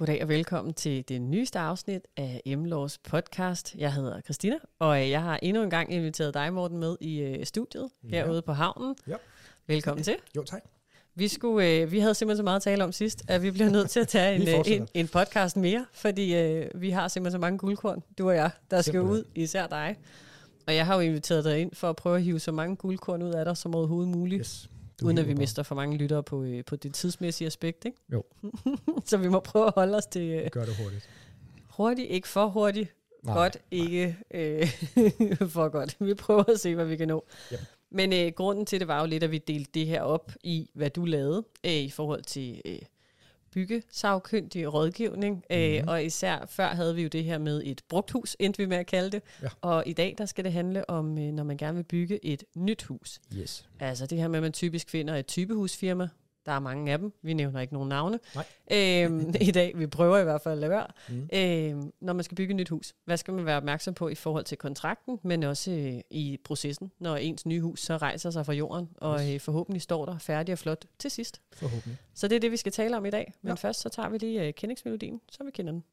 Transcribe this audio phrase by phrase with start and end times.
[0.00, 3.74] Goddag og velkommen til det nyeste afsnit af Emlås podcast.
[3.78, 7.20] Jeg hedder Christina, og øh, jeg har endnu en gang inviteret dig, Morten, med i
[7.20, 8.08] øh, studiet Ja.
[8.08, 8.96] herude på havnen.
[9.08, 9.14] Ja.
[9.66, 10.16] Velkommen til.
[10.36, 10.62] Jo, tak.
[11.14, 13.70] Vi, skulle, øh, vi havde simpelthen så meget at tale om sidst, at vi bliver
[13.70, 17.38] nødt til at tage en, øh, en, en podcast mere, fordi øh, vi har simpelthen
[17.38, 19.42] så mange guldkorn, du og jeg, der skal ud, Simpelthen.
[19.42, 19.96] især dig.
[20.66, 23.22] Og jeg har jo inviteret dig ind for at prøve at hive så mange guldkorn
[23.22, 24.40] ud af dig som overhovedet muligt.
[24.40, 24.70] Yes.
[25.02, 27.98] Uden at vi mister for mange lyttere på, øh, på det tidsmæssige aspekt, ikke?
[28.12, 28.24] Jo.
[29.06, 31.08] så vi må prøve at holde os til øh, Gør det hurtigt.
[31.70, 34.68] hurtigt, ikke for hurtigt, Nej, godt, ikke øh,
[35.54, 35.96] for godt.
[36.00, 37.24] Vi prøver at se, hvad vi kan nå.
[37.52, 37.58] Yep.
[37.90, 40.70] Men øh, grunden til det var jo lidt, at vi delte det her op i,
[40.74, 42.78] hvad du lavede øh, i forhold til øh,
[43.54, 45.44] byggesagkyndig rådgivning.
[45.50, 45.88] Øh, Mhm.
[45.88, 48.86] og især før havde vi jo det her med et brugthus, endte vi med at
[48.86, 49.22] kalde det.
[49.42, 49.48] Ja.
[49.60, 52.44] Og i dag der skal det handle om, øh, når man gerne vil bygge et
[52.56, 53.20] nyt hus.
[53.36, 53.66] Yes.
[53.80, 56.08] Altså det her med, at man typisk finder et typehusfirma.
[56.46, 57.12] Der er mange af dem.
[57.22, 58.18] Vi nævner ikke nogen navne.
[58.72, 59.72] Øhm, I dag.
[59.78, 60.86] Vi prøver i hvert fald at lade være.
[61.08, 61.28] Mm.
[61.32, 64.14] Øhm, når man skal bygge et nyt hus, hvad skal man være opmærksom på i
[64.14, 68.46] forhold til kontrakten, men også øh, i processen, når ens nye hus så rejser sig
[68.46, 71.40] fra jorden, og øh, forhåbentlig står der færdig og flot til sidst.
[71.52, 71.96] Forhåbentlig.
[72.14, 73.32] Så det er det, vi skal tale om i dag.
[73.42, 73.54] Men Ja.
[73.54, 75.84] først så tager vi lige øh, kendingsmelodien, så vi kender den.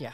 [0.00, 0.12] Ja,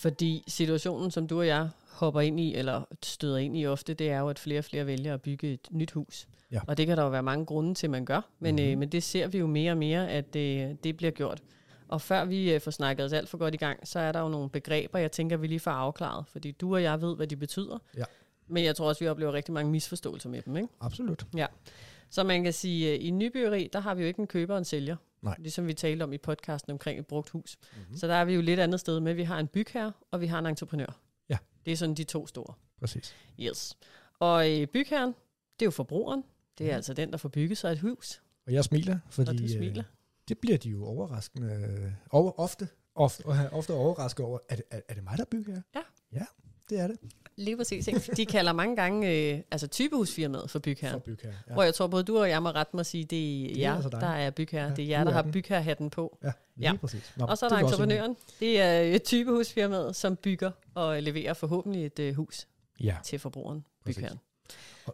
[0.00, 4.10] fordi situationen, som du og jeg hopper ind i, eller støder ind i ofte, det
[4.10, 6.28] er jo, at flere og flere vælger at bygge et nyt hus.
[6.52, 6.60] Ja.
[6.66, 8.70] Og det kan der jo være mange grunde til, man gør, men, mm-hmm.
[8.70, 11.42] øh, men det ser vi jo mere og mere, at øh, det bliver gjort.
[11.88, 14.20] Og før vi øh, får snakket os alt for godt i gang, så er der
[14.20, 17.26] jo nogle begreber, jeg tænker, vi lige får afklaret, fordi du og jeg ved, hvad
[17.26, 17.78] de betyder.
[17.96, 18.04] Ja.
[18.46, 20.68] Men jeg tror også, vi oplever rigtig mange misforståelser med dem, ikke?
[20.80, 21.26] Absolut.
[21.36, 21.46] Ja.
[22.10, 24.58] Så man kan sige, at i nybyggeri, der har vi jo ikke en køber og
[24.58, 24.96] en sælger.
[25.22, 25.34] Nej.
[25.38, 27.56] Ligesom vi talte om i podcasten omkring et brugt hus.
[27.72, 27.80] Mhm.
[27.80, 27.96] Mm-hmm.
[27.96, 30.26] Så der er vi jo lidt andet sted med, vi har en bygherre, og vi
[30.26, 31.00] har en entreprenør.
[31.28, 31.38] Ja.
[31.66, 32.54] Det er sådan de to store.
[32.80, 33.14] Præcis.
[33.40, 33.76] Yes.
[34.18, 36.24] Og øh, bygherren, det er jo forbrugeren.
[36.58, 36.76] Det er Mhm.
[36.76, 38.22] altså den, der får bygget sig et hus.
[38.46, 39.82] Og jeg smiler, fordi og du øh, smiler.
[40.28, 41.52] det bliver de jo overraskende.
[41.86, 44.38] Øh, over, ofte, ofte, ofte overrasket over.
[44.48, 45.62] Er det, er, er det mig, der bygger her?
[45.74, 45.80] Ja.
[46.12, 46.24] Ja,
[46.70, 46.96] det er det.
[47.38, 47.88] Lige præcis.
[47.88, 48.00] Ikke?
[48.16, 51.00] De kalder mange gange øh, altså typehusfirmaet for For bygherren.
[51.00, 51.32] bygge her.
[51.48, 51.52] Ja.
[51.52, 53.58] Hvor jeg tror, både du og jeg må rette mig at sige, det er er
[53.58, 54.00] jer, altså dig.
[54.00, 54.68] der er bygherre.
[54.68, 56.18] Ja, det er jer, der er har bygherrehatten på.
[56.22, 56.76] Ja, lige Ja.
[56.76, 57.12] præcis.
[57.16, 58.16] Nå, Og så er det der entreprenøren.
[58.40, 62.46] Det er øh, typehusfirmaet, som bygger og leverer forhåbentlig et øh, hus
[62.80, 64.18] Ja, til forbrugeren, bygherren.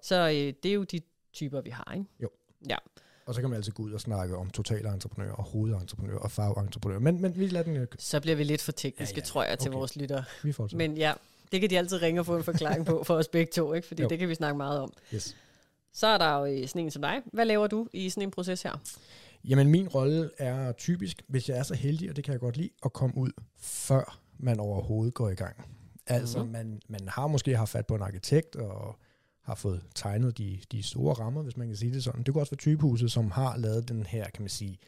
[0.02, 1.00] Så øh, det er jo de
[1.32, 2.06] typer, vi har, ikke?
[2.22, 2.28] Jo.
[2.68, 2.76] Ja.
[3.26, 6.98] og så kan man altid gå ud og snakke om totalentreprenør og hovedentreprenør og fagentreprenør.
[6.98, 9.24] Men, men vi lader den øh, Så bliver vi lidt for tekniske, ja, ja.
[9.24, 9.78] tror jeg, til okay.
[9.78, 10.24] vores lyttere.
[10.42, 10.88] Vi fortsætter.
[10.88, 11.12] Men ja,
[11.54, 13.88] det kan de altid ringe og få en forklaring på for os begge to, ikke?
[13.88, 14.08] Fordi Jo.
[14.08, 14.92] det kan vi snakke meget om.
[15.14, 15.36] Yes.
[15.92, 17.22] Så er der jo øh, sådan en som dig.
[17.32, 18.80] Hvad laver du i sådan en proces her?
[19.44, 22.56] Jamen min rolle er typisk, hvis jeg er så heldig, og det kan jeg godt
[22.56, 25.56] lide, at komme ud, før man overhovedet går i gang.
[26.06, 26.46] Altså Mhm.
[26.48, 26.66] mm-hmm.
[26.70, 28.98] man, man har måske haft fat på en arkitekt, og
[29.42, 32.22] har fået tegnet de, de store rammer, hvis man kan sige det sådan.
[32.22, 34.78] Det kunne også være typehuset, som har lavet den her, kan man sige,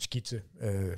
[0.00, 0.42] skitse.
[0.60, 0.96] Øh,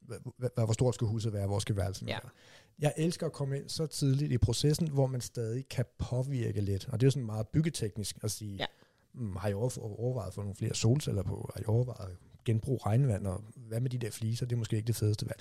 [0.00, 2.18] hvad, hvad, hvor stort skal huset være, hvor skal værelsen Ja.
[2.22, 2.30] være.
[2.78, 6.88] Jeg elsker at komme ind så tidligt i processen, hvor man stadig kan påvirke lidt.
[6.88, 8.66] Og det er jo sådan meget byggeteknisk at sige, Ja.
[9.14, 11.50] mm, har I over- overvejet at få nogle flere solceller på?
[11.54, 13.26] Har I overvejet at genbruge regnvand?
[13.26, 14.46] Og hvad med de der fliser?
[14.46, 15.40] Det er måske ikke det fedeste valg.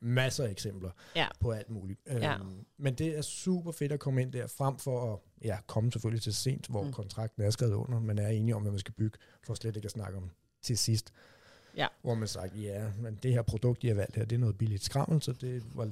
[0.00, 1.26] Masser af eksempler Ja.
[1.40, 2.00] på alt muligt.
[2.06, 2.34] Ja.
[2.34, 5.92] Øhm, men det er super fedt at komme ind der, frem for at ja, komme
[5.92, 6.92] selvfølgelig til sent, hvor Mm.
[6.92, 8.00] kontrakten er skrevet under.
[8.00, 10.30] Man er enige om, hvad man skal bygge, for slet ikke at snakke om
[10.62, 11.12] til sidst.
[11.76, 11.86] Ja.
[12.02, 14.58] Hvor man sagt, ja, men det her produkt, de har valgt her, det er noget
[14.58, 15.88] billigt skrammel, så det var,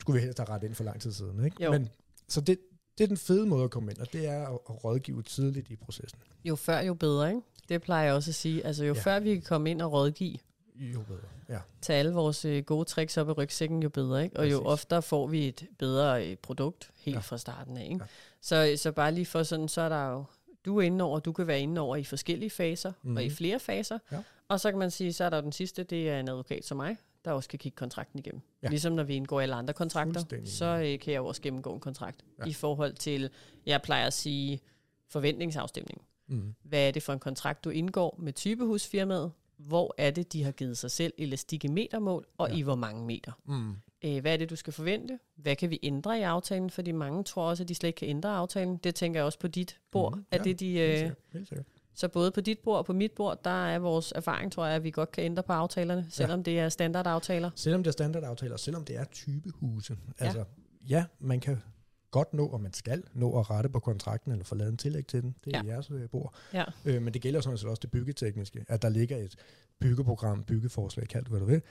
[0.00, 1.44] skulle vi helst have ret ind for lang tid siden.
[1.44, 1.64] Ikke?
[1.64, 1.72] Jo.
[1.72, 1.88] Men,
[2.28, 2.58] så det,
[2.98, 5.70] det er den fede måde at komme ind, og det er at, at rådgive tidligt
[5.70, 6.18] i processen.
[6.44, 7.40] Jo før, jo bedre, ikke?
[7.68, 8.66] Det plejer jeg også at sige.
[8.66, 9.00] Altså jo ja.
[9.00, 10.38] Før vi kan komme ind og rådgive,
[10.76, 11.20] Jo bedre.
[11.48, 14.24] Ja, tage alle vores øh, gode tricks op i rygsækken, jo bedre.
[14.24, 14.36] Ikke?
[14.36, 14.66] Og jo Præcis.
[14.66, 17.14] oftere får vi et bedre øh, produkt helt.
[17.14, 17.20] Ja.
[17.20, 17.84] fra starten af.
[17.84, 17.96] Ikke?
[18.00, 18.06] Ja.
[18.40, 20.24] Så, så bare lige for sådan, så er der jo,
[20.64, 23.16] du er inde over, du kan være inde over i forskellige faser, mm-hmm.
[23.16, 23.34] og i Mhm.
[23.36, 23.98] flere faser.
[24.12, 24.18] Ja.
[24.48, 26.76] Og så kan man sige, så er der den sidste, det er en advokat som
[26.76, 28.40] mig, der også kan kigge kontrakten igennem.
[28.62, 28.68] Ja.
[28.68, 31.80] Ligesom når vi indgår alle andre kontrakter, så øh, kan jeg jo også gennemgå en
[31.80, 32.24] kontrakt.
[32.38, 32.44] Ja.
[32.44, 33.30] I forhold til,
[33.66, 34.60] jeg plejer at sige,
[35.08, 36.02] forventningsafstemning.
[36.26, 36.54] mm.
[36.62, 39.32] Hvad er det for en kontrakt, du indgår med typehusfirmaet?
[39.56, 42.48] Hvor er det, de har givet sig selv elastik i metermål, og.
[42.50, 42.56] Ja.
[42.56, 43.32] i hvor mange meter?
[43.44, 43.74] Mm.
[44.04, 45.18] Øh, hvad er det, du skal forvente?
[45.36, 46.70] Hvad kan vi ændre i aftalen?
[46.70, 48.76] Fordi mange tror også, at de slet ikke kan ændre aftalen.
[48.76, 50.16] Det tænker jeg også på dit bord.
[50.16, 51.16] Mm, Ja, det de, Helt øh, sikkert.
[51.32, 51.66] Helt sikkert.
[51.94, 54.76] så både på dit bord og på mit bord, der er vores erfaring, tror jeg,
[54.76, 57.50] at vi godt kan ændre på aftalerne, selvom det er standardaftaler.
[57.54, 59.96] Selvom det er standardaftaler, selvom det er typehuse.
[60.18, 60.44] Altså,
[60.88, 61.62] ja, man kan
[62.10, 65.06] godt nå, og man skal nå at rette på kontrakten, eller få lavet en tillæg
[65.06, 65.34] til den.
[65.44, 65.66] Det er Ja.
[65.66, 65.72] ja.
[65.72, 66.34] jeres øh, bord.
[66.52, 66.64] Ja.
[66.84, 69.36] Øh, men det gælder sådan set også det byggetekniske, at der ligger et
[69.80, 71.62] byggeprogram, byggeforslag, kald det hvad du vil,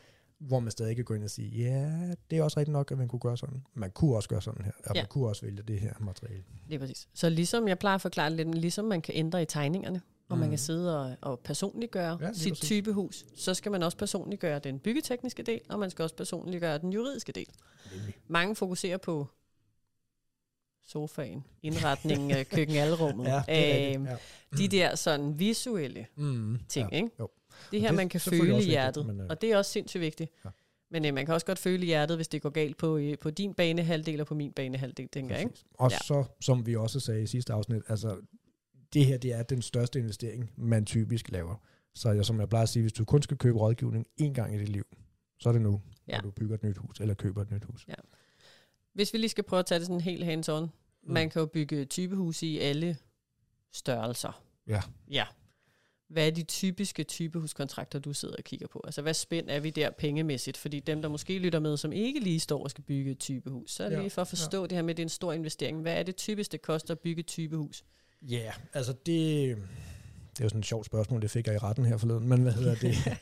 [0.47, 1.91] hvor man stadig kan gå ind og sige, ja,
[2.31, 3.63] det er også rigtigt nok, at man kunne gøre sådan.
[3.73, 5.01] Man kunne også gøre sådan her, og Ja.
[5.01, 6.43] man kunne også vælge det her materiale.
[6.67, 7.07] Lige præcis.
[7.13, 10.37] Så ligesom jeg plejer at forklare det lidt, ligesom man kan ændre i tegningerne, og
[10.37, 10.51] man Mhm.
[10.51, 12.67] kan sidde og, og personliggøre Ja, sit præcis.
[12.67, 16.93] typehus, så skal man også personliggøre den byggetekniske del, og man skal også personliggøre den
[16.93, 17.47] juridiske del.
[17.95, 18.13] Nemlig.
[18.27, 19.27] Mange fokuserer på
[20.85, 23.95] sofaen, indretningen af køkkenalrummet, Ja, det er rigtigt.
[23.95, 24.17] øhm, Ja.
[24.57, 26.95] de der sådan visuelle Mm, ting, ja.
[26.97, 27.09] ikke?
[27.19, 27.29] jo.
[27.71, 29.71] Det her, det man kan føle i vigtigt, hjertet, men, øh, og det er også
[29.71, 30.31] sindssygt vigtigt.
[30.45, 30.49] Ja.
[30.91, 33.17] Men øh, man kan også godt føle i hjertet, hvis det går galt på, øh,
[33.17, 35.55] på din banehalvdel og på min banehalvdel, tænker jeg, ikke?
[35.73, 35.97] Og Ja.
[35.97, 38.17] så, som vi også sagde i sidste afsnit, altså,
[38.93, 41.55] det her det er den største investering, man typisk laver.
[41.95, 44.55] Så jeg, som jeg plejer at sige, hvis du kun skal købe rådgivning én gang
[44.55, 44.85] i dit liv,
[45.39, 46.15] så er det nu, Ja.
[46.15, 47.87] når du bygger et nyt hus, eller køber et nyt hus.
[48.93, 50.61] Hvis vi lige skal prøve at tage det sådan helt hands-on.
[51.03, 51.13] Mm.
[51.13, 52.97] Man kan jo bygge typehus i alle
[53.71, 54.43] størrelser.
[54.67, 54.81] Ja.
[55.11, 55.25] Ja.
[56.13, 58.81] Hvad er de typiske typehuskontrakter, du sidder og kigger på?
[58.85, 60.57] Altså, hvad spænd er vi der pengemæssigt?
[60.57, 63.71] Fordi dem, der måske lytter med, som ikke lige står og skal bygge et typehus,
[63.71, 64.67] så er det Ja, lige for at forstå ja.
[64.67, 65.81] det her med, at det er en stor investering.
[65.81, 67.83] Hvad er det typisk, det koster at bygge et typehus?
[68.21, 71.57] Ja, yeah, altså det, det er jo sådan et sjovt spørgsmål, det fik jeg i
[71.57, 72.95] retten her forleden, men hvad hedder det?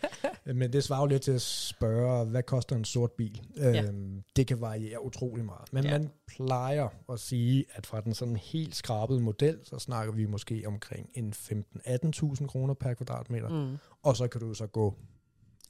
[0.46, 3.42] men det svarer jo lidt til at spørge, hvad koster en sort bil?
[3.58, 3.84] Ja.
[3.84, 5.92] Øhm, det kan variere utrolig meget, men Ja.
[6.00, 10.64] man plejer at sige, at fra den sådan helt skrabede model, så snakker vi måske
[10.66, 13.78] omkring en 15-18.000 kroner per kvadratmeter, mm.
[14.04, 14.96] Og så kan du så gå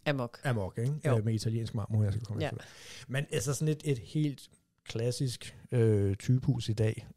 [0.05, 0.39] Amok.
[0.43, 0.93] amok, ikke?
[1.05, 1.17] Jo.
[1.17, 2.49] Øh, med italiensk marmor, jeg skal komme Ja.
[2.49, 2.63] efter.
[3.07, 4.49] Men altså sådan et, et helt
[4.85, 7.07] klassisk øh, typehus i dag,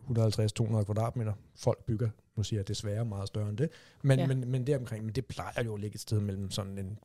[0.00, 3.70] 150-200 kvadratmeter, folk bygger, nu siger jeg desværre meget større end det,
[4.02, 4.22] men, Ja.
[4.22, 4.28] ja.
[4.34, 6.98] men, men deromkring, men det plejer jo at ligge et sted mellem sådan en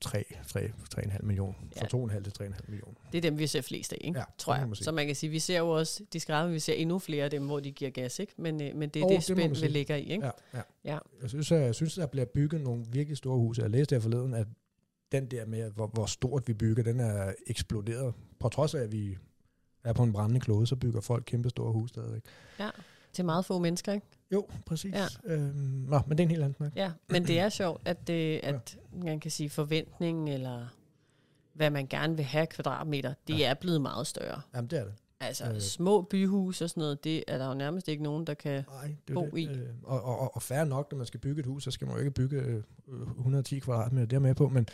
[0.00, 1.80] 3, 3, 3,5 millioner, Ja.
[1.82, 1.86] fra
[2.16, 2.94] 2,5 til 3,5 millioner.
[3.12, 4.18] Det er dem, vi ser flest af, ikke?
[4.18, 4.66] Ja, tror jeg.
[4.66, 4.74] man.
[4.76, 7.30] Så man kan sige, vi ser jo også de skrabbe, vi ser endnu flere af
[7.30, 8.32] dem, hvor de giver gas, ikke?
[8.36, 10.26] Men, øh, men det er Åh, det det spænd, vi ligger i, ikke?
[10.26, 10.62] Ja, ja.
[10.84, 10.98] Ja.
[11.22, 13.62] Jeg synes, jeg, jeg synes, der bliver bygget nogle virkelig store huse.
[13.62, 14.46] Jeg læste her forleden, at
[15.12, 18.14] den der med, hvor, hvor stort vi bygger, den er eksploderet.
[18.40, 19.16] På trods af, at vi
[19.84, 22.22] er på en brændende klode, så bygger folk kæmpe store huse stadigvæk.
[23.12, 24.06] Til meget få mennesker, ikke?
[24.32, 24.94] Jo, præcis.
[24.94, 25.06] Ja.
[25.26, 25.34] Ja.
[25.34, 25.54] Øhm,
[25.88, 26.72] nå, men det er en helt anden snak.
[26.76, 30.66] Ja, men det er sjovt, at, det, at man kan sige forventningen, eller
[31.52, 34.40] hvad man gerne vil have kvadratmeter, det er blevet meget større.
[34.54, 34.94] Jamen, det er det.
[35.20, 35.60] Altså Øh.
[35.60, 38.64] små byhus og sådan noget, det er der jo nærmest ikke nogen, der kan...
[38.68, 39.38] Nej, det Bo det.
[39.38, 39.48] i.
[39.48, 41.96] Øh, og, og, og, færre nok, når man skal bygge et hus, så skal man
[41.96, 42.62] jo ikke bygge øh,
[43.18, 44.68] 110 kvadratmeter, det er med på, men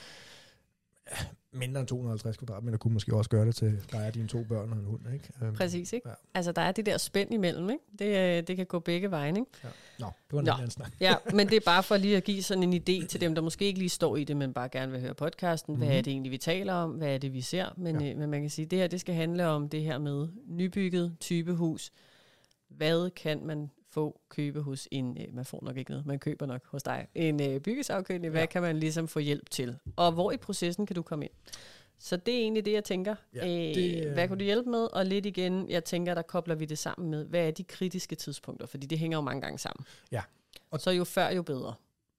[1.10, 4.42] ja, mindre end 250 kvadratmeter kunne måske også gøre det til dig og dine to
[4.48, 5.28] børn og en hund, ikke?
[5.42, 6.08] Øhm, Præcis, ikke?
[6.08, 6.14] Ja.
[6.34, 7.84] Altså der er det der spænd imellem, ikke?
[7.98, 9.44] Det, øh, det kan gå begge veje, ikke?
[9.64, 9.68] Ja.
[9.98, 10.52] Nå, det var en Nå.
[10.52, 10.92] anden snak.
[11.00, 13.42] Ja, men det er bare for lige at give sådan en idé til dem, der
[13.42, 15.76] måske ikke lige står i det, men bare gerne vil høre podcasten.
[15.76, 15.96] Hvad Mhm.
[15.96, 16.90] er det egentlig, vi taler om?
[16.90, 17.66] Hvad er det, vi ser?
[17.76, 18.10] Men, Ja.
[18.10, 20.28] øh, men man kan sige, at det her det skal handle om det her med
[20.48, 21.90] nybygget typehus.
[22.68, 26.46] Hvad kan man få købe hos en, øh, man får nok ikke noget, man køber
[26.46, 28.30] nok hos dig, en øh, byggesagkyndig.
[28.30, 28.46] Hvad Ja.
[28.46, 29.78] kan man ligesom få hjælp til?
[29.96, 31.32] Og hvor i processen kan du komme ind?
[31.98, 33.14] Så det er egentlig det, jeg tænker.
[33.34, 34.88] Ja, øh, det, øh, Hvad kunne du hjælpe med?
[34.92, 38.14] Og lidt igen, jeg tænker, der kobler vi det sammen med, hvad er de kritiske
[38.16, 38.66] tidspunkter?
[38.66, 39.86] Fordi det hænger jo mange gange sammen.
[40.12, 40.22] Ja.
[40.70, 41.74] Og så jo før, jo bedre.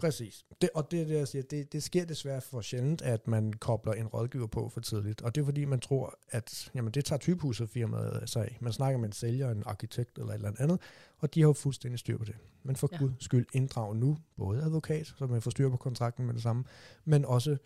[0.06, 0.46] Præcis.
[0.62, 3.54] Det, og det er det, jeg siger, det, det sker desværre for sjældent, at man
[3.54, 5.22] kobler en rådgiver på for tidligt.
[5.22, 8.57] Og det er fordi, man tror, at jamen, det tager typehusfirmaet sig af.
[8.62, 10.80] Man snakker med en sælger, en arkitekt eller et eller andet,
[11.19, 12.36] og de har jo fuldstændig styr på det.
[12.63, 12.98] Men for Ja.
[12.98, 16.63] guds skyld inddrag nu både advokat, så man får styr på kontrakten med det samme,
[17.06, 17.57] men også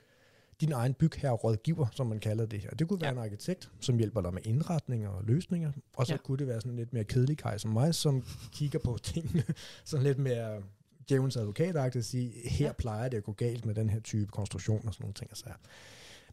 [0.61, 2.69] din egen bygherre-rådgiver, som man kalder det her.
[2.69, 3.13] Det kunne være Ja.
[3.13, 6.17] en arkitekt, som hjælper dig med indretninger og løsninger, og så Ja.
[6.17, 9.43] kunne det være sådan lidt mere kedelig kaj som mig, som kigger på tingene
[9.85, 10.61] sådan lidt mere
[11.09, 12.71] djævelens advokatagtigt at sige, her Ja.
[12.73, 15.29] plejer det at gå galt med den her type konstruktion og sådan nogle ting.
[15.31, 15.45] Altså.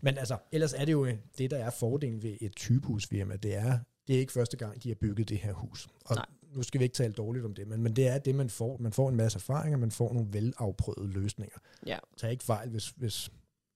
[0.00, 3.56] Men altså, ellers er det jo øh, det, der er fordelen ved et typehusfirma, det
[3.56, 3.78] er,
[4.09, 5.88] det er ikke første gang, de har bygget det her hus.
[6.04, 6.26] Og Nej.
[6.54, 8.76] nu skal vi ikke tale dårligt om det, men, men det er det, man får.
[8.80, 11.59] Man får en masse erfaringer, man får nogle velafprøvede løsninger.
[11.87, 11.99] Ja.
[12.16, 13.30] Tag ikke fejl, hvis, hvis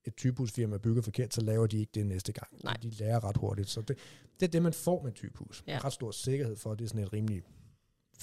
[0.04, 2.48] et typehusfirma bygger forkert, så laver de ikke det næste gang.
[2.64, 2.76] Nej.
[2.82, 3.68] De lærer ret hurtigt.
[3.70, 3.96] Så det,
[4.40, 5.64] det er det, man får med et typehus.
[5.66, 5.78] Ja.
[5.84, 7.12] Ret stor sikkerhed for, at det er sådan et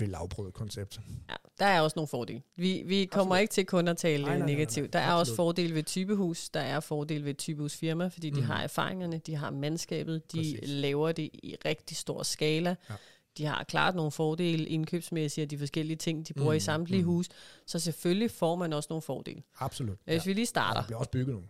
[0.01, 0.99] rimelig velafprøvet koncept.
[1.29, 2.41] Ja, der er også nogle fordele.
[2.55, 3.41] Vi, vi kommer Absolut.
[3.41, 4.93] ikke til kun at tale Nej, nej, nej, nej, negativt.
[4.93, 5.19] Der er absolut.
[5.19, 8.49] også fordele ved typehus, der er fordele ved typehusfirma, fordi de Mhm.
[8.49, 10.59] har erfaringerne, de har mandskabet, de Præcis.
[10.69, 12.75] laver det i rigtig stor skala.
[12.89, 12.95] Ja.
[13.37, 17.01] De har klart nogle fordele indkøbsmæssigt af de forskellige ting, de bruger i Mhm, samtlige
[17.01, 17.11] mhm.
[17.11, 17.29] hus.
[17.65, 19.41] Så selvfølgelig får man også nogle fordele.
[19.59, 19.97] Absolut.
[20.05, 20.79] Hvis vi lige starter.
[20.81, 21.47] der bliver også bygget nogle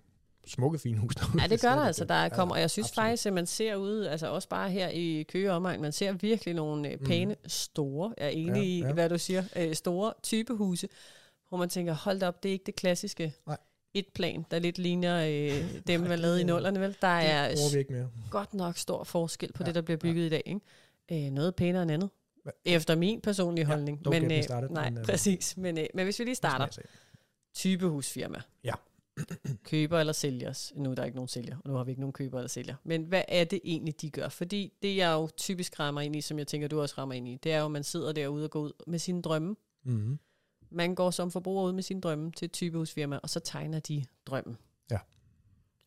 [0.47, 1.41] smukke, fine hus derude.
[1.41, 2.05] Ja, det gør der altså.
[2.05, 3.05] Der er Ja, kommer, og jeg synes absolut.
[3.05, 6.53] faktisk, at man ser ude, altså også bare her i Køge omegn, man ser virkelig
[6.53, 8.93] nogle øh, pæne, store, jeg er enig Ja, i, ja.
[8.93, 10.87] hvad du siger, øh, store typehuse,
[11.49, 13.57] hvor man tænker, hold da op, det er ikke det klassiske Nej.
[13.93, 16.95] et plan, der lidt ligner øh, dem, man lavede i nullerne, vel?
[17.01, 18.09] Der er vi ikke mere.
[18.31, 21.25] godt nok stor forskel på Ja, det, der bliver bygget i dag, ikke?
[21.25, 22.09] Øh, noget pænere end andet.
[22.43, 22.51] Hva?
[22.65, 24.07] Efter min personlige Ja, holdning.
[24.07, 25.57] don't get me øh, started, nej, men, øh, præcis.
[25.57, 26.67] Men, øh, men hvis vi lige starter.
[27.55, 28.41] Typehusfirma.
[28.63, 28.73] Ja.
[29.63, 32.13] Køber eller sælgers, nu er der ikke nogen sælger, og nu har vi ikke nogen
[32.13, 34.29] køber eller sælger, men hvad er det egentlig, de gør?
[34.29, 37.27] Fordi det, jeg jo typisk rammer ind i, som jeg tænker, du også rammer ind
[37.27, 39.55] i, det er jo, at man sidder derude og går ud med sine drømme.
[39.83, 40.19] Mm-hmm.
[40.69, 44.05] Man går som forbruger ud med sine drømme til et typehusfirma, og så tegner de
[44.25, 44.57] drømmen.
[44.91, 44.99] Ja.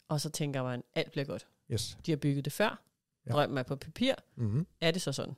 [0.08, 1.46] Og så tænker man, alt bliver godt.
[1.72, 1.98] Yes.
[2.06, 2.82] De har bygget det før.
[3.26, 3.32] Ja.
[3.32, 4.14] Drømmen er på papir.
[4.36, 4.66] Mm-hmm.
[4.80, 5.34] Er det så sådan?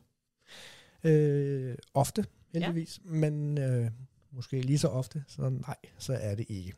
[1.05, 3.11] Øh, ofte, heldigvis, ja.
[3.11, 3.91] men øh,
[4.31, 6.75] måske lige så ofte, så nej, så er det ikke.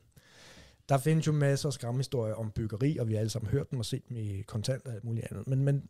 [0.88, 3.78] Der findes jo masser af skræmhistorier om byggeri, og vi har alle sammen hørt dem
[3.78, 5.46] og set dem i kontanter og alt muligt andet.
[5.46, 5.88] Men, men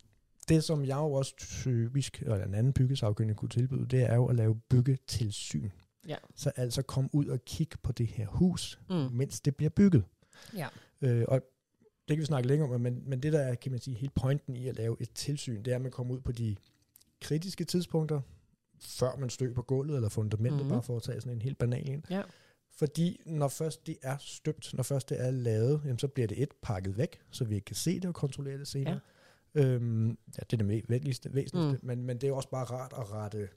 [0.49, 4.27] det, som jeg jo også typisk, eller en anden byggesagkyndig kunne tilbyde, det er jo
[4.27, 5.69] at lave byggetilsyn.
[6.09, 6.17] Ja.
[6.35, 8.97] Så altså kom ud og kig på det her hus, Mm.
[8.97, 10.05] mens det bliver bygget.
[10.57, 10.69] Ja.
[11.03, 11.41] Øh, og
[12.09, 14.15] det kan vi snakke længere om, men, men det der er, kan man sige, helt
[14.15, 16.57] pointen i at lave et tilsyn, det er, at man kommer ud på de
[17.23, 18.21] kritiske tidspunkter,
[18.81, 20.69] før man støber gulvet eller fundamentet, mm.
[20.69, 22.05] bare for at tage sådan en helt banal en.
[22.11, 22.23] Ja.
[22.79, 26.43] Fordi når først det er støbt, når først det er lavet, jamen, så bliver det
[26.43, 29.01] et pakket væk, så vi ikke kan se det og kontrollere det senere.
[29.55, 29.61] Ja.
[29.65, 31.87] Øhm, ja, det er det væsentligste, væsentligste mm.
[31.87, 33.49] men, men det er også bare rart at rette.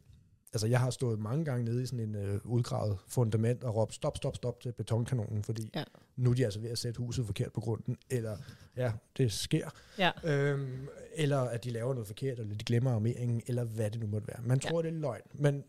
[0.54, 3.94] Altså, jeg har stået mange gange nede i sådan en øh, udgravet fundament og råbt
[3.94, 5.84] stop, stop, stop til betonkanonen, fordi Ja.
[6.16, 8.38] nu er de altså ved at sætte huset forkert på grunden, eller
[8.78, 9.70] ja, det sker.
[9.98, 10.12] Ja.
[10.24, 14.08] Øhm, eller at de laver noget forkert, eller de glemmer armeringen, eller hvad det nu
[14.08, 14.42] måtte være.
[14.42, 14.70] Man Ja.
[14.70, 15.64] tror, det er løgn, men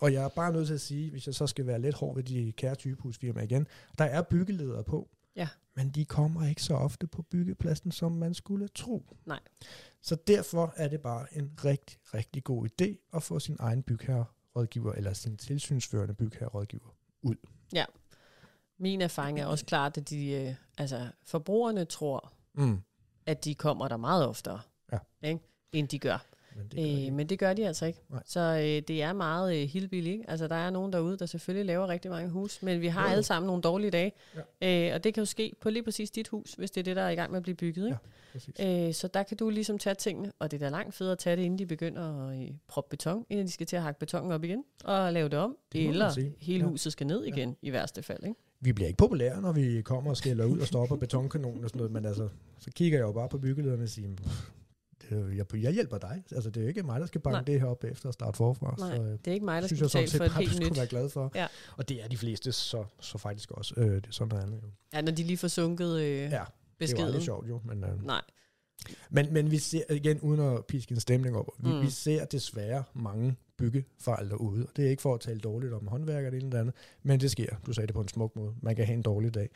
[0.00, 2.14] og jeg er bare nødt til at sige, hvis jeg så skal være lidt hård
[2.14, 3.66] ved de kære typehusfirmaer igen,
[3.98, 5.48] der er byggeledere på, Ja.
[5.74, 9.06] men de kommer ikke så ofte på byggepladsen, som man skulle tro.
[9.26, 9.40] Nej.
[10.00, 14.92] Så derfor er det bare en rigtig, rigtig god idé at få sin egen bygherrerådgiver,
[14.92, 17.36] eller sin tilsynsførende bygherrerådgiver ud.
[18.78, 22.80] Min erfaring er også klart, at de, øh, altså, forbrugerne tror, Mm.
[23.26, 24.60] at de kommer der meget oftere,
[24.92, 24.98] Ja.
[25.22, 25.40] ikke?
[25.72, 26.26] end de gør.
[26.54, 28.00] Men det gør de Øh, men det gør de altså ikke.
[28.10, 28.22] Nej.
[28.26, 30.12] Så øh, det er meget øh, hildbilligt.
[30.12, 30.30] Ikke?
[30.30, 33.08] Altså, der er nogen derude, der selvfølgelig laver rigtig mange hus, men vi har jo.
[33.10, 34.12] alle sammen nogle dårlige dage.
[34.60, 34.88] Ja.
[34.88, 36.96] Øh, og det kan jo ske på lige præcis dit hus, hvis det er det,
[36.96, 37.86] der er i gang med at blive bygget.
[37.86, 37.98] Ikke?
[38.32, 38.54] Præcis.
[38.60, 41.18] Øh, så der kan du ligesom tage tingene, og det er da langt federe at
[41.18, 44.00] tage det, inden de begynder at øh, proppe beton, inden de skal til at hakke
[44.00, 45.56] betongen op igen og lave det om.
[45.72, 46.70] Det eller hele Ja.
[46.70, 47.68] huset skal ned igen, ja.
[47.68, 48.24] i værste fald.
[48.24, 48.34] Ikke?
[48.60, 51.78] Vi bliver ikke populære, når vi kommer og skælder ud og stopper betonkanonen og sådan
[51.78, 54.08] noget, men altså, så kigger jeg jo bare på byggelederne og siger,
[55.04, 56.22] "Pff, det er jo- jeg, jeg hjælper dig.
[56.32, 57.44] Altså, det er jo ikke mig, der skal banke Nej.
[57.44, 58.74] det her op efter at starte forfra.
[58.78, 60.76] Nej, så, øh, det er ikke mig, der synes skal betale for et helt nyt.
[60.76, 61.32] være glad for.
[61.34, 61.46] Ja.
[61.76, 63.74] Og det er de fleste så, så faktisk også.
[63.76, 64.68] Øh, det er sådan noget andet jo.
[64.94, 66.44] Ja, når de lige får sunket øh, Ja, det er jo
[66.78, 67.20] beskeden.
[67.22, 67.60] sjovt jo.
[67.64, 68.22] Men, øh, Nej,
[69.10, 71.82] men, men vi ser igen, uden at piske en stemning op, vi, Mm.
[71.82, 74.66] vi ser desværre mange byggefejl derude.
[74.66, 77.30] Og det er ikke for at tale dårligt om håndværker eller eller andet, men det
[77.30, 77.56] sker.
[77.66, 78.54] Du sagde det på en smuk måde.
[78.62, 79.48] Man kan have en dårlig dag.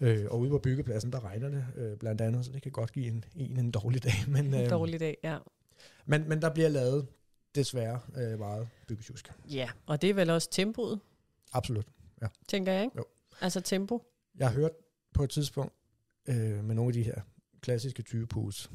[0.00, 2.92] Øh, og ude på byggepladsen, der regner det øh, blandt andet, så det kan godt
[2.92, 4.12] give en, en, en dårlig dag.
[4.28, 5.38] Men, en øh, dårlig dag, ja.
[6.06, 7.06] men, men der bliver lavet
[7.54, 9.32] desværre øh, meget byggesjusk.
[9.50, 11.00] Ja, og det er vel også tempoet,
[11.52, 11.86] Absolut.
[12.48, 12.96] tænker jeg, ikke?
[12.98, 13.04] Jo.
[13.40, 14.02] Altså tempo.
[14.38, 14.70] Jeg har hørt
[15.14, 15.72] på et tidspunkt
[16.28, 17.20] øh, med nogle af de her
[17.60, 18.70] klassiske typehus,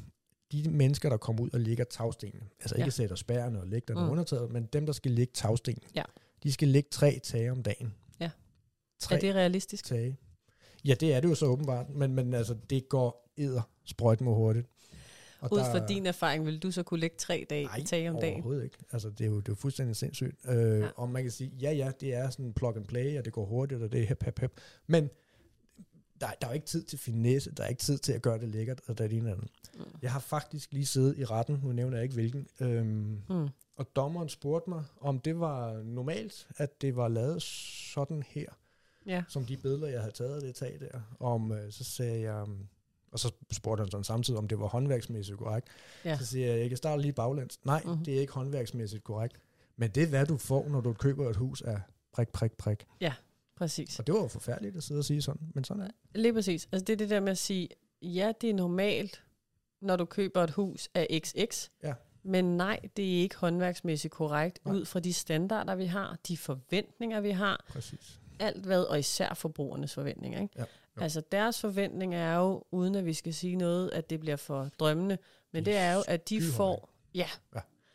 [0.52, 2.90] de mennesker, der kommer ud og ligger tagstenene, altså ikke Ja.
[2.90, 4.10] sætter spærrene og lægger Mm.
[4.10, 6.02] undertaget, men dem, der skal ligge tagsten, Ja.
[6.42, 7.94] de skal ligge tre tage om dagen.
[8.20, 8.30] Ja.
[8.98, 9.84] Tre Er det realistisk?
[9.84, 10.16] tage.
[10.84, 14.32] Ja, det er det jo så åbenbart, men, men altså, det går edder sprøjt med
[14.32, 14.66] hurtigt.
[15.40, 18.10] Og Ud fra din erfaring, vil du så kunne lægge tre dage Nej, i tage
[18.10, 18.34] om dagen?
[18.34, 18.76] overhovedet ikke.
[18.92, 20.36] Altså, det er jo, det er jo fuldstændig sindssygt.
[20.48, 20.88] Øh, Ja.
[20.96, 23.44] Og man kan sige, ja, ja, det er sådan plug and play, og det går
[23.44, 24.52] hurtigt, og det er hep, hep, hep.
[24.86, 25.10] Men
[26.20, 28.38] der, der er jo ikke tid til finesse, der er ikke tid til at gøre
[28.38, 29.48] det lækkert, og det er det ene andet.
[29.74, 29.80] Mm.
[30.02, 33.48] Jeg har faktisk lige siddet i retten, nu nævner jeg ikke hvilken, øhm, Mm.
[33.76, 38.46] og dommeren spurgte mig, om det var normalt, at det var lavet sådan her,
[39.06, 39.22] Ja.
[39.28, 41.00] som de billeder, jeg havde taget af det tag der.
[41.20, 42.68] Om, øh, så sagde jeg, um,
[43.12, 45.68] og så spurgte han sådan samtidig, om det var håndværksmæssigt korrekt.
[46.04, 46.18] Ja.
[46.18, 47.58] Så siger jeg, jeg kan starte lige baglæns.
[47.64, 47.88] Nej, Mhm.
[47.90, 48.04] mm-hmm.
[48.04, 49.36] det er ikke håndværksmæssigt korrekt.
[49.76, 51.80] Men det er, hvad du får, når du køber et hus af
[52.12, 52.86] prik, prik, prik.
[53.56, 53.98] Præcis.
[53.98, 55.94] Og det var jo forfærdeligt at sidde og sige sådan, men sådan er det.
[56.14, 56.68] Lige præcis.
[56.72, 57.68] Altså det er det der med at sige,
[58.02, 59.24] ja, det er normalt,
[59.80, 61.68] når du køber et hus af XX.
[61.82, 61.94] Ja.
[62.22, 64.74] Men nej, det er ikke håndværksmæssigt korrekt, Nej.
[64.74, 68.20] ud fra de standarder, vi har, de forventninger, vi har, Præcis.
[68.38, 70.40] Alt hvad, og især forbrugernes forventninger.
[70.42, 70.54] Ikke?
[70.56, 70.64] Ja,
[70.96, 71.02] jo.
[71.02, 74.68] Altså deres forventning er jo, uden at vi skal sige noget, at det bliver for
[74.80, 75.18] drømmende,
[75.52, 77.26] men De det er jo, at de får, ja,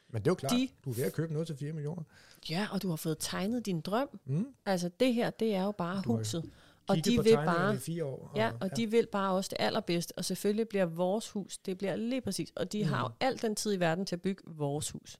[0.10, 2.03] Men det er jo klart, De- du er ved at købe noget til 4 millioner.
[2.50, 4.20] ja, og du har fået tegnet din drøm.
[4.25, 4.48] Mm.
[4.65, 6.50] Altså det her, det er jo bare Du huset.
[6.89, 8.32] Og de vil bare, i fire år.
[8.36, 10.13] ja, og de vil bare også det allerbedste.
[10.17, 12.51] Og selvfølgelig bliver vores hus, det bliver lige præcis.
[12.56, 13.13] Og de har jo Mm.
[13.20, 15.17] al den tid i verden til at bygge vores hus.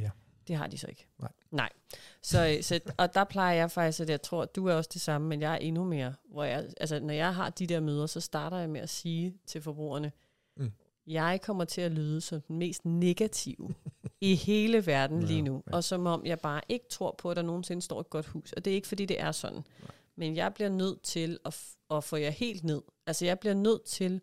[0.00, 0.10] Ja.
[0.48, 1.06] Det har de så ikke.
[1.18, 1.32] Nej.
[1.50, 1.68] Nej.
[2.22, 4.90] Så, øh, så, og der plejer jeg faktisk, at jeg tror, at du er også
[4.92, 6.14] det samme, men jeg er endnu mere.
[6.30, 9.34] Hvor jeg, altså, når jeg har de der møder, så starter jeg med at sige
[9.46, 10.12] til forbrugerne,
[10.56, 10.72] Mm.
[11.06, 13.74] jeg kommer til at lyde som den mest negative
[14.20, 15.62] i hele verden Ja, lige nu.
[15.66, 15.72] ja.
[15.76, 18.52] Og som om jeg bare ikke tror på, at der nogensinde står et godt hus.
[18.52, 19.62] Og det er ikke, fordi det er sådan.
[20.16, 21.60] Men jeg bliver nødt til at,
[21.90, 22.82] at få jer helt ned.
[23.06, 24.22] Altså jeg bliver nødt til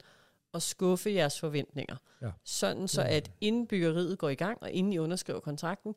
[0.54, 1.96] at skuffe jeres forventninger.
[2.22, 2.32] Ja.
[2.44, 5.96] Sådan så, at inden byggeriet går i gang, og inden I underskriver kontrakten,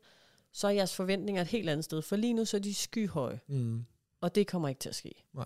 [0.51, 2.01] så er jeres forventninger et helt andet sted.
[2.01, 3.85] For lige nu så er de skyhøje, Mm.
[4.21, 5.23] og det kommer ikke til at ske.
[5.33, 5.45] Nej.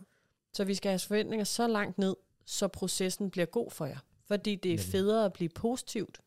[0.53, 3.97] Så vi skal have jeres forventninger så langt ned, så processen bliver god for jer.
[4.27, 6.19] Fordi det er federe at blive positivt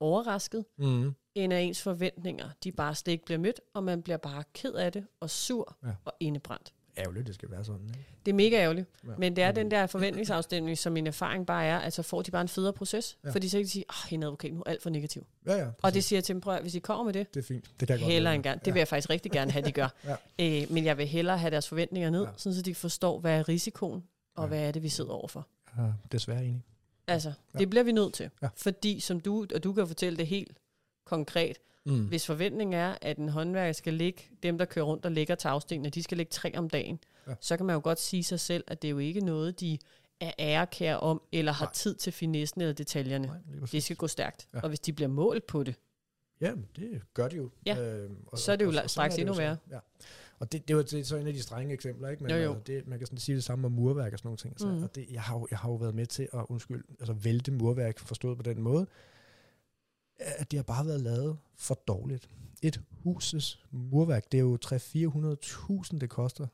[0.00, 1.14] overrasket, Mm.
[1.34, 4.72] end at ens forventninger, de bare slet ikke bliver mødt, og man bliver bare ked
[4.72, 5.88] af det, og sur ja.
[6.04, 6.74] og indebrændt.
[7.00, 7.86] Ærgerligt, det skal være sådan.
[7.86, 8.06] Ikke?
[8.26, 9.10] Det er mega ærgerligt, Ja.
[9.18, 12.30] men det er den der forventningsafstemning, som min erfaring bare er, at så får de
[12.30, 13.30] bare en federe proces, Ja.
[13.30, 15.26] fordi så kan de sige, åh, hende advokat nu er alt for negativ.
[15.46, 15.64] Ja, ja.
[15.66, 16.04] Og det præcis.
[16.04, 17.64] siger jeg til dem, prøv at, hvis I kommer med det, det er fint.
[17.80, 18.36] Det kan jeg godt heller lide.
[18.36, 18.64] en gang.
[18.64, 19.88] Det vil jeg faktisk rigtig gerne have, de gør.
[20.38, 20.62] Ja.
[20.62, 22.30] øh, men jeg vil hellere have deres forventninger ned, Ja.
[22.36, 24.04] sådan så de forstår, hvad er risikoen,
[24.36, 24.48] og Ja.
[24.48, 25.46] hvad er det, vi sidder overfor.
[25.78, 26.62] Ja, desværre enig.
[27.06, 27.58] Altså, ja.
[27.58, 28.30] det bliver vi nødt til.
[28.42, 28.48] Ja.
[28.56, 30.58] Fordi, som du, og du kan fortælle det helt
[31.06, 31.58] konkret,
[31.90, 32.04] Mm.
[32.08, 35.90] Hvis forventningen er, at en håndværker skal ligge, dem der kører rundt og lægger tagstenene,
[35.90, 37.34] de skal lægge tre om dagen, Ja.
[37.40, 39.78] så kan man jo godt sige sig selv, at det er jo ikke noget, de
[40.20, 41.72] er ærekær om, eller har Nej.
[41.72, 43.26] tid til finessen eller detaljerne.
[43.26, 43.66] Nej.
[43.72, 44.48] Det skal gå stærkt.
[44.54, 44.60] Ja.
[44.60, 45.74] Og hvis de bliver målt på det,
[46.40, 47.50] Ja, det gør de jo.
[47.66, 47.80] Ja.
[47.80, 49.56] Øhm, Så er det jo sådan straks er det endnu værre.
[49.70, 49.78] Ja.
[50.38, 52.22] Og det, det var det, er så en af de strenge eksempler, ikke?
[52.22, 52.50] Men Jo, jo.
[52.54, 54.60] Altså, det, man kan sådan sige det samme om murværk og sådan nogle ting.
[54.60, 54.82] Så, Mhm.
[54.82, 57.52] Og det, jeg, har jo, jeg har jo været med til at, undskyld, altså vælte
[57.52, 58.86] murværk forstået på den måde,
[60.20, 62.28] at det har bare været lavet for dårligt.
[62.62, 66.46] Et huses murværk, det er jo 300-400.000, det koster.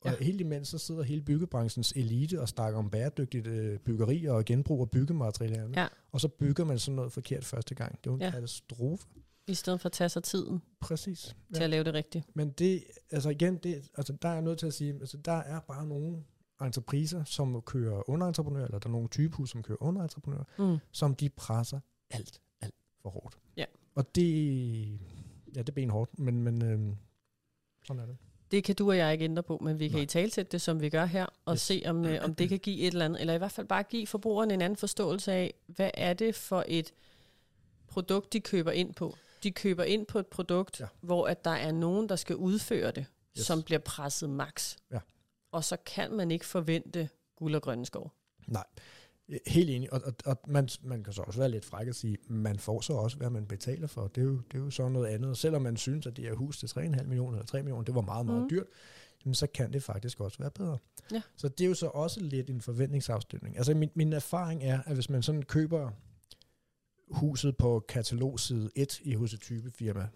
[0.00, 0.24] Og Ja.
[0.24, 4.80] helt imens så sidder hele byggebranchens elite og snakker om bæredygtigt øh, byggeri og genbrug
[4.80, 5.80] af byggematerialerne.
[5.80, 5.86] Ja.
[6.12, 7.92] Og så bygger man sådan noget forkert første gang.
[7.92, 8.30] Det er jo en Ja.
[8.30, 9.06] katastrofe.
[9.46, 11.36] i stedet for at tage sig tiden Præcis.
[11.50, 11.54] ja.
[11.56, 12.24] til at lave det rigtigt.
[12.34, 15.32] Men det, altså igen, det, altså der er jeg nødt til at sige, altså der
[15.32, 16.22] er bare nogle
[16.60, 20.78] entrepriser, som kører underentreprenør, eller der er nogle typehus, som kører underentreprenør, Mm.
[20.92, 22.40] som de presser alt
[23.02, 23.38] for hårdt.
[23.56, 23.64] Ja.
[23.94, 24.22] Og det,
[25.54, 26.96] ja, det er benhårdt, men, men øhm,
[27.86, 28.16] sådan er det.
[28.50, 30.02] Det kan du og jeg ikke ændre på, men vi kan Nej.
[30.02, 31.60] i talsætte det, som vi gør her, og Yes.
[31.60, 33.82] se, om, øh, om det kan give et eller andet, eller i hvert fald bare
[33.82, 36.92] give forbrugeren en anden forståelse af, hvad er det for et
[37.88, 39.16] produkt, de køber ind på.
[39.42, 40.86] De køber ind på et produkt, Ja.
[41.00, 43.06] hvor at der er nogen, der skal udføre det,
[43.38, 43.46] Yes.
[43.46, 44.76] som bliver presset max.
[44.92, 44.98] Ja.
[45.52, 48.12] Og så kan man ikke forvente guld og grønne skov.
[48.46, 48.82] Nej, øh,
[49.46, 49.92] helt enig.
[49.92, 52.80] Og, og, og man, man kan så også være lidt fræk at sige, man får
[52.80, 54.06] så også, hvad man betaler for.
[54.06, 55.38] Det er jo, det er jo så noget andet.
[55.38, 58.00] Selvom man synes, at det her hus til 3,5 millioner eller 3 millioner, det var
[58.00, 58.50] meget, meget Mhm.
[58.50, 58.66] dyrt,
[59.24, 60.78] jamen, så kan det faktisk også være bedre.
[61.12, 61.22] Ja.
[61.36, 63.56] Så det er jo så også lidt en forventningsafstemning.
[63.56, 65.90] Altså min, min erfaring er, at hvis man sådan køber
[67.10, 70.08] huset på katalogside 1 i hos et typefirma,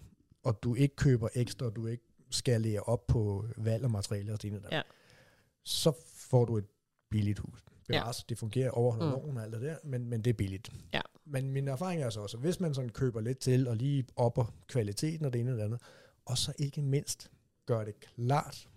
[0.43, 4.41] og du ikke køber ekstra, og du ikke skalerer op på valg og materialer og
[4.41, 4.81] det andet, Ja.
[5.63, 6.65] så får du et
[7.09, 7.65] billigt hus.
[7.89, 7.99] Ja.
[7.99, 8.99] Bevares, det fungerer over Mm.
[8.99, 10.71] loven og alt det der, men, men det er billigt.
[10.93, 11.01] Ja.
[11.25, 14.05] Men min erfaring er så også, at hvis man sådan køber lidt til, og lige
[14.15, 15.81] opper kvaliteten og det ene og det andet,
[16.25, 17.31] og så ikke mindst
[17.65, 18.69] gør det klart,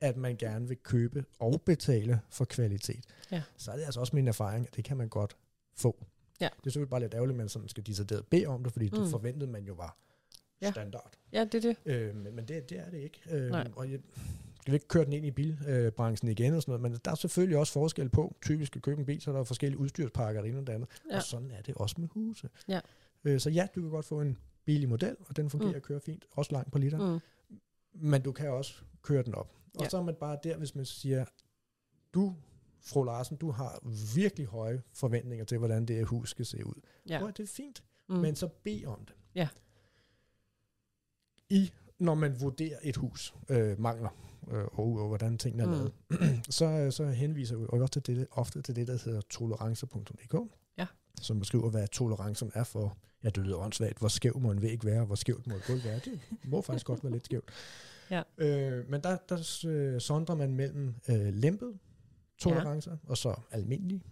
[0.00, 3.42] at man gerne vil købe og betale for kvalitet, Ja.
[3.56, 5.36] så er det altså også min erfaring, at det kan man godt
[5.76, 6.04] få.
[6.40, 6.44] Ja.
[6.60, 8.90] Det er selvfølgelig bare lidt ærgerligt, at man sådan skal decideret bede om det, fordi
[8.92, 8.98] mm.
[9.00, 9.96] det forventede man jo var
[10.62, 10.70] Ja.
[10.70, 11.12] standard.
[11.32, 11.76] Ja, det er det.
[11.86, 13.20] Øh, men, men det, det er det ikke.
[13.30, 13.68] Øh, Nej.
[13.76, 14.00] og jeg
[14.66, 17.14] skal vi ikke køre den ind i bilbranchen igen og sådan noget, men der er
[17.14, 18.36] selvfølgelig også forskel på.
[18.42, 20.88] Typisk at købe en bil, så er der forskellige udstyrspakker, det ene og det andet.
[21.10, 21.16] Ja.
[21.16, 22.48] Og sådan er det også med huse.
[22.68, 22.80] Ja.
[23.24, 25.76] Øh, så ja, du kan godt få en billig model, og den fungerer Mm.
[25.76, 27.12] og kører fint, også langt på liter.
[27.14, 27.20] Mm.
[27.94, 29.52] Men du kan også køre den op.
[29.74, 29.88] Og Ja.
[29.88, 31.24] så er man bare der, hvis man siger,
[32.14, 32.34] du,
[32.80, 33.80] fru Larsen, du har
[34.16, 36.80] virkelig høje forventninger til, hvordan det her hus skal se ud.
[37.08, 37.24] Ja.
[37.24, 37.26] Ja.
[37.26, 38.14] det er fint, mm.
[38.16, 39.14] men så bed om det.
[39.34, 39.48] Ja.
[41.50, 44.08] I, når man vurderer et hus, øh, mangler,
[44.50, 45.72] øh, og, og hvordan tingene er Mm.
[45.72, 45.92] lavet,
[46.54, 50.34] så, så henviser vi også til det, ofte til det, der hedder tolerancer.dk,
[50.78, 50.86] Ja.
[51.22, 54.84] som beskriver, hvad tolerancen er for, ja, det lyder åndssvagt, hvor skæv må en væg
[54.84, 55.98] være, hvor skævt må et gulv være.
[56.04, 57.50] Det må faktisk godt være lidt skævt.
[58.10, 58.22] Ja.
[58.38, 61.78] Øh, men der, der øh, sondrer man mellem øh, lempet
[62.38, 62.96] tolerancer, ja.
[63.10, 64.02] og så almindelige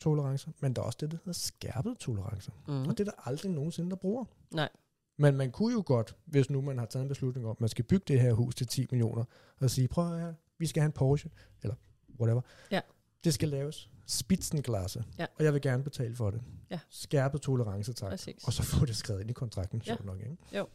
[0.00, 2.52] tolerancer, men der er også det, der hedder skærpet tolerancer.
[2.68, 2.82] Mm.
[2.86, 4.24] Og det er der aldrig nogensinde, der bruger.
[4.54, 4.68] Nej.
[5.16, 7.68] Men man kunne jo godt, hvis nu man har taget en beslutning om, at man
[7.68, 9.24] skal bygge det her hus til 10 millioner,
[9.60, 11.30] og sige, prøv at høre, vi skal have en Porsche,
[11.62, 11.74] eller
[12.20, 12.40] whatever.
[12.70, 12.80] Ja.
[13.24, 15.26] Det skal laves spitzenklasse, Ja.
[15.38, 16.42] og jeg vil gerne betale for det.
[16.70, 16.78] Ja.
[16.90, 18.10] Skærpet tolerance, tak.
[18.10, 18.44] Præcis.
[18.46, 19.96] Og så få det skrevet ind i kontrakten, Ja.
[20.04, 20.36] nok, ikke?
[20.56, 20.66] Jo.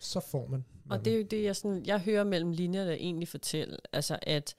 [0.00, 0.64] Så får man.
[0.90, 4.54] Og det er jo det, jeg, sådan, jeg hører mellem linjerne egentlig fortælle, altså at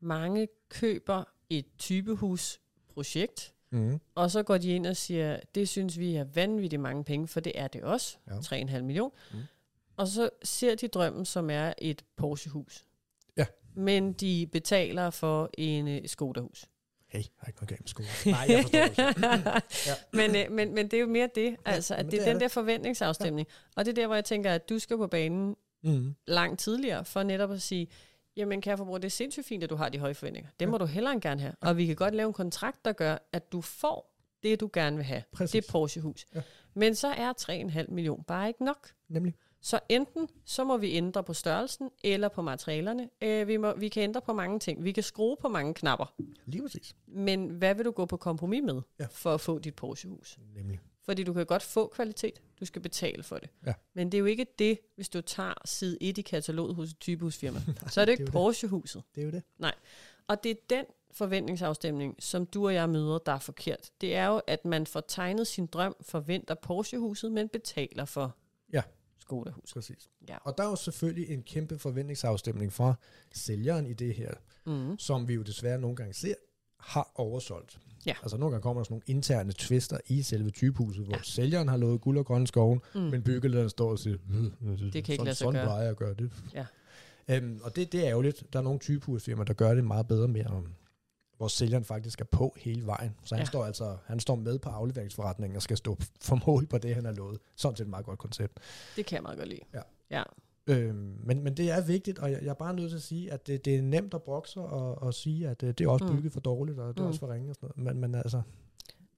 [0.00, 4.00] mange køber et typehusprojekt, Mm.
[4.14, 7.40] og så går de ind og siger, det synes vi er vanvittigt mange penge, for
[7.40, 8.32] det er det også, Ja.
[8.66, 9.10] 3,5 million.
[9.32, 9.38] Mm.
[9.96, 12.84] Og så ser de drømmen, som er et Porsche-hus.
[13.36, 13.46] Ja.
[13.74, 16.64] Men de betaler for en uh, Skoda-hus.
[17.08, 18.08] Hey, jeg har ikke noget galt med skole.
[18.26, 19.62] Nej, jeg forstår det.
[19.86, 19.94] Ja.
[20.12, 22.24] men, øh, men, men det er jo mere det, altså, at det er det er
[22.24, 22.40] den det.
[22.40, 23.48] der forventningsafstemning.
[23.76, 26.14] Og det er der, hvor jeg tænker, at du skal på banen Mm.
[26.26, 27.88] langt tidligere, for netop at sige,
[28.40, 30.50] jamen kære forbruger, det er sindssygt fint, at du har de høje forventninger.
[30.60, 30.70] Det ja.
[30.70, 31.54] må du hellere end gerne have.
[31.60, 34.96] Og vi kan godt lave en kontrakt, der gør, at du får det, du gerne
[34.96, 35.22] vil have.
[35.32, 35.64] Præcis.
[35.64, 36.26] Det Porsche-hus.
[36.34, 36.40] Ja.
[36.74, 37.32] Men så er
[37.82, 38.90] 3,5 million bare ikke nok.
[39.08, 39.34] Nemlig.
[39.62, 43.08] Så enten så må vi ændre på størrelsen eller på materialerne.
[43.22, 44.84] Øh, vi, må, vi kan ændre på mange ting.
[44.84, 46.14] Vi kan skrue på mange knapper.
[46.46, 46.96] Lige præcis.
[47.06, 49.06] Men hvad vil du gå på kompromis med Ja.
[49.10, 50.38] for at få dit Porsche-hus?
[50.54, 50.80] Nemlig.
[51.02, 53.48] Fordi du kan godt få kvalitet, du skal betale for det.
[53.66, 53.72] Ja.
[53.94, 56.98] Men det er jo ikke det, hvis du tager side 1 i kataloget hos et
[57.00, 57.60] typehusfirma.
[57.90, 59.02] så er det jo det er ikke Porsche-huset.
[59.14, 59.42] Det er jo det.
[60.28, 63.90] Og det er den forventningsafstemning, som du og jeg møder, der er forkert.
[64.00, 68.36] Det er jo, at man får tegnet sin drøm, forventer Porsche-huset, men betaler for
[68.72, 68.82] Ja.
[69.18, 69.74] Skoda-huset.
[69.74, 70.08] Præcis.
[70.28, 70.36] Ja.
[70.44, 72.94] Og der er jo selvfølgelig en kæmpe forventningsafstemning fra
[73.32, 74.34] sælgeren i det her,
[74.64, 74.98] Mm.
[74.98, 76.34] som vi jo desværre nogle gange ser,
[76.80, 77.78] har oversolgt.
[78.06, 78.14] Ja.
[78.22, 81.22] Altså nogle gange kommer der sådan nogle interne tvister i selve typehuset, hvor Ja.
[81.22, 83.00] sælgeren har lovet guld og grønne skoven, Mm.
[83.00, 85.64] men byggelederen står og siger, "Øh, øh, Det kan ikke sådan, lade sig sådan gøre."
[85.64, 86.30] plejer at gøre det.
[86.54, 86.66] Ja.
[87.28, 88.44] Øhm, og det, det er ærgerligt.
[88.52, 90.66] Der er nogle typehusfirmaer, der gør det meget bedre med, om,
[91.36, 93.14] hvor sælgeren faktisk er på hele vejen.
[93.24, 93.46] Så han, Ja.
[93.46, 97.04] står altså han står med på afleveringsforretningen og skal stå for mål på det, han
[97.04, 97.38] har lovet.
[97.56, 98.58] Sådan set et meget godt koncept.
[98.96, 99.60] Det kan jeg meget godt lide.
[99.74, 99.80] Ja.
[100.10, 100.22] ja.
[100.66, 103.32] Øhm, men, men det er vigtigt, og jeg, jeg er bare nødt til at sige,
[103.32, 106.04] at det, det er nemt at brokse og, og sige, at det, det er også
[106.06, 106.16] Mm.
[106.16, 107.08] bygget for dårligt, og det er Mm.
[107.08, 107.94] også for ringe og sådan noget.
[107.94, 108.42] Men, men altså,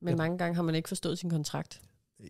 [0.01, 0.17] Men Ja.
[0.17, 1.83] mange gange har man ikke forstået sin kontrakt.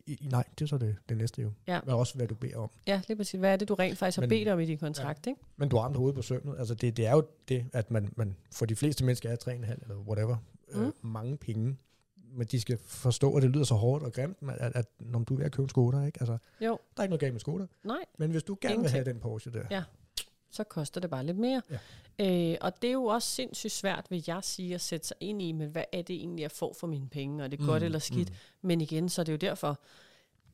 [0.07, 1.51] i, nej, det er så det, det næste jo.
[1.67, 1.81] Ja.
[1.85, 2.71] Men også, hvad du beder om.
[2.87, 3.39] Ja, lige præcis.
[3.41, 5.41] Hvad er det, du rent faktisk har Men- bedt om i din kontrakt, ikke?
[5.57, 6.59] Men du har ramt hovedet på sømmet.
[6.59, 9.83] Altså, det, det er jo det, at man, man for de fleste mennesker er 3,5
[9.83, 10.37] eller whatever,
[10.75, 10.81] mm.
[10.81, 11.77] øh, mange penge.
[12.35, 15.19] Men de skal forstå, at det lyder så hårdt og grimt, at, at, at når
[15.19, 16.19] du er ved at købe en Skoda, ikke?
[16.21, 16.67] Altså, Jo.
[16.97, 17.67] der er ikke noget galt med Skoda.
[17.85, 19.05] Nej, Men hvis du gerne vil Ingenting.
[19.05, 19.83] have den Porsche der, Ja.
[20.51, 21.63] så koster det bare lidt mere.
[22.19, 22.51] Ja.
[22.53, 25.43] Øh, og det er jo også sindssygt svært, vil jeg sige, at sætte sig ind
[25.43, 27.67] i, men hvad er det egentlig, jeg får for mine penge, og er det mm,
[27.67, 28.31] godt eller skidt?
[28.31, 28.35] Mm.
[28.69, 29.81] Men igen, så er det jo derfor,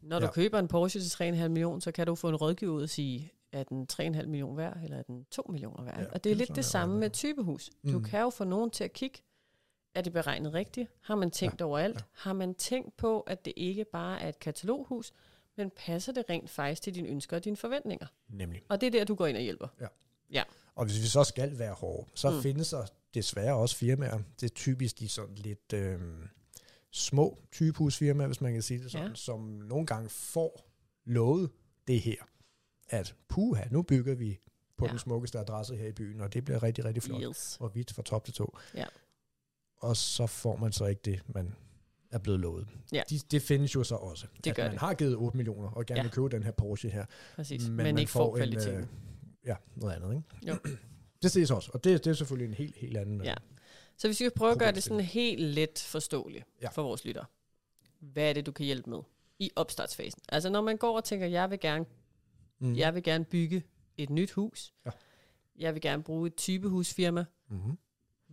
[0.02, 0.30] når du Ja.
[0.32, 3.32] køber en Porsche til 3,5 millioner, så kan du få en rådgiver ud og sige,
[3.52, 5.98] er den 3,5 millioner værd, eller er den 2 millioner værd?
[6.00, 7.70] Ja, og det er lidt det samme med typehus.
[7.92, 8.04] Du Mm.
[8.04, 9.18] kan jo få nogen til at kigge,
[9.94, 10.90] er det beregnet rigtigt?
[11.00, 11.64] Har man tænkt ja.
[11.64, 11.96] over alt?
[11.96, 12.00] ja.
[12.12, 15.12] Har man tænkt på, at det ikke bare er et kataloghus,
[15.56, 18.06] men passer det rent faktisk til dine ønsker og dine forventninger?
[18.28, 18.62] nemlig.
[18.68, 19.68] Og det er der, du går ind og hjælper.
[20.74, 22.42] Og hvis vi så skal være hårde, så Mm.
[22.42, 24.18] findes der desværre også firmaer.
[24.40, 26.00] Det er typisk de sådan lidt øh,
[26.90, 29.10] små typehusfirmaer, hvis man kan sige det sådan, Ja.
[29.10, 29.14] ja.
[29.14, 30.64] som nogle gange får
[31.04, 31.50] lovet
[31.86, 32.16] det her.
[32.88, 34.38] At puha, nu bygger vi
[34.76, 34.88] på Ja.
[34.88, 34.92] ja.
[34.92, 37.22] den smukkeste adresse her i byen, og det bliver rigtig, rigtig flot.
[37.22, 37.56] Yes.
[37.60, 38.56] Og hvidt fra top til to.
[38.74, 38.84] Ja.
[39.80, 41.54] Og så får man så ikke det, man
[42.10, 42.68] er blevet lovet.
[42.92, 43.02] Ja.
[43.10, 44.26] De, det findes jo så også.
[44.44, 44.80] Det at gør man det.
[44.80, 46.02] har givet 8 millioner og gerne Ja.
[46.02, 47.04] vil købe den her Porsche her.
[47.36, 47.62] Præcis.
[47.66, 48.80] Men, Men man ikke får får en, kvaliteten.
[48.80, 48.86] øh,
[49.46, 50.48] Ja, noget andet, ikke?
[50.48, 50.56] Jo.
[51.22, 53.20] Det ses også, og det, det er selvfølgelig en helt, helt anden...
[53.20, 53.34] øh, Ja.
[53.96, 56.44] Så hvis vi skal prøve at gøre det sådan helt let forståeligt.
[56.62, 56.68] Ja.
[56.68, 57.24] for vores lytter.
[58.00, 58.98] Hvad er det, du kan hjælpe med
[59.38, 60.20] i opstartsfasen?
[60.28, 61.84] Altså når man går og tænker, jeg vil gerne,
[62.60, 62.76] Mm.
[62.76, 63.62] jeg vil gerne bygge
[63.96, 64.72] et nyt hus.
[64.86, 64.90] Ja.
[65.58, 67.24] Jeg vil gerne bruge et typehusfirma.
[67.50, 67.78] Mm-hmm.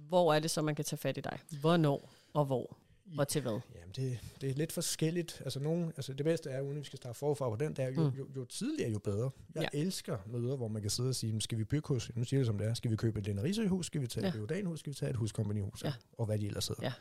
[0.08, 1.40] Hvor er det så, man kan tage fat i dig?
[1.62, 2.78] Hvornår og hvor?
[3.18, 3.60] Og til hvad?
[3.76, 5.42] Jamen, det, det er lidt forskelligt.
[5.44, 8.04] Altså, nogen, altså det bedste er, uden vi skal starte forfra på den, der, jo,
[8.10, 8.18] Mm.
[8.18, 9.30] jo, jo tidligere, jo bedre.
[9.56, 9.80] Jeg Ja.
[9.80, 12.40] elsker møder, hvor man kan sidde og sige, "Men skal vi bygge hos, nu siger
[12.40, 14.30] det som det er, skal vi købe et lænderisehus, skal vi tage Ja.
[14.30, 15.94] et Riordanhus, skal vi tage et huskompagniehus, Ja.
[16.18, 16.84] og hvad de ellers hedder.
[16.84, 16.94] Ja.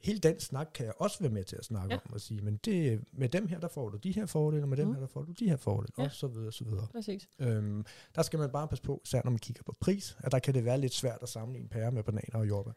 [0.00, 2.00] Hele den snak kan jeg også være med til at snakke Ja.
[2.06, 4.68] om og sige, men det, med dem her, der får du de her fordele, og
[4.68, 4.92] med dem Mm.
[4.94, 6.02] her, der får du de her fordele, Ja.
[6.04, 6.86] og så videre, og så videre.
[6.92, 7.28] Præcis.
[7.38, 7.84] Øhm,
[8.14, 10.54] der skal man bare passe på, især når man kigger på pris, at der kan
[10.54, 12.72] det være lidt svært at sammenligne pærer med bananer og jordbær.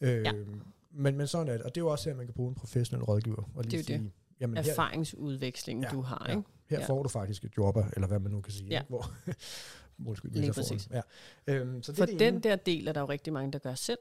[0.00, 0.32] Øhm, Ja.
[0.90, 2.54] men, men sådan er det, og det er jo også her, man kan bruge en
[2.54, 3.50] professionel rådgiver.
[3.54, 6.36] Og lige Det er jo sige, Jamen, her, Erfaringsudvekslingen, Ja, du har, ja.
[6.36, 6.48] ikke?
[6.70, 6.86] her Ja.
[6.86, 8.68] får du faktisk et jordbær, eller hvad man nu kan sige.
[8.70, 8.82] Ja.
[8.88, 9.10] Hvor,
[10.06, 10.88] undskyld, Lige præcis.
[10.90, 11.00] Ja.
[11.46, 12.42] Øhm, så det For det den ene.
[12.42, 13.98] der del er der jo rigtig mange, der gør selv.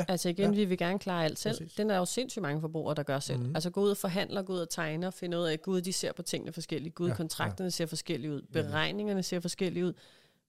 [0.00, 0.56] Ja, Altså igen, ja.
[0.60, 1.58] vi vil gerne klare alt selv.
[1.58, 1.74] Præcis.
[1.74, 3.38] Den er jo sindssygt mange forbrugere, der gør selv.
[3.38, 3.56] Mhm.
[3.56, 6.12] Altså gå ud og forhandler, gå ud og tegner, finde ud af, gud, de ser
[6.12, 6.94] på tingene forskelligt.
[6.94, 8.42] Gud, Ja, kontrakterne ser forskellige ud.
[8.52, 9.92] Beregningerne ser forskellige ud.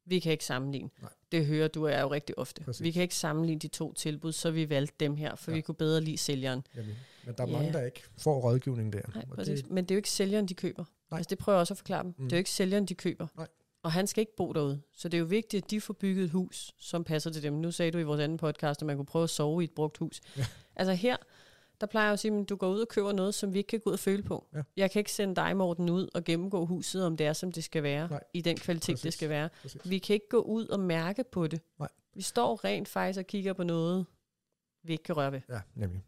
[0.05, 0.89] Vi kan ikke sammenligne.
[1.01, 1.09] Nej.
[1.31, 2.63] Det hører du er jo rigtig ofte.
[2.63, 2.83] Præcis.
[2.83, 5.55] Vi kan ikke sammenligne de to tilbud, så vi valgte dem her, for Ja.
[5.55, 6.63] vi kunne bedre lide sælgeren.
[6.75, 7.53] Jamen, men der er Ja.
[7.57, 9.01] mange, der ikke får rådgivning der.
[9.15, 9.61] Nej, præcis.
[9.61, 10.83] det, Men det er jo ikke sælgeren, de køber.
[11.11, 11.17] Nej.
[11.17, 12.13] Altså, det prøver jeg også at forklare dem.
[12.17, 12.23] Mm.
[12.23, 13.27] Det er jo ikke sælgeren, de køber.
[13.37, 13.47] Nej.
[13.83, 14.81] Og han skal ikke bo derude.
[14.93, 17.53] Så det er jo vigtigt, at de får bygget et hus, som passer til dem.
[17.53, 19.71] Nu sagde du i vores anden podcast, at man kunne prøve at sove i et
[19.71, 20.21] brugt hus.
[20.37, 20.45] Ja.
[20.75, 21.17] Altså her,
[21.81, 23.67] der plejer jeg at sige, at du går ud og køber noget, som vi ikke
[23.67, 24.47] kan gå ud og føle på.
[24.55, 24.61] Ja.
[24.77, 27.63] Jeg kan ikke sende dig, Morten, ud og gennemgå huset, om det er, som det
[27.63, 28.07] skal være.
[28.09, 28.23] Nej.
[28.33, 29.13] I den kvalitet, det Præcis.
[29.13, 29.49] skal være.
[29.61, 29.81] præcis.
[29.89, 31.61] Vi kan ikke gå ud og mærke på det.
[31.79, 31.89] Nej.
[32.13, 34.05] Vi står rent faktisk og kigger på noget,
[34.83, 35.41] vi ikke kan røre ved.
[35.49, 36.03] Ja, nemlig.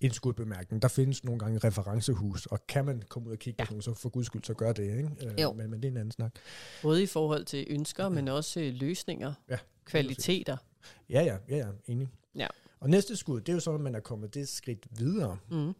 [0.00, 0.82] En skudbemærkning.
[0.82, 3.64] Der findes nogle gange referencehus, og kan man komme ud og kigge Ja.
[3.64, 3.66] ja.
[3.76, 5.10] på sådan, så for guds skyld, så gør det, ikke?
[5.26, 5.52] Øh, Jo.
[5.52, 6.34] Men, men det er en anden snak.
[6.82, 10.56] Både i forhold til ønsker, men også øh, løsninger, Ja, kvaliteter.
[11.10, 12.08] Ja, ja, ja, ja, enig.
[12.34, 12.46] Ja.
[12.80, 15.38] Og næste skud, det er jo sådan, at man er kommet det skridt videre.
[15.50, 15.72] Mm.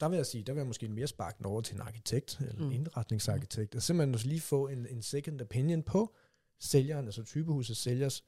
[0.00, 2.36] Der vil jeg sige, der vil jeg måske mere sparke den over til en arkitekt,
[2.40, 2.66] eller Mm.
[2.66, 6.14] en indretningsarkitekt, og simpelthen også lige få en, en second opinion på
[6.60, 8.24] sælgeren, altså typehusets sælgers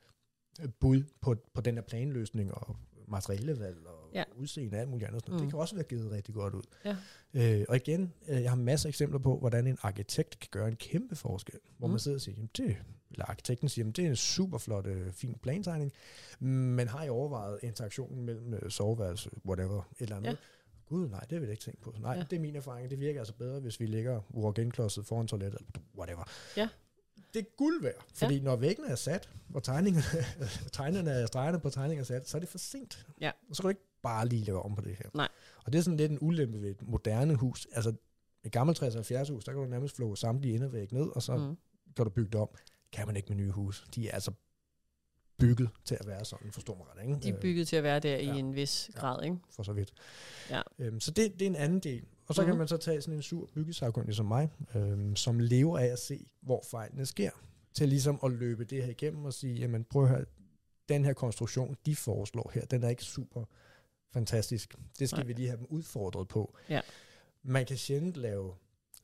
[0.80, 2.76] bud på, på den her planløsning og
[3.08, 4.24] materialevalg og Ja.
[4.36, 5.28] udseende og alt muligt andet.
[5.28, 5.38] Mm.
[5.38, 6.62] Det kan også være givet rigtig godt ud.
[6.84, 6.96] Ja.
[7.34, 10.68] Øh, og igen, øh, jeg har masser af eksempler på, hvordan en arkitekt kan gøre
[10.68, 11.58] en kæmpe forskel.
[11.78, 11.90] Hvor Mm.
[11.90, 12.76] man sidder og siger, jamen det,
[13.10, 15.92] eller arkitekten siger, jamen det er en super flot, øh, fin plantegning,
[16.40, 20.28] men har I overvejet interaktionen mellem øh, soveværelse, whatever, et eller andet?
[20.30, 20.36] Ja.
[20.86, 21.94] Gud, nej, det har vi da ikke tænkt på.
[22.00, 22.22] Nej, ja.
[22.30, 22.90] Det er min erfaring.
[22.90, 26.24] Det virker altså bedre, hvis vi lægger walk-in-klodset foran toilettet, eller whatever.
[26.56, 26.68] Ja.
[27.34, 28.42] Det er guld værd, fordi ja.
[28.42, 30.24] når væggene er sat, og tegningerne,
[30.72, 33.06] tegnerne er stregerne på tegningen er sat, så er det for sent.
[33.20, 33.30] Ja.
[33.50, 35.10] Og så kan du ikke bare lige lave om på det her.
[35.14, 35.28] Nej.
[35.64, 37.66] Og det er sådan lidt en ulempe ved et moderne hus.
[37.72, 37.92] Altså,
[38.44, 41.56] et gammelt 60-70 hus, der kan du nærmest flå samtlige indervæg ned, og så mm.
[41.96, 42.48] Kan du bygge det om.
[42.92, 43.84] Kan man ikke med nye hus.
[43.94, 44.32] De er altså
[45.38, 47.20] bygget til at være sådan, forstår mig ret, ikke?
[47.22, 48.34] De er bygget til at være der i ja.
[48.34, 49.36] en vis grad, ikke?
[49.50, 49.92] for så vidt.
[50.50, 50.62] Ja.
[50.78, 52.04] Øhm, så det, det er en anden del.
[52.28, 52.48] Og så mm-hmm.
[52.48, 52.58] kan Mhm.
[52.58, 56.26] man så tage sådan en sur byggesagkundig som mig, øhm, som lever af at se,
[56.40, 57.30] hvor fejlene sker,
[57.74, 60.24] til ligesom at løbe det her igennem og sige, jamen prøv at høre,
[60.88, 63.44] den her konstruktion, de foreslår her, den er ikke super
[64.12, 64.74] fantastisk.
[64.98, 65.26] Det skal Nej.
[65.26, 66.56] vi lige have dem udfordret på.
[66.68, 66.80] Ja.
[67.42, 68.54] Man kan sjældent lave,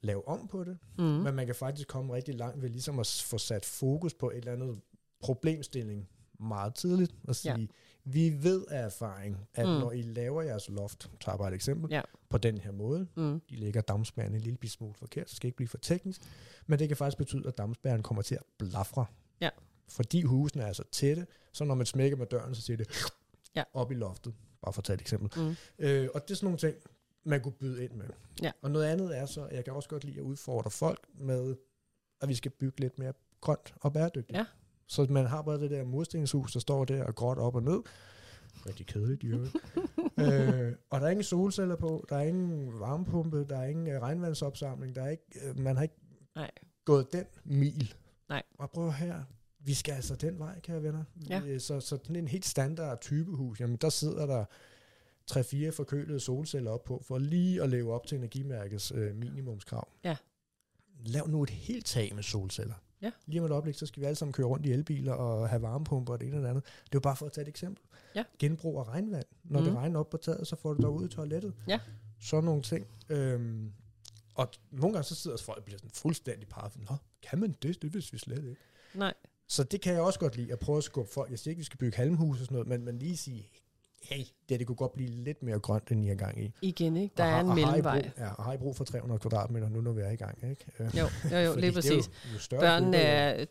[0.00, 1.04] lave om på det, Mm.
[1.04, 4.36] men man kan faktisk komme rigtig langt ved ligesom at få sat fokus på et
[4.36, 4.80] eller andet
[5.20, 6.08] problemstilling
[6.40, 7.66] meget tidligt og sige, ja.
[8.04, 9.72] Vi ved af erfaring, at mm.
[9.72, 12.02] Når I laver jeres loft, tager bare et eksempel, Ja.
[12.28, 13.40] på den her måde, Mm.
[13.50, 16.20] de lægger dammspærren en lille smule forkert, så skal ikke blive for teknisk,
[16.66, 19.06] men det kan faktisk betyde, at dammspærren kommer til at blafre.
[19.40, 19.50] Ja.
[19.88, 22.88] Fordi husene er så tætte, så når man smækker med døren, så siger det
[23.56, 23.62] Ja.
[23.74, 25.42] op i loftet, bare for at tage et eksempel.
[25.42, 25.56] Mm.
[25.78, 26.74] Øh, og det er sådan nogle ting,
[27.24, 28.06] man kunne byde ind med.
[28.42, 28.52] Ja.
[28.62, 31.56] Og noget andet er så, at jeg kan også godt lide at udfordre folk med,
[32.20, 34.38] at vi skal bygge lidt mere grønt og bæredygtigt.
[34.38, 34.44] Ja.
[34.86, 37.80] Så man har bare det der murstenshus, der står der og gråt op og ned.
[38.66, 39.56] Rigtig kedeligt, øvrigt.
[40.20, 44.02] øh, og der er ingen solceller på, der er ingen varmepumpe, der er ingen øh,
[44.02, 45.94] regnvandsopsamling, der er ikke, øh, man har ikke
[46.34, 46.50] Nej.
[46.84, 47.94] gået den mil.
[48.28, 48.42] Nej.
[48.58, 49.22] Og prøv her,
[49.58, 51.04] vi skal altså den vej, kære venner.
[51.28, 51.42] Ja.
[51.46, 54.44] Øh, Så, så sådan en helt standard typehus, jamen der sidder der
[55.32, 59.88] 3-4 forkølede solceller op på, for lige at leve op til energimærkets øh, minimumskrav.
[60.04, 60.16] Ja.
[61.06, 62.74] Lav nu et helt tag med solceller.
[63.04, 63.10] Ja.
[63.26, 65.62] Lige om et øjeblik, så skal vi alle sammen køre rundt i elbiler og have
[65.62, 66.64] varmepumper og det ene og det andet.
[66.64, 67.84] Det er jo bare for at tage et eksempel.
[68.14, 68.24] Ja.
[68.38, 69.24] Genbrug af regnvand.
[69.44, 69.64] Når mm.
[69.64, 69.80] det Mhm.
[69.82, 71.54] regner op på taget, så får du dig ud i toilettet.
[71.68, 71.80] Ja.
[72.20, 72.86] Sådan nogle ting.
[73.08, 73.72] Øhm,
[74.34, 76.72] og nogle gange så sidder folk og bliver sådan fuldstændig parret.
[76.90, 77.82] Nå, kan man det?
[77.82, 78.60] Det vidste vi slet ikke.
[78.94, 79.14] Nej.
[79.48, 81.30] Så det kan jeg også godt lide, at prøve at skubbe folk.
[81.30, 83.48] Jeg siger ikke, vi skal bygge halmhus og sådan noget, men, men lige sige,
[84.04, 86.52] hey, det, det kunne godt blive lidt mere grønt, end I er gang i.
[86.62, 87.14] Igen, ikke?
[87.16, 88.02] Der og er har- en og har mellemvej.
[88.02, 90.38] brug- Ja, og har I brug for 300 kvadratmeter nu, når vi er i gang,
[90.50, 90.66] ikke?
[90.80, 92.10] Øh, Jo, jo, jo lige er præcis.
[92.52, 93.44] Jo, jo Børnene er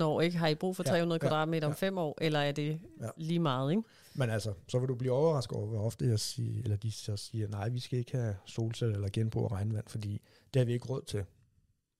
[0.00, 0.38] 13-14 år, ikke?
[0.38, 1.86] Har I brug for Ja, 300 ja, kvadratmeter om ja.
[1.86, 3.08] fem år, eller er det Ja.
[3.16, 3.82] lige meget, ikke?
[4.14, 7.16] Men altså, så vil du blive overrasket over, hvor ofte jeg siger, eller de så
[7.16, 10.22] siger, nej, vi skal ikke have solceller eller genbrug af regnvand, fordi
[10.54, 11.24] det har vi ikke råd til.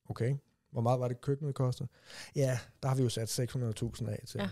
[0.09, 0.37] Okay?
[0.73, 1.88] Hvor meget var det køkkenet kostede?
[2.37, 4.49] Ja, der har vi jo sat 600.000 af til Ja.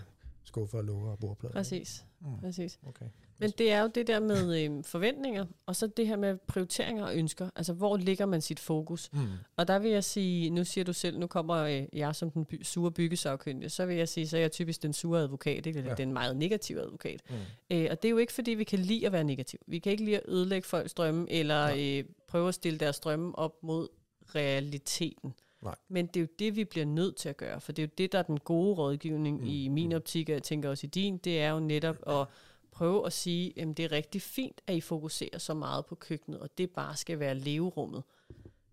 [0.49, 0.53] Ja.
[0.53, 1.53] skuffer, låger og bordplader.
[1.53, 2.79] Præcis, Mm, præcis.
[2.87, 3.07] okay.
[3.41, 7.05] Men det er jo det der med øh, forventninger, og så det her med prioriteringer
[7.05, 7.51] og ønsker.
[7.57, 9.13] Altså, hvor ligger man sit fokus?
[9.13, 9.19] Mm.
[9.57, 12.45] Og der vil jeg sige, nu siger du selv, nu kommer øh, jeg som den
[12.45, 15.79] by, sure byggesagkyndige, så vil jeg sige, så er jeg typisk den sure advokat, ikke?
[15.79, 15.89] eller Ja.
[15.99, 16.05] ja.
[16.05, 17.23] den meget negative advokat.
[17.31, 17.37] Mm.
[17.77, 19.61] Øh, og det er jo ikke, fordi vi kan lide at være negativ.
[19.67, 23.39] Vi kan ikke lide at ødelægge folks drømme, eller øh, prøve at stille deres drømme
[23.39, 23.89] op mod
[24.35, 25.35] realiteten.
[25.63, 25.75] Nej.
[25.89, 27.91] Men det er jo det, vi bliver nødt til at gøre, for det er jo
[27.99, 29.95] det, der er den gode rådgivning Mm, i min mm.
[29.97, 32.27] optik, og jeg tænker også i din, det er jo netop at
[32.73, 36.41] prøve at sige, at det er rigtig fint, at I fokuserer så meget på køkkenet,
[36.41, 38.03] og det bare skal være leverummet.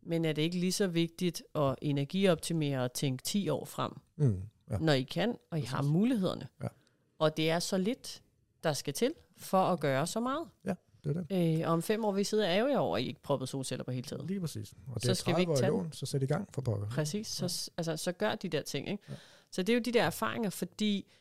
[0.01, 4.41] Men er det ikke lige så vigtigt at energioptimere og tænke 10 år frem, Mm.
[4.71, 4.77] Ja.
[4.77, 5.91] når I kan, og I har Præcis.
[5.91, 6.47] mulighederne?
[6.63, 6.67] Ja.
[7.19, 8.21] Og det er så lidt,
[8.63, 10.47] der skal til for at gøre så meget.
[11.05, 11.59] Det er det.
[11.61, 13.21] Øh, og om fem år vil I sidde og ærge jer over, at I ikke
[13.21, 14.27] proppede solceller på hele tiden.
[14.27, 14.73] Lige præcis.
[14.87, 16.25] Og det Så er skal vi 30 ikke år i tage lån, så sæt i
[16.25, 16.87] gang for pokker.
[16.89, 18.89] Præcis, så, s- altså, så gør de der ting.
[18.89, 19.03] Ikke?
[19.09, 19.13] Ja.
[19.51, 21.11] Så det er jo de der erfaringer, fordi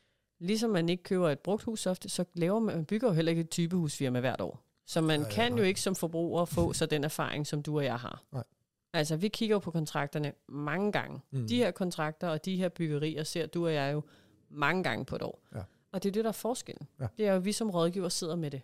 [0.41, 3.31] ligesom man ikke køber et brugt hus ofte, så laver man, man bygger jo heller
[3.31, 4.61] ikke et typehusfirma hvert år.
[4.87, 5.59] Så man Nej, kan nej.
[5.59, 8.23] jo ikke som forbruger få så den erfaring, som du og jeg har.
[8.33, 8.45] Nej.
[8.93, 11.21] Altså, vi kigger jo på kontrakterne mange gange.
[11.31, 11.49] Mm.
[11.49, 14.03] De her kontrakter og de her byggerier ser du og jeg jo
[14.51, 15.43] mange gange på et år.
[15.55, 15.61] Ja.
[15.93, 16.89] Og det er det, der er forskellen.
[17.01, 17.07] Ja.
[17.17, 18.63] Det er jo, at vi som rådgiver sidder med det.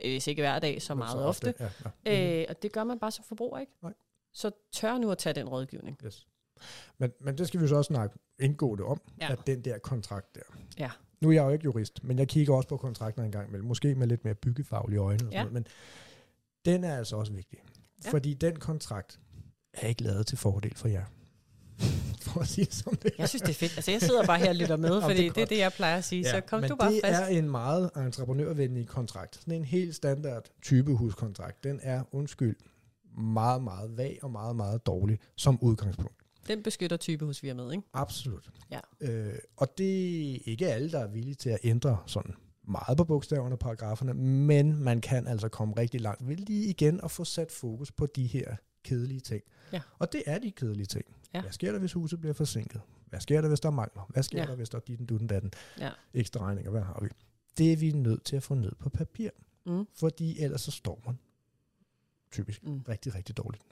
[0.00, 1.54] Hvis ikke hver dag, så meget ofte.
[1.60, 1.68] Ja,
[2.06, 2.40] ja.
[2.40, 3.72] Øh, og det gør man bare som forbruger, ikke?
[3.82, 3.92] Nej.
[4.32, 5.98] Så tør nu at tage den rådgivning.
[6.04, 6.26] Yes.
[6.98, 9.32] Men, men det skal vi så også snakke indgående om, ja.
[9.32, 10.40] at den der kontrakt der.
[10.78, 10.90] Ja.
[11.20, 13.68] Nu er jeg jo ikke jurist, men jeg kigger også på kontrakter en gang imellem.
[13.68, 15.14] Måske med lidt mere byggefaglige øjne.
[15.14, 15.38] Og sådan Ja.
[15.38, 15.66] noget, men
[16.64, 17.58] den er altså også vigtig.
[18.04, 18.10] Ja.
[18.10, 19.20] Fordi den kontrakt
[19.72, 21.04] er ikke lavet til fordel for jer.
[22.26, 23.76] For at sige det som det Jeg synes, det er fedt.
[23.76, 25.58] Altså, jeg sidder bare her og lytter med, fordi det er det, det er det,
[25.58, 26.22] jeg plejer at sige.
[26.22, 27.20] Ja, så kom men du bare det frisk.
[27.20, 29.36] er en meget entreprenørvenlig kontrakt.
[29.36, 31.64] Sådan en helt standard typehuskontrakt.
[31.64, 32.56] Den er, undskyld,
[33.18, 36.14] meget, meget vag og meget, meget dårlig som udgangspunkt.
[36.48, 37.84] Den beskytter typehusfirmaet, ikke?
[37.94, 38.50] Absolut.
[38.70, 38.80] Ja.
[39.00, 42.34] Øh, og det er ikke alle, der er villige til at ændre sådan
[42.68, 47.00] meget på bogstaverne og paragraferne, men man kan altså komme rigtig langt ved lige igen
[47.04, 49.42] at få sat fokus på de her kedelige ting.
[49.72, 49.80] Ja.
[49.98, 51.04] Og det er de kedelige ting.
[51.34, 51.40] Ja.
[51.40, 52.80] Hvad sker der, hvis huset bliver forsinket?
[53.06, 54.06] Hvad sker der, hvis der mangler?
[54.08, 54.46] Hvad sker Ja.
[54.46, 55.52] der, hvis der er dit dutten datten?
[55.78, 55.90] Ja.
[56.14, 57.08] Ekstra regninger, hvad har vi?
[57.58, 59.30] Det er vi nødt til at få ned på papir,
[59.66, 59.86] Mm.
[59.94, 61.18] fordi ellers så står man
[62.32, 62.82] typisk Mm.
[62.88, 63.62] rigtig, rigtig dårligt.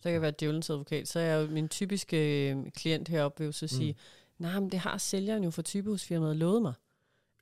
[0.00, 1.08] Så kan jeg være djævelens advokat.
[1.08, 3.98] Så er jeg jo min typiske øh, klient heroppe vil jo så sige, mm.
[4.38, 6.74] nej, men det har sælgeren jo for typehusfirmaet lovet mig.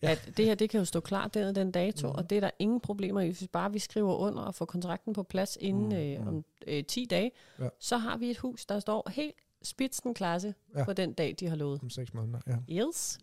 [0.04, 0.10] Ja.
[0.12, 2.14] At det her, det kan jo stå klart den og den dato, mm.
[2.14, 3.26] og det er der ingen problemer i.
[3.30, 6.28] Hvis bare vi skriver under og får kontrakten på plads inden Mm, øh, mm.
[6.28, 7.68] om øh, 10 dage, Ja.
[7.80, 10.78] så har vi et hus, der står helt spidsenklasse Ja.
[10.78, 10.84] ja.
[10.84, 11.80] på den dag, de har lovet.
[11.82, 13.18] Om seks måneder, ja, Yes.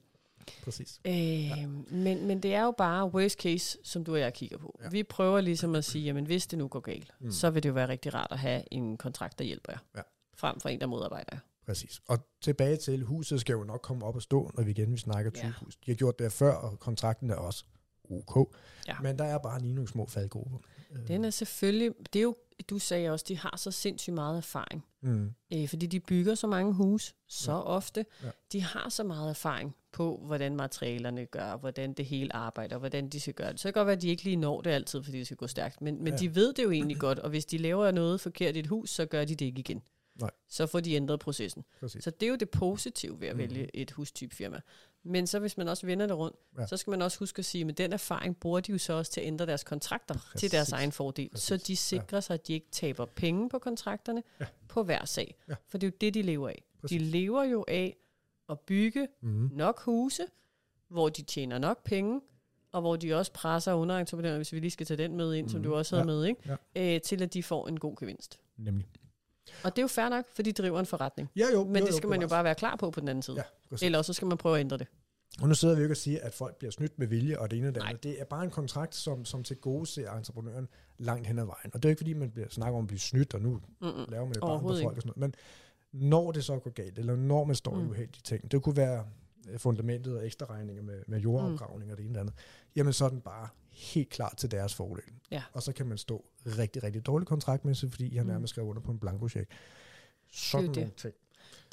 [0.63, 0.99] præcis.
[1.07, 1.67] Øh, ja.
[1.91, 4.79] men, men det er jo bare worst case, som du og jeg kigger på.
[4.83, 4.89] Ja.
[4.89, 7.31] Vi prøver ligesom at sige, jamen hvis det nu går galt, mm.
[7.31, 9.79] så vil det jo være rigtig rart at have en kontrakt, der hjælper jer.
[9.95, 10.01] Ja.
[10.37, 11.39] Frem for en, der modarbejder jer.
[11.71, 12.01] Præcis.
[12.07, 14.97] Og tilbage til, huset skal jo nok komme op og stå, når vi igen vi
[14.97, 15.39] snakker Ja.
[15.41, 15.75] typehus.
[15.85, 17.63] De har gjort det før, og kontrakten er også
[18.09, 18.55] ok.
[18.87, 18.95] Ja.
[19.01, 20.57] Men der er bare lige nogle små faldgrupper.
[20.91, 22.35] Øh, Den er selvfølgelig, det er jo,
[22.69, 24.85] du sagde også, de har så sindssygt meget erfaring.
[25.01, 27.61] Mm, Øh, fordi de bygger så mange hus så Ja.
[27.61, 28.05] ofte.
[28.23, 28.29] Ja.
[28.51, 33.19] De har så meget erfaring på, hvordan materialerne gør, hvordan det hele arbejder, hvordan de
[33.19, 33.59] skal gøre det.
[33.59, 35.37] Så kan det godt være, at de ikke lige når det altid, fordi det skal
[35.37, 35.81] gå stærkt.
[35.81, 36.17] Men, men ja.
[36.19, 38.89] de ved det jo egentlig godt, og hvis de laver noget forkert i et hus,
[38.89, 39.81] så gør de det ikke igen.
[40.21, 40.31] Nej.
[40.47, 41.63] Så får de ændret processen.
[41.79, 42.03] præcis.
[42.03, 43.39] Så det er jo det positive ved at mm.
[43.39, 44.61] vælge et hustypefirma.
[45.03, 46.61] Men så hvis man også vender det rundt, Ja.
[46.61, 46.67] ja.
[46.67, 48.93] så skal man også huske at sige, at med den erfaring bruger de jo så
[48.93, 50.39] også til at ændre deres kontrakter Præcis.
[50.39, 51.29] Til deres egen fordel.
[51.29, 51.47] Præcis.
[51.47, 54.45] Så de sikrer sig, at de ikke taber penge på kontrakterne Ja.
[54.67, 55.35] på hver sag.
[55.49, 55.53] Ja.
[55.67, 56.63] For det er jo det, de lever af.
[56.81, 56.99] Præcis.
[57.01, 57.97] De lever jo af
[58.49, 60.25] at bygge Mm, nok huse,
[60.89, 62.21] hvor de tjener nok penge,
[62.71, 65.49] og hvor de også presser underentreprenører, hvis vi lige skal tage den med ind, mm.
[65.49, 65.69] som Mhm.
[65.69, 66.15] du også havde Ja.
[66.15, 66.25] med,
[66.75, 66.95] ikke?
[66.95, 68.39] Øh, til at de får en god gevinst.
[68.57, 68.87] nemlig.
[69.63, 71.29] Og det er jo fair nok, for de driver en forretning.
[71.35, 73.21] Ja, jo, Men jo, det skal man jo bare være klar på på den anden
[73.21, 73.37] side.
[73.37, 73.85] Ja, præcis.
[73.85, 74.87] Eller så skal man prøve at ændre det.
[75.41, 77.51] Og nu sidder vi jo ikke og siger, at folk bliver snydt med vilje og
[77.51, 78.03] det ene og det andet.
[78.03, 81.71] Det er bare en kontrakt, som, som til gode ser entreprenøren langt hen ad vejen.
[81.73, 83.61] Og det er jo ikke, fordi man bliver snakker om at blive snydt, og nu
[83.81, 84.05] Mm-mm.
[84.09, 85.17] laver man et barn på folk og sådan noget.
[85.17, 85.33] Men
[86.09, 87.81] når det så går galt, eller når man står mm.
[87.81, 89.05] i uheldige ting, det kunne være
[89.57, 91.91] fundamentet og ekstra regninger med, med jordopgravning mm.
[91.91, 92.33] og det ene det andet,
[92.75, 95.03] jamen så er den bare helt klar til deres fordel.
[95.31, 95.43] Ja.
[95.53, 98.29] Og så kan man stå rigtig, rigtig dårligt kontraktmæssigt, fordi jeg Mm.
[98.29, 99.51] nærmest skrev under på en blankocheck.
[100.31, 100.75] Sådan det.
[100.75, 101.13] nogle ting.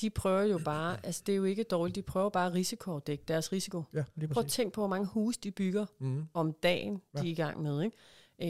[0.00, 3.24] De prøver jo bare, altså det er jo ikke dårligt, de prøver bare at risikoafdække
[3.28, 3.83] deres risiko.
[3.94, 4.57] Ja, lige Prøv at præcis.
[4.57, 6.24] tænke på, hvor mange hus de bygger Mm.
[6.35, 7.20] om dagen, Ja.
[7.20, 7.96] de er i gang med, ikke?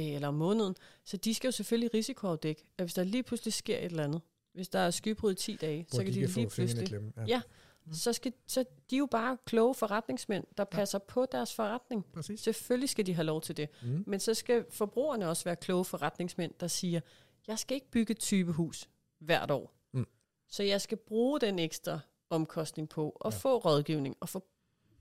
[0.08, 0.74] Øh, eller om måneden.
[1.04, 4.20] Så de skal jo selvfølgelig risikoafdække, at hvis der lige pludselig sker et eller andet,
[4.54, 6.86] hvis der er skybrud i 10 dage, Hvor så kan de, kan få lige pludselig,
[6.88, 7.12] klemme.
[7.26, 7.40] Ja.
[7.92, 12.04] Så, skal, så de er jo bare kloge forretningsmænd, der passer på deres forretning.
[12.12, 12.40] Præcis.
[12.40, 13.68] Selvfølgelig skal de have lov til det.
[13.82, 14.04] Mm.
[14.06, 17.00] Men så skal forbrugerne også være kloge forretningsmænd, der siger,
[17.46, 19.72] jeg skal ikke bygge et typehus hvert år.
[19.92, 20.06] Mm.
[20.48, 23.36] Så jeg skal bruge den ekstra omkostning på at Ja.
[23.36, 23.40] ja.
[23.40, 24.44] få rådgivning og få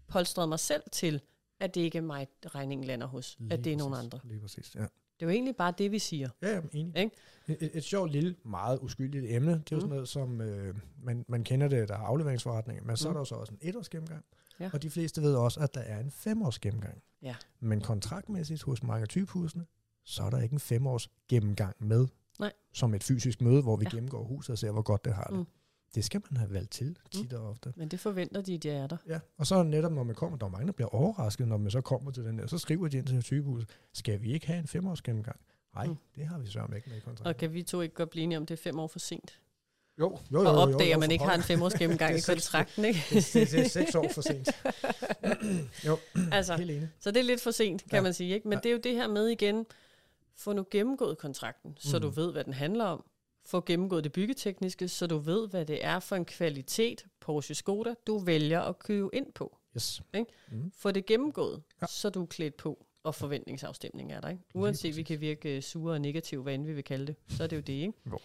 [0.08, 1.22] polstret mig selv til,
[1.60, 4.04] at det ikke er mig, regningen lander hos, Lige at det er nogen præcis.
[4.06, 4.20] andre.
[4.24, 4.86] Lige præcis, ja.
[5.20, 6.30] Det er jo egentlig bare det, vi siger.
[6.42, 6.98] Ja, ja, enig.
[6.98, 7.16] Ikke?
[7.48, 9.80] Et, et, et sjovt lille, meget uskyldigt emne, det er jo Mm.
[9.82, 13.14] sådan noget, som øh, man, man kender det, der er afleveringsforretninger, men så er Mm.
[13.16, 14.26] der jo så også en etårs gennemgang,
[14.60, 14.70] Ja.
[14.74, 17.02] og de fleste ved også, at der er en femårs gennemgang.
[17.22, 17.36] Ja.
[17.60, 19.66] Men kontraktmæssigt hos mange typhusene,
[20.04, 22.08] så er der ikke en femårs gennemgang med,
[22.40, 22.54] Nej.
[22.74, 23.84] som et fysisk møde, hvor vi.
[23.92, 23.96] Ja.
[23.96, 25.38] gennemgår huset og ser, hvor godt det har det.
[25.40, 25.46] Mm.
[25.96, 27.74] Det skal man have valgt til tit og ofte.
[27.76, 28.98] Men det forventer de, de er der.
[29.08, 31.72] Ja, og så netop når man kommer, der er mange, der bliver overrasket, når man
[31.72, 34.60] så kommer til den der, så skriver de ind til sygehus, skal vi ikke have
[34.60, 35.40] en femårs gennemgang?
[35.76, 35.92] Nej, mm.
[35.92, 35.98] Mm.
[36.16, 37.40] det har vi sørme ikke med i Og kontrakten.
[37.40, 39.40] kan vi to ikke godt blive enige om, det er fem år for sent?
[40.00, 42.16] Jo, jo, jo, Og jo, opdager, jo, at man for ikke har en femårs gennemgang
[42.18, 43.00] i kontrakten, ikke?
[43.10, 44.50] det, det, det er seks år for sent.
[45.88, 45.98] jo,
[46.32, 46.90] altså, helt enig.
[47.00, 48.02] Så det er lidt for sent, kan Ja.
[48.02, 48.34] man sige.
[48.34, 48.48] Ikke?
[48.48, 48.60] Men ja.
[48.62, 49.66] det er jo det her med igen,
[50.36, 52.02] få nu gennemgået kontrakten, så Mm.
[52.02, 53.04] du ved, hvad den handler om.
[53.48, 57.94] Få gennemgået det byggetekniske, så du ved, hvad det er for en kvalitet Porsche Skoda,
[58.08, 59.58] du vælger at købe ind på.
[59.76, 60.02] Yes.
[60.14, 60.32] Ikke?
[60.52, 60.72] Mm.
[60.78, 61.88] Få det gennemgået, Ja.
[61.88, 64.30] så er du klædt på, og forventningsafstemning er der.
[64.30, 64.44] Ikke?
[64.54, 67.44] Uanset vi kan virke øh, sure og negative, hvad end vi vil kalde det, så
[67.44, 67.74] er det jo det.
[67.74, 67.94] Ikke?
[68.12, 68.20] Jo.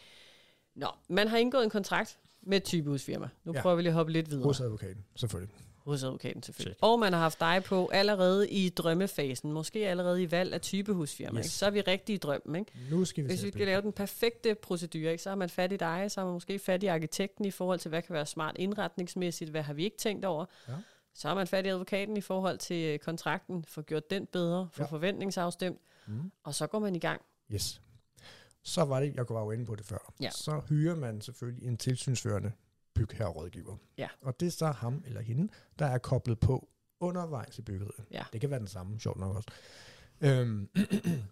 [0.74, 3.28] Nå, man har indgået en kontrakt med et typehusfirma.
[3.44, 3.62] Nu ja.
[3.62, 4.44] prøver vi lige at hoppe lidt videre.
[4.44, 5.54] Hos advokaten, selvfølgelig.
[5.84, 6.74] Hos advokaten selvfølgelig.
[6.76, 6.82] Check.
[6.82, 11.38] Og man har haft dig på allerede i drømmefasen, måske allerede i valg af typehusfirma.
[11.38, 11.46] Yes.
[11.46, 11.52] Yes.
[11.52, 12.56] Så er vi rigtig i drømmen.
[12.56, 12.72] Ikke?
[12.90, 15.22] Nu skal vi Hvis vi skal lave den perfekte procedure, ikke?
[15.22, 17.78] så har man fat i dig, så har man måske fat i arkitekten i forhold
[17.78, 20.44] til, hvad kan være smart indretningsmæssigt, hvad har vi ikke tænkt over.
[20.68, 20.72] Ja.
[21.14, 24.68] Så har man fat i advokaten i forhold til øh, kontrakten, for gjort den bedre,
[24.72, 24.86] for Ja.
[24.86, 24.90] ja.
[24.90, 26.30] forventningsafstemt, Mm.
[26.44, 27.20] og så går man i gang.
[27.52, 27.80] Yes.
[28.64, 30.12] Så var det, jeg var jo inde på det før.
[30.20, 30.30] Ja.
[30.30, 32.52] Så hyrer man selvfølgelig en tilsynsførende
[33.06, 33.76] bygherrerådgiver.
[33.98, 34.08] Ja.
[34.20, 36.68] Og det er så ham eller hende, der er koblet på
[37.00, 38.04] undervejs i byggeriet.
[38.10, 38.24] Ja.
[38.32, 39.48] Det kan være den samme, sjovt nok også.
[40.20, 40.68] Øhm,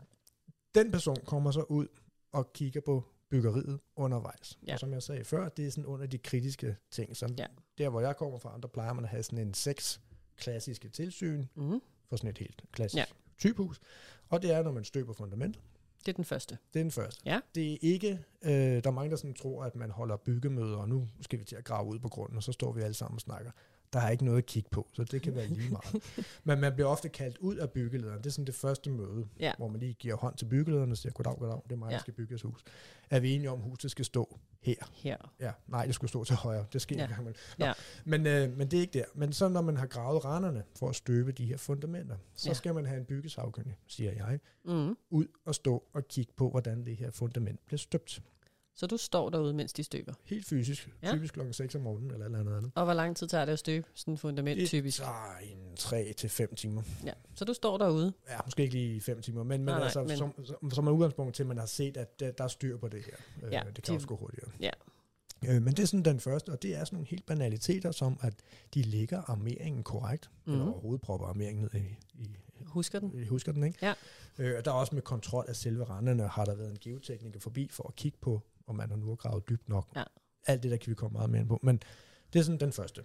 [0.74, 1.86] den person kommer så ud
[2.32, 4.58] og kigger på byggeriet undervejs.
[4.66, 4.72] Ja.
[4.72, 7.16] Og som jeg sagde før, det er sådan under de kritiske ting.
[7.16, 7.46] Så Ja.
[7.78, 10.00] der, hvor jeg kommer fra, der plejer man at have sådan en seks
[10.36, 11.80] klassiske tilsyn Mm.
[12.08, 13.04] for sådan et helt klassisk Ja.
[13.38, 13.80] typehus.
[14.28, 15.60] Og det er, når man støber fundament.
[16.06, 16.58] Det er den første.
[16.74, 17.20] Det er den første.
[17.26, 17.40] Ja.
[17.54, 20.88] Det er ikke, øh, der er mange, der sådan tror, at man holder byggemøder, og
[20.88, 23.16] nu skal vi til at grave ud på grunden, og så står vi alle sammen
[23.16, 23.50] og snakker.
[23.92, 26.02] Der er ikke noget at kigge på, så det kan være lige meget.
[26.44, 28.18] Men man bliver ofte kaldt ud af byggelederen.
[28.18, 29.52] Det er sådan det første møde, Ja.
[29.56, 31.94] hvor man lige giver hånd til byggelederen og siger, goddag, goddag, det er mig, Ja.
[31.94, 32.60] der skal bygge hus.
[33.10, 34.90] Er vi enige om, at huset skal stå her?
[34.94, 35.16] Her.
[35.40, 36.66] Ja, nej, det skulle stå til højre.
[36.72, 37.00] Det sker Ja.
[37.02, 37.04] ja.
[37.06, 37.40] en gang imellem.
[37.58, 37.72] Nå, Ja.
[38.04, 39.04] Men, øh, men det er ikke der.
[39.14, 42.54] Men så når man har gravet randerne for at støbe de her fundamenter, så ja.
[42.54, 44.96] skal man have en byggesagkyndig, siger jeg, Mm.
[45.10, 48.22] ud og stå og kigge på, hvordan det her fundament bliver støbt.
[48.76, 50.12] Så du står derude, mens de støber.
[50.24, 50.88] Helt fysisk.
[51.02, 51.10] Ja.
[51.12, 52.72] Typisk klokken 6 om morgenen eller eller andet andet.
[52.74, 54.98] Og hvor lang tid tager det at støbe sådan et fundament Det typisk?
[54.98, 56.82] tager en 3 til 5 timer.
[57.04, 57.12] Ja.
[57.34, 58.12] Så du står derude.
[58.28, 60.86] Ja, måske ikke lige 5 timer, men, men Nej, nej, altså, men- Som, som, som
[60.86, 63.46] er udgangspunkt til, at man har set, at der, der er styr på det her.
[63.46, 64.50] Øh, Ja, det kan de- også gå hurtigere.
[64.60, 64.70] Ja.
[65.48, 68.18] Øh, men det er sådan den første, og det er sådan nogle helt banaliteter, som
[68.20, 68.34] at
[68.74, 70.52] de lægger armeringen korrekt, mm.
[70.52, 70.72] eller Mhm.
[70.72, 73.26] overhovedet propper armeringen ned i, i Husker den?
[73.28, 73.78] Husker den, ikke?
[73.82, 73.94] Ja.
[74.38, 77.40] Øh, og der er også med kontrol af selve randerne, har der været en geotekniker
[77.40, 79.92] forbi for at kigge på, om man har nu har gravet dybt nok.
[79.96, 80.04] Ja.
[80.46, 81.58] Alt det der kan vi komme meget mere ind på.
[81.62, 81.80] Men
[82.32, 83.02] det er sådan den første.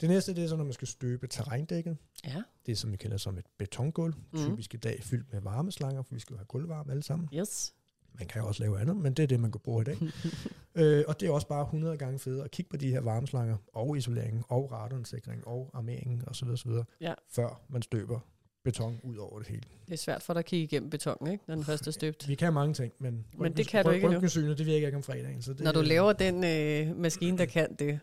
[0.00, 1.96] Det næste, det er så, når man skal støbe terrændækket.
[2.24, 2.42] Ja.
[2.66, 4.14] Det er, som vi kalder som et betongulv.
[4.32, 4.38] Mm.
[4.38, 7.28] Typisk i dag fyldt med varmeslanger, for vi skal jo have gulvvarme alle sammen.
[7.34, 7.74] Yes.
[8.12, 9.98] Man kan jo også lave andet, men det er det, man kan bruge i dag.
[10.82, 13.56] øh, og det er også bare 100 gange federe at kigge på de her varmeslanger,
[13.72, 16.48] og isoleringen, og radarsikring, og armeringen osv.
[16.48, 16.70] osv.
[17.00, 17.14] Ja.
[17.28, 18.20] Før man støber
[18.64, 19.62] beton ud over det hele.
[19.86, 21.44] Det er svært for dig at kigge igennem betongen, ikke?
[21.48, 22.28] når den første er støbt.
[22.28, 24.08] Vi kan mange ting, men, Men det kan du ikke.
[24.08, 25.42] Røntgensynet, det virker ikke om fredagen.
[25.42, 28.00] Så det, Når du laver den øh, maskine, der kan det.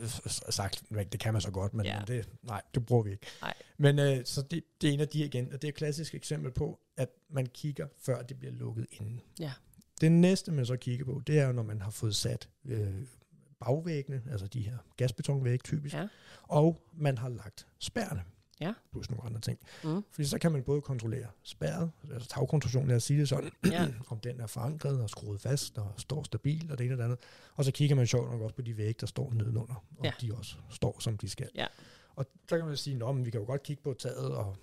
[0.00, 0.06] Ja,
[0.50, 1.98] sagt, det kan man så godt, men, Ja.
[1.98, 3.26] men det, nej, det bruger vi ikke.
[3.42, 3.54] Nej.
[3.78, 6.14] Men øh, så det, det er en af de igen, og det er et klassisk
[6.14, 9.20] eksempel på, at man kigger, før det bliver lukket inden.
[9.40, 9.52] Ja.
[10.00, 12.88] Det næste, man så kigger på, det er når man har fået sat øh,
[13.60, 16.06] bagvæggene, altså de her gasbetonvægge typisk, Ja.
[16.42, 18.22] og man har lagt spærrene.
[18.60, 18.72] Ja.
[18.92, 19.58] Plus nogle andre ting.
[19.84, 20.02] Mm.
[20.10, 23.88] Fordi så kan man både kontrollere spærret, altså tagkonstruktionen, lad os sige det sådan, Ja.
[24.10, 27.04] om den er forankret og skruet fast og står stabil og det ene og det
[27.04, 27.18] andet.
[27.54, 30.12] Og så kigger man sjovt nok også på de vægge, der står nedenunder, og Ja.
[30.20, 31.48] de også står, som de skal.
[31.54, 31.66] Ja.
[32.16, 34.56] Og så kan man sige, at vi kan jo godt kigge på taget og,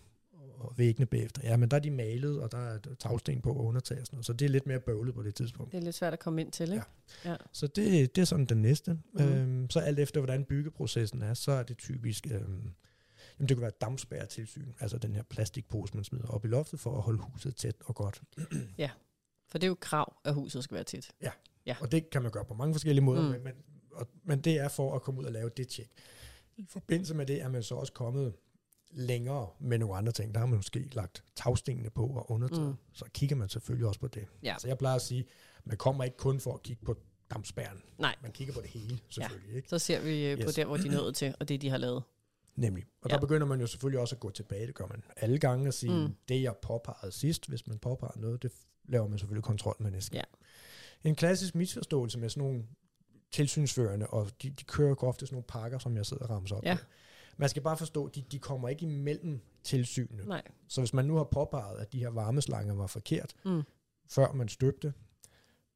[0.55, 1.41] og væggene bagefter.
[1.43, 4.15] Ja, men der er de malet, og der er tagsten på og undertag og sådan
[4.15, 4.25] noget.
[4.25, 5.71] Så det er lidt mere bøvlet på det tidspunkt.
[5.71, 6.85] Det er lidt svært at komme ind til, ikke?
[7.51, 8.97] Så det, det er sådan den næste.
[9.13, 9.23] Mm.
[9.23, 12.27] Øhm, så alt efter, hvordan byggeprocessen er, så er det typisk...
[12.31, 12.69] Øhm,
[13.39, 16.95] jamen det kan være dampspærretilsyn, altså den her plastikpose, man smider op i loftet for
[16.97, 18.21] at holde huset tæt og godt.
[19.51, 21.11] For det er jo krav, at huset skal være tæt.
[21.65, 21.75] Ja.
[21.81, 23.27] Og det kan man gøre på mange forskellige måder, Mm.
[23.29, 23.53] men, men,
[23.91, 25.89] og, men det er for at komme ud og lave det tjek.
[26.57, 28.33] I forbindelse med det er man så også kommet
[28.91, 30.33] længere med nogle andre ting.
[30.33, 32.67] Der har man måske lagt tagstenene på og undertaget.
[32.67, 32.75] Mm.
[32.93, 34.25] Så kigger man selvfølgelig også på det.
[34.43, 34.55] Ja.
[34.59, 35.25] Så jeg plejer at sige,
[35.65, 36.95] man kommer ikke kun for at kigge på
[37.31, 37.81] dampspærren.
[37.97, 38.15] Nej.
[38.21, 39.49] Man kigger på det hele, selvfølgelig.
[39.51, 39.55] Ja.
[39.55, 39.69] Ikke?
[39.69, 40.55] Så ser vi øh, på Yes.
[40.55, 42.03] der, hvor de er nået til, og det, de har lavet.
[42.55, 42.85] Nemlig.
[43.01, 43.15] Og Ja.
[43.15, 44.67] der begynder man jo selvfølgelig også at gå tilbage.
[44.67, 46.15] Det gør man alle gange og sige, Mm.
[46.29, 48.51] det jeg påpegede sidst, hvis man påpeger noget, det
[48.85, 50.27] laver man selvfølgelig kontrol med næste gang.
[51.03, 51.09] Ja.
[51.09, 52.63] En klassisk misforståelse med sådan nogle
[53.31, 56.55] tilsynsførende, og de, de kører jo ofte sådan nogle pakker, som jeg sidder og ramser
[56.55, 56.77] op Ja.
[57.37, 60.25] Man skal bare forstå, at de, de kommer ikke imellem tilsynene.
[60.25, 60.41] Nej.
[60.67, 63.61] Så hvis man nu har påpeget, at de her varmeslanger var forkert, Mm.
[64.09, 64.93] før man støbte,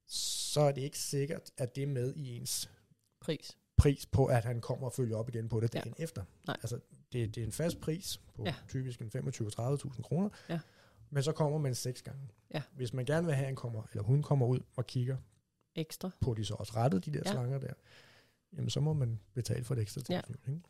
[0.07, 2.69] så er det ikke sikkert, at det er med i ens
[3.21, 3.57] Pris.
[3.77, 5.79] Pris på, at han kommer og følger op igen på det Ja.
[5.79, 6.23] dagen efter.
[6.47, 6.57] Nej.
[6.61, 6.79] Altså,
[7.13, 8.49] det, det er en fast pris på Ja.
[8.49, 8.55] ja.
[8.69, 10.59] typisk en 25-30.000 kroner, Ja.
[11.09, 12.21] men så kommer man seks gange.
[12.53, 12.61] Ja.
[12.75, 15.17] Hvis man gerne vil have, at han kommer, eller hun kommer ud og kigger
[15.75, 16.09] Ekstra.
[16.21, 17.29] på, de så også rettet, de der Ja.
[17.29, 17.31] ja.
[17.31, 17.73] slanger der,
[18.57, 20.21] jamen så må man betale for det ekstra Ja.
[20.27, 20.51] tilsyn.
[20.53, 20.61] Ikke?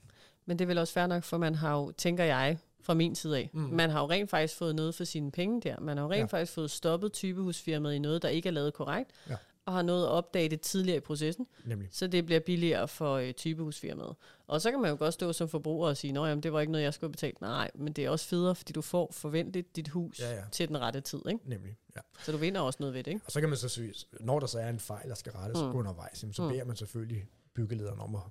[0.46, 3.16] Men det er vel også fair nok, for man har jo, tænker jeg, fra min
[3.16, 3.60] side af, mm.
[3.60, 5.80] Man har jo rent faktisk fået noget for sine penge der.
[5.80, 6.22] Man har jo rent ja.
[6.22, 6.26] Ja.
[6.26, 9.36] faktisk fået stoppet typehusfirmaet i noget, der ikke er lavet korrekt, Ja.
[9.68, 11.90] Og har nået at opdage det tidligere i processen, Nemlig.
[11.92, 14.16] så det bliver billigere for øh, typehusfirmaet.
[14.48, 16.72] Og så kan man jo godt stå som forbruger og sige, at det var ikke
[16.72, 17.34] noget, jeg skulle betale.
[17.42, 20.42] Nej, men det er også federe, fordi du får forventeligt dit hus Ja, ja.
[20.52, 21.20] til den rette tid.
[21.30, 21.50] Ikke?
[21.50, 22.02] Nemlig, ja.
[22.26, 23.12] Så du vinder også noget ved det.
[23.12, 23.26] Ikke?
[23.26, 25.62] Og så kan man så sige, når der så er en fejl, der skal rettes
[25.62, 25.76] Mm.
[25.76, 26.50] undervejs, jamen, så Mm.
[26.50, 28.22] beder man selvfølgelig byggelederen om at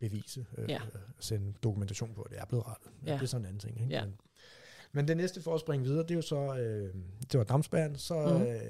[0.00, 0.80] bevise, øh, Ja.
[1.20, 2.90] sende dokumentation på, at det er blevet rettet.
[3.06, 3.12] Ja.
[3.14, 3.80] Det er sådan en anden ting.
[3.80, 3.94] Ikke?
[3.94, 4.04] Ja.
[4.04, 4.14] Men,
[4.92, 6.94] men det næste for at springe videre, det er jo så, øh,
[7.32, 8.42] det var dampspærren, så mm.
[8.42, 8.60] øh,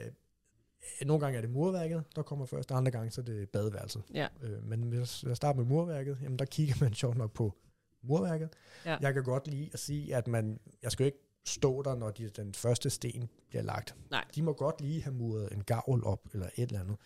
[1.07, 4.03] nogle gange er det murværket, der kommer først, andre gange så er det badeværelset.
[4.15, 4.29] Ja.
[4.43, 7.55] Øh, men hvis jeg starter med murværket, jamen der kigger man sjovt nok på
[8.03, 8.49] murværket.
[8.87, 8.97] Ja.
[9.01, 12.11] Jeg kan godt lide at sige, at man, jeg skal jo ikke stå der, når
[12.11, 13.95] de, den første sten bliver lagt.
[14.11, 14.25] Nej.
[14.35, 16.97] De må godt lige have muret en gavl op, eller et eller andet.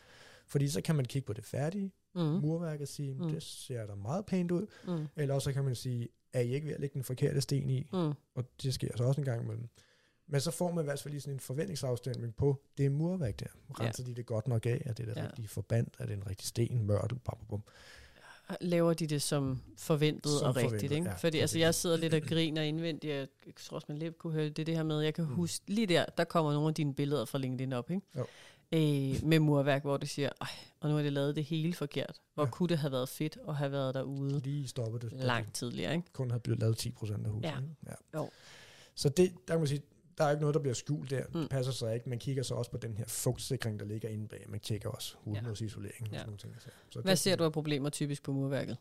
[0.46, 2.20] Fordi så kan man kigge på det færdige Mm.
[2.22, 3.28] murværk og sige, Mm.
[3.28, 4.66] det ser da meget pænt ud.
[4.86, 5.06] Mm.
[5.16, 7.70] Eller også så kan man sige, er I ikke ved at lægge den forkerte sten
[7.70, 7.88] i?
[7.92, 8.12] Mm.
[8.34, 9.68] Og det sker så også en gang imellem.
[10.26, 13.46] Men så får man i hvert fald lige sådan en forventningsafstemning på det murværk der.
[13.80, 14.10] Renser ja.
[14.10, 14.82] de det godt nok af?
[14.84, 15.26] Er det det ja.
[15.26, 15.86] rigtige forband?
[15.98, 17.18] Er det en rigtig sten, mørtel?
[17.18, 17.62] Bum, bum, bum.
[18.60, 21.08] Laver de det som forventet som og forventet, rigtigt, ikke?
[21.08, 23.14] Ja, Fordi altså, jeg sidder lidt og griner indvendigt.
[23.14, 25.00] Jeg tror også, man lidt kunne høre det, det her med.
[25.00, 25.30] Jeg kan mm.
[25.30, 28.06] huske, lige der, der kommer nogle af dine billeder fra LinkedIn op, ikke?
[28.16, 28.26] Jo.
[28.72, 30.30] Øh, med murværk, hvor du siger,
[30.80, 32.20] og nu er det lavet det hele forkert.
[32.34, 32.50] Hvor ja.
[32.50, 35.12] kunne det have været fedt at have været derude Lige stoppet det.
[35.12, 36.12] Langt tidligere, ikke?
[36.12, 37.50] Kun har blevet lavet 10 procent af huset.
[37.50, 37.56] Ja.
[37.86, 38.18] ja.
[38.18, 38.30] Jo.
[38.94, 39.82] Så det, der kan man sige,
[40.18, 41.22] der er ikke noget, der bliver skjult der.
[41.34, 41.40] Mm.
[41.40, 42.08] Det passer sig ikke.
[42.08, 44.44] Man kigger så også på den her fugtsikring, der ligger inde bag.
[44.48, 46.14] Man tjekker også hudmodsisolering ja.
[46.14, 46.54] og sådan nogle ting.
[46.90, 48.76] Så Hvad det, ser du af problemer typisk på murværket?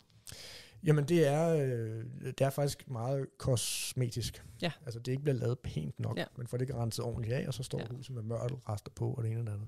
[0.84, 4.46] Jamen det er, øh, det er faktisk meget kosmetisk.
[4.62, 4.72] Ja.
[4.86, 6.26] Altså det ikke bliver lavet pænt nok, ja.
[6.38, 7.86] men får det ikke renset ordentligt af, og så står ja.
[7.96, 9.68] huset med mørtelrester på og det ene eller andet.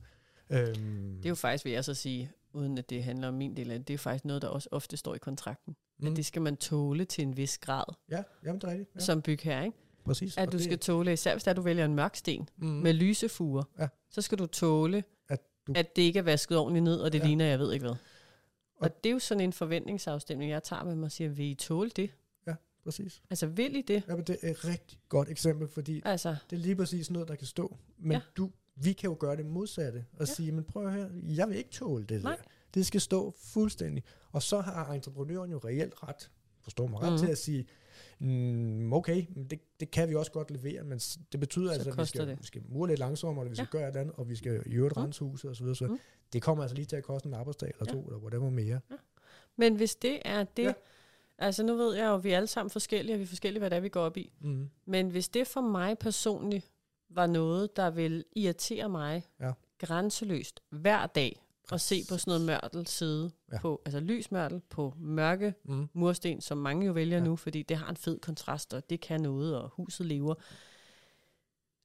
[0.50, 1.16] Øhm.
[1.18, 3.72] Det er jo faktisk, vil jeg så sige, uden at det handler om min del
[3.72, 5.76] af det, det er faktisk noget, der også ofte står i kontrakten.
[6.00, 6.08] Mm.
[6.08, 7.84] At det skal man tåle til en vis grad.
[8.10, 8.90] Ja, jamen det er rigtigt.
[8.96, 9.00] Ja.
[9.00, 9.78] Som bygherre, ikke?
[10.06, 10.38] Præcis.
[10.38, 10.64] At du det...
[10.64, 12.68] skal tåle, især hvis der du vælger en mørk sten mm.
[12.68, 13.88] med lysefuger, ja.
[14.10, 15.74] så skal du tåle, at, du...
[15.76, 17.26] at det ikke er vasket ordentligt ned, og det ja.
[17.26, 17.96] ligner, jeg ved ikke hvad.
[18.76, 21.46] Og, og det er jo sådan en forventningsafstemning, jeg tager med mig og siger, vil
[21.46, 22.12] I tåle det?
[22.48, 22.54] Ja,
[22.84, 23.22] præcis.
[23.30, 24.04] Altså, vil I det?
[24.08, 26.36] Ja, men det er et rigtig godt eksempel, fordi altså.
[26.50, 27.78] det er lige præcis noget, der kan stå.
[27.98, 28.22] Men ja.
[28.38, 30.34] du, vi kan jo gøre det modsatte, og ja.
[30.34, 32.36] sige, men prøv her, jeg vil ikke tåle det Nej.
[32.36, 32.44] der.
[32.74, 34.04] Det skal stå fuldstændig.
[34.32, 36.32] Og så har entreprenøren jo reelt ret,
[36.66, 37.26] forstår mig ret, mm-hmm.
[37.26, 37.66] til at sige,
[38.20, 41.00] mm, okay, det, det kan vi også godt levere, men
[41.32, 42.40] det betyder så altså, at vi skal, det.
[42.40, 43.78] vi skal mure lidt langsommere, og vi skal ja.
[43.78, 45.04] gøre andet, og vi skal i øvrigt mm.
[45.04, 45.66] rense huset osv.
[45.68, 46.00] Så, så mm.
[46.34, 48.06] det kommer altså lige til at koste en arbejdsdag eller to, ja.
[48.06, 48.80] eller whatever mere.
[48.92, 48.96] Ja.
[49.56, 50.74] Men hvis det er det, ja.
[51.38, 53.60] altså nu ved jeg jo, at vi er alle sammen forskellige, og vi er forskellige,
[53.60, 54.34] hvad det er, vi går op i.
[54.42, 54.70] Mm.
[54.86, 56.72] Men hvis det for mig personligt
[57.10, 59.52] var noget, der vil irritere mig ja.
[59.78, 63.60] grænseløst hver dag, og se på sådan noget mørtel side ja.
[63.60, 65.88] på, altså lys mørtel på mørke mm.
[65.94, 67.24] mursten, som mange jo vælger ja.
[67.24, 70.36] nu, fordi det har en fed kontrast, og det kan noget, og huset lever.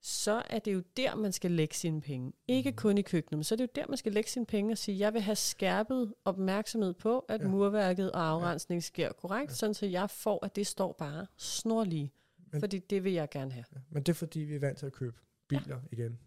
[0.03, 2.33] Så er det jo der, man skal lægge sine penge.
[2.49, 2.77] Ikke mm.
[2.77, 4.79] kun i køkkenet, men så er det jo der, man skal lægge sine penge og
[4.79, 7.49] sige, jeg vil have skærpet opmærksomhed på, at ja.
[7.49, 9.55] murværket og afrensning sker korrekt, ja.
[9.55, 12.13] sådan så jeg får, at det står bare snorlige.
[12.53, 13.65] Men, fordi det vil jeg gerne have.
[13.75, 13.81] Ja.
[13.91, 15.17] Men det er fordi, vi er vant til at købe
[15.49, 15.77] biler ja.
[15.93, 16.19] igen.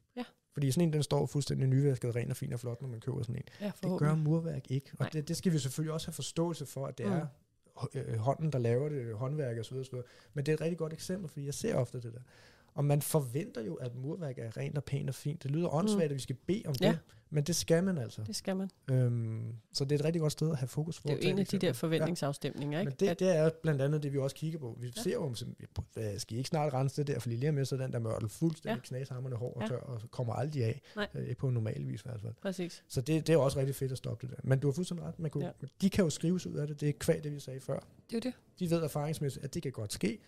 [0.54, 3.22] Fordi sådan en, den står fuldstændig nyvasket, ren og fin og flot, når man køber
[3.22, 3.43] sådan en.
[3.62, 4.91] Ja, det gør murværk ikke.
[4.99, 7.12] Og det, det skal vi selvfølgelig også have forståelse for, at det mm.
[7.12, 7.26] er
[7.93, 10.04] øh, hånden, der laver det, håndværk og så videre.
[10.34, 12.20] Men det er et rigtig godt eksempel, fordi jeg ser ofte det der.
[12.76, 15.43] Og man forventer jo, at murværk er rent og pænt og fint.
[15.43, 16.11] Det lyder åndssvagt, mm.
[16.11, 16.88] at vi skal bede om ja.
[16.88, 16.99] det,
[17.30, 18.21] men det skal man altså.
[18.28, 18.69] Det skal man.
[18.91, 21.07] Øhm, så det er et rigtig godt sted at have fokus på.
[21.07, 22.89] Det er jo en af de der forventningsafstemninger, ikke?
[22.89, 24.78] Men det, det er blandt andet det, vi også kigger på.
[24.80, 25.01] Vi ja.
[25.01, 25.55] ser jo, om skal
[26.30, 28.88] I ikke snart rense det der, for lige med så den der mørtel fuldstændig ja.
[28.88, 29.67] knashammerne hård og ja.
[29.67, 31.07] tør, og kommer aldrig af, Nej.
[31.13, 32.34] øh, på normal vis i hvert fald.
[32.41, 32.84] Præcis.
[32.88, 34.41] Så det, det er også rigtig fedt at stoppe det der.
[34.43, 35.19] Men du har fuldstændig ret.
[35.19, 35.67] Man kunne, ja.
[35.82, 36.82] De kan jo skrives ud af det.
[36.82, 37.80] Det er kvad det, vi sagde før.
[38.09, 38.34] Det er det.
[38.59, 40.19] De ved erfaringsmæssigt, at det kan godt ske,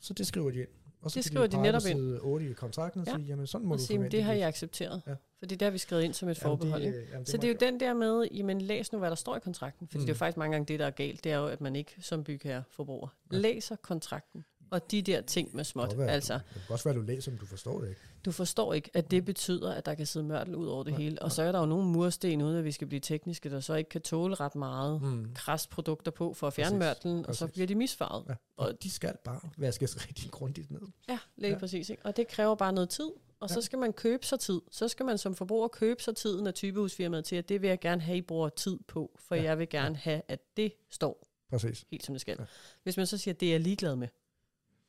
[0.00, 0.68] så det skriver de ind.
[1.02, 2.18] Og så det skriver de, de netop ind.
[2.20, 3.14] 8 i kontrakten og ja.
[3.14, 5.02] sige, jamen sådan må og du sige, det har jeg accepteret.
[5.06, 5.12] Ja.
[5.12, 6.82] For det er der, vi skrevet ind som et jamen forbehold.
[6.82, 9.16] Det, jamen det så det er jo den der med, jamen læs nu, hvad der
[9.16, 9.88] står i kontrakten.
[9.88, 10.00] For mm.
[10.00, 11.24] det er jo faktisk mange gange det, der er galt.
[11.24, 13.36] Det er jo, at man ikke som bygherre forbruger ja.
[13.36, 15.90] læser kontrakten og de der ting med småt.
[15.90, 18.00] Det altså, det kan også være, at du læser, men du forstår det ikke.
[18.24, 20.96] Du forstår ikke, at det betyder, at der kan sidde mørtel ud over det ja,
[20.96, 21.22] hele.
[21.22, 23.74] Og så er der jo nogle mursten, uden at vi skal blive tekniske, der så
[23.74, 25.34] ikke kan tåle ret meget mm.
[25.34, 28.24] krasprodukter på for at fjerne mørtelen, og så bliver de misfarvet.
[28.28, 28.34] Ja.
[28.56, 30.82] Og de skal bare vaskes rigtig grundigt ned.
[31.08, 31.58] Ja, lige ja.
[31.58, 31.90] præcis.
[31.90, 32.06] Ikke?
[32.06, 33.10] Og det kræver bare noget tid,
[33.40, 33.54] og ja.
[33.54, 34.60] så skal man købe sig tid.
[34.70, 37.80] Så skal man som forbruger købe sig tiden af typehusfirmaet til, at det vil jeg
[37.80, 39.42] gerne have, I bruger tid på, for ja.
[39.42, 40.10] jeg vil gerne ja.
[40.10, 41.84] have, at det står Præcis.
[41.90, 42.36] helt som det skal.
[42.38, 42.44] Ja.
[42.82, 44.08] Hvis man så siger, at det er jeg ligeglad med,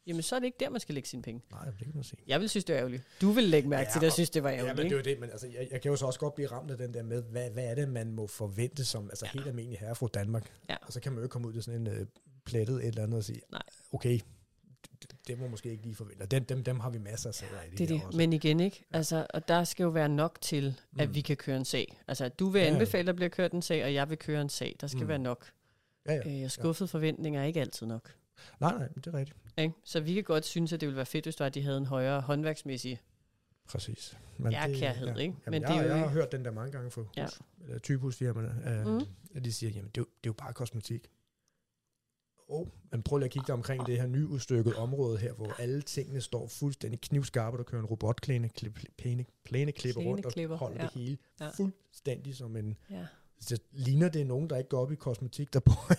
[0.08, 1.42] Jamen, så er det ikke der, man skal lægge sine penge.
[1.52, 2.20] Nej, det kan man sige.
[2.28, 3.04] Jeg vil synes, det er ærgerligt.
[3.22, 4.68] Du vil lægge mærke ja, til det, jeg synes, det var ærgerligt.
[4.68, 6.36] Ja, men det er jo det, men altså, jeg, jeg kan jo så også godt
[6.36, 9.26] blive ramt af den der med, hvad, hvad er det, man må forvente som altså,
[9.26, 9.32] ja.
[9.32, 10.52] helt almindelig herre fra Danmark?
[10.70, 10.76] Ja.
[10.82, 12.08] Og så kan man jo ikke komme ud til sådan en uh,
[12.46, 13.62] plettet et eller andet og sige, Nej.
[13.92, 14.20] okay,
[15.02, 16.26] det, det må måske ikke lige forvente.
[16.26, 17.76] Dem, dem, dem har vi masser af sager i.
[17.76, 18.06] Det er det.
[18.06, 18.18] Også.
[18.18, 18.86] Men igen ikke.
[18.94, 21.16] Altså, og der skal jo være nok til, at mm.
[21.16, 22.02] vi kan køre en sag.
[22.08, 24.50] Altså, du vil anbefale, at der bliver kørt en sag, og jeg vil køre en
[24.50, 24.76] sag.
[24.82, 25.08] Der skal mm.
[25.08, 25.52] være nok.
[26.06, 26.44] Ja, ja.
[26.44, 26.98] Øh, skuffede ja.
[26.98, 28.14] forventninger er ikke altid nok.
[28.60, 29.38] Nej, nej, det er rigtigt.
[29.58, 29.74] Ikke?
[29.84, 31.78] Så vi kan godt synes, at det ville være fedt, hvis var, at de havde
[31.78, 33.00] en højere håndværksmæssig
[33.68, 34.18] Præcis.
[34.38, 35.16] Men ja, det, kærhed, ja.
[35.16, 35.36] ikke?
[35.46, 37.24] Jamen, Men jeg, det er jo jeg har hørt den der mange gange fra ja.
[37.24, 39.06] hus, eller typehusfirmaerne, uh, mm.
[39.36, 41.10] at de siger, jamen det er, jo, det er jo bare kosmetik.
[42.48, 45.82] Oh, men prøv lige at kigge dig omkring det her nyudstykket område her, hvor alle
[45.82, 48.50] tingene står fuldstændig knivskarpe, der kører en robotklæne
[49.46, 50.84] plæneklipper rundt og holder ja.
[50.84, 51.50] det hele ja.
[51.50, 53.06] fuldstændig som en, ja
[53.40, 55.92] så ligner det nogen, der ikke går op i kosmetik, der bor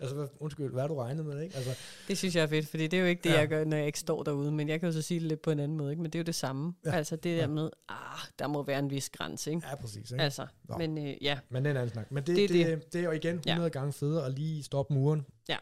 [0.00, 1.56] Altså, undskyld, hvad har du regnet med, ikke?
[1.56, 1.70] Altså,
[2.08, 3.38] det synes jeg er fedt, fordi det er jo ikke det, ja.
[3.38, 5.42] jeg gør, når jeg ikke står derude, men jeg kan jo så sige det lidt
[5.42, 6.02] på en anden måde, ikke?
[6.02, 6.74] Men det er jo det samme.
[6.84, 6.90] Ja.
[6.90, 7.46] Altså det der ja.
[7.46, 7.96] med, ah,
[8.38, 9.66] der må være en vis grænse, ikke?
[9.68, 10.10] Ja, præcis.
[10.10, 10.24] Ikke?
[10.24, 10.78] Altså, Nå.
[10.78, 11.38] men øh, ja.
[11.48, 12.12] Men det er en anden snak.
[12.12, 13.68] Men det, det, det, det, det er jo igen 100 ja.
[13.68, 15.26] gange federe at lige stoppe muren.
[15.48, 15.56] Ja,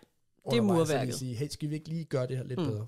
[0.51, 1.15] det er murværket.
[1.15, 2.67] Og sige, hey, skal vi ikke lige gøre det her lidt mm.
[2.67, 2.87] bedre?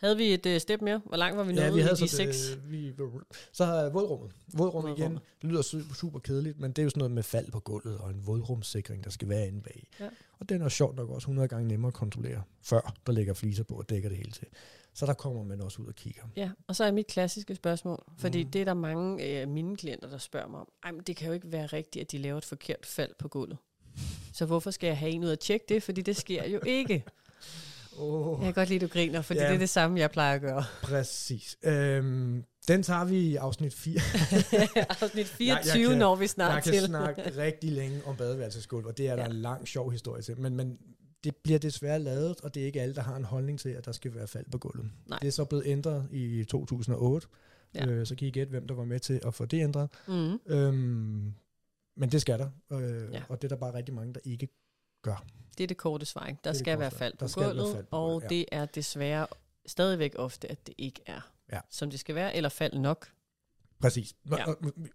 [0.00, 1.00] Havde vi et uh, step mere?
[1.06, 2.50] Hvor langt var vi nået Ja, vi havde i de så, seks?
[2.50, 2.92] øh, vi,
[3.52, 4.32] så har jeg vådrummet.
[4.54, 5.12] Vådrummet igen.
[5.42, 7.98] Det lyder su- super kedeligt, men det er jo sådan noget med fald på gulvet
[7.98, 9.88] og en vådrumssikring, der skal være inde bag.
[10.00, 10.08] Ja.
[10.38, 13.64] Og den er sjovt nok også 100 gange nemmere at kontrollere, før der ligger fliser
[13.64, 14.46] på og dækker det hele til.
[14.94, 16.22] Så der kommer man også ud og kigger.
[16.36, 18.50] Ja, og så er mit klassiske spørgsmål, fordi Mm.
[18.50, 20.68] det er der mange af mine klienter, der spørger mig om.
[20.84, 23.28] Ej, men det kan jo ikke være rigtigt, at de laver et forkert fald på
[23.28, 23.58] gulvet.
[24.32, 25.82] Så hvorfor skal jeg have en ud at tjekke det?
[25.82, 27.04] Fordi det sker jo ikke.
[27.98, 28.38] Oh.
[28.38, 29.46] Jeg kan godt lide, at du griner, fordi Ja.
[29.48, 30.64] det er det samme, jeg plejer at gøre.
[30.82, 31.56] Præcis.
[31.64, 34.00] Øhm, den tager vi i afsnit 4.
[35.02, 36.82] Afsnit jeg 24 kan- når vi Jeg snart kan til.
[36.82, 39.28] snakke rigtig længe om badeværelsesgulv, og det er der Ja.
[39.28, 40.40] en lang, sjov historie til.
[40.40, 40.78] Men, men
[41.24, 43.84] det bliver desværre lavet, og det er ikke alle, der har en holdning til, at
[43.86, 44.90] der skal være fald på gulvet.
[45.06, 45.18] Nej.
[45.18, 47.26] Det er så blevet ændret i 2008,
[47.74, 47.86] Ja.
[47.86, 49.88] øh, så kan I gætte, hvem der var med til at få det ændret.
[50.08, 50.38] Mm.
[50.46, 51.32] Øhm,
[51.96, 53.22] men det skal der, øh, Ja.
[53.28, 54.48] og det er der bare rigtig mange, der ikke
[55.02, 55.24] gør.
[55.58, 56.26] Det er det korte svar.
[56.26, 56.38] ikke?
[56.44, 58.22] Der Det det skal korte være fald Der på være gulvet, fald på og gulvet,
[58.22, 58.28] ja.
[58.28, 59.26] det er desværre
[59.66, 61.20] stadigvæk ofte, at det ikke er,
[61.52, 61.60] Ja.
[61.70, 63.08] som det skal være, eller fald nok.
[63.80, 64.14] Præcis.
[64.30, 64.44] Ja.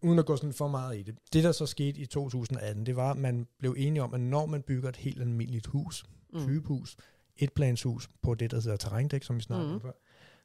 [0.02, 1.16] Uden at gå sådan for meget i det.
[1.34, 4.46] Det, der så skete i 2018, det var, at man blev enige om, at når
[4.46, 6.40] man bygger et helt almindeligt hus, Mm.
[6.48, 6.98] tybehus,
[7.38, 9.76] etplanshus på det, der hedder terrændæk, som vi snakkede Mhm.
[9.76, 9.92] om før,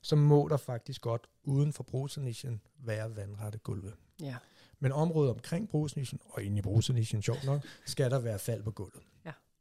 [0.02, 3.92] så må der faktisk godt uden for brugsenischen være vandrette gulve.
[4.22, 4.36] Ja.
[4.78, 8.70] Men området omkring brugsenischen, og inde i brugsenischen, sjovt nok, skal der være fald på
[8.70, 9.02] gulvet.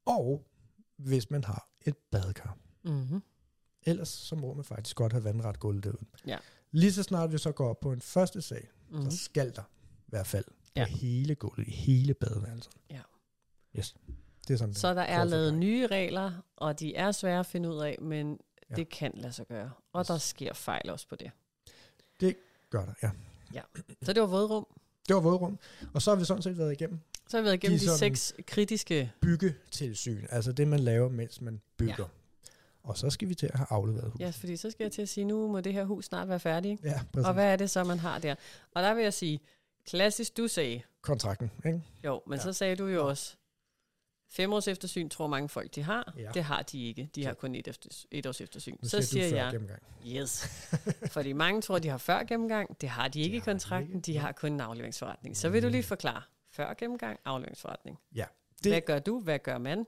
[0.10, 0.14] Ja.
[0.16, 0.46] Og
[0.98, 2.58] hvis man har et badekar.
[2.84, 3.22] Mm-hmm.
[3.84, 6.06] Ellers så må man faktisk godt have vandret gulv derude.
[6.28, 6.38] Ja.
[6.72, 8.96] Lige så snart vi så går op på en første sal, mm.
[8.96, 9.12] Mm-hmm.
[9.12, 9.64] så skal der
[10.08, 10.86] være fald på Ja.
[10.86, 12.74] hele gulvet, i hele badeværelset.
[12.90, 13.02] Ja.
[13.78, 13.96] Yes.
[14.48, 17.70] Det er sådan, Så der er lavet nye regler, og de er svære at finde
[17.70, 18.66] ud af, men Ja.
[18.70, 18.76] ja.
[18.76, 19.72] det kan lade sig gøre.
[19.94, 21.32] Og der sker fejl også på det.
[22.70, 22.94] Gør der,
[23.54, 23.62] ja.
[24.02, 24.68] Så det var vådrum.
[25.08, 25.60] Det var vådrum.
[25.94, 27.00] Og så har vi sådan set været igennem
[27.30, 29.12] Så har vi været igennem De de, seks kritiske...
[29.22, 30.26] byggetilsyn.
[30.30, 31.96] Altså det, man laver, mens man bygger.
[32.00, 32.04] Ja.
[32.84, 34.20] Og så skal vi til at have afleveret huset.
[34.26, 36.40] Ja, fordi så skal jeg til at sige, nu må det her hus snart være
[36.40, 36.84] færdigt.
[36.84, 37.28] Ja, præcis.
[37.28, 38.36] Og hvad er det så, man har der?
[38.76, 39.40] Og der vil jeg sige,
[39.88, 41.82] klassisk du sagde, Kontrakten, ikke?
[42.06, 42.38] jo, men Ja.
[42.38, 42.44] ja.
[42.44, 43.36] så sagde du jo også,
[44.32, 46.14] fem års eftersyn tror mange folk, de har.
[46.18, 46.30] Ja.
[46.34, 47.10] Det har de ikke.
[47.16, 48.76] De har kun et, efter, et års eftersyn.
[48.82, 49.82] Nu Så siger siger du før jeg, gennemgang.
[50.08, 50.48] yes.
[51.16, 52.82] Fordi mange tror, de har før gennemgang.
[52.82, 53.96] Det har de ikke i de kontrakten.
[53.96, 54.06] ikke.
[54.06, 54.20] De Ja.
[54.20, 55.38] har kun en afleveringsforretning.
[55.38, 56.22] Så vil du lige forklare.
[56.50, 57.98] Før gennemgang, afleveringsforretning.
[58.16, 58.26] Ja.
[58.62, 59.20] Hvad Det, gør du?
[59.20, 59.86] Hvad gør man?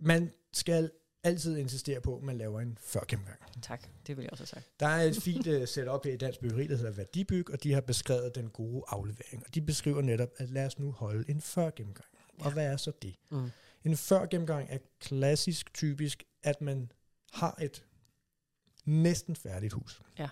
[0.00, 0.90] man skal
[1.22, 3.38] altid insistere på, at man laver en før gennemgang.
[3.62, 4.80] Tak, det vil jeg også have sagt.
[4.80, 7.72] Der er et fint uh, setup her i Dansk Byggeri, der hedder Værdibyg, og de
[7.72, 9.42] har beskrevet den gode aflevering.
[9.46, 12.08] Og de beskriver netop, at lad os nu holde en før gennemgang.
[12.38, 12.52] Og Ja.
[12.52, 13.14] hvad er så det?
[13.30, 13.50] Mm.
[13.84, 16.92] En før gennemgang er klassisk typisk, at man
[17.32, 17.84] har et
[18.84, 20.02] næsten færdigt hus.
[20.18, 20.28] Ja.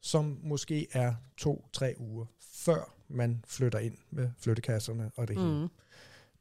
[0.00, 5.60] Som måske er to-tre uger før man flytter ind med flyttekasserne og det hele.
[5.60, 5.68] Mm.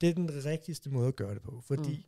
[0.01, 2.03] Det er den rigtigste måde at gøre det på, fordi mm.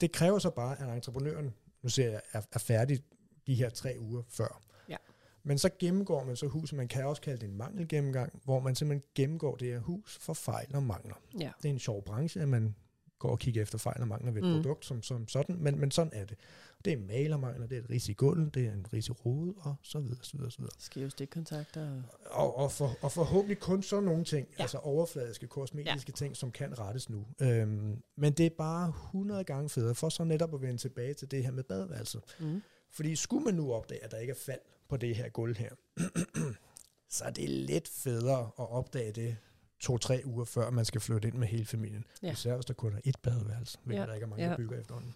[0.00, 3.04] det kræver så bare, at entreprenøren, nu ser jeg, er, er færdig
[3.46, 4.62] de her tre uger før.
[4.88, 4.96] Ja.
[5.42, 8.74] Men så gennemgår man så huset, man kan også kalde det en mangelgennemgang, hvor man
[8.74, 11.14] simpelthen gennemgår det her hus for fejl og mangler.
[11.40, 11.50] Ja.
[11.62, 12.74] Det er en sjov branche, at man
[13.18, 14.62] går og kigger efter fejl og mangler ved et Mm.
[14.62, 16.38] produkt som, som sådan, men, men sådan er det.
[16.84, 19.54] Det er malermangler, det er et ris i gulvet, det er en ris i rode,
[19.60, 20.74] og så videre, så videre, så videre.
[20.78, 22.02] Skæve stikkontakter.
[22.30, 24.62] Og, og, for, og forhåbentlig kun sådan nogle ting, ja.
[24.62, 26.16] altså overfladiske, kosmetiske ja.
[26.16, 27.26] ting, som kan rettes nu.
[27.40, 31.30] Øhm, men det er bare 100 gange federe, for så netop at vende tilbage til
[31.30, 32.22] det her med badeværelset.
[32.40, 32.62] Mm.
[32.90, 35.70] Fordi skulle man nu opdage, at der ikke er fald på det her gulv her,
[37.10, 39.36] så er det lidt federe at opdage det
[39.84, 42.04] to-tre uger før man skal flytte ind med hele familien.
[42.22, 42.32] Ja.
[42.32, 44.06] Især hvis der kun er et badeværelse, hvilket Ja.
[44.06, 44.50] der ikke er mange, Ja.
[44.50, 45.14] der bygger efterhånden.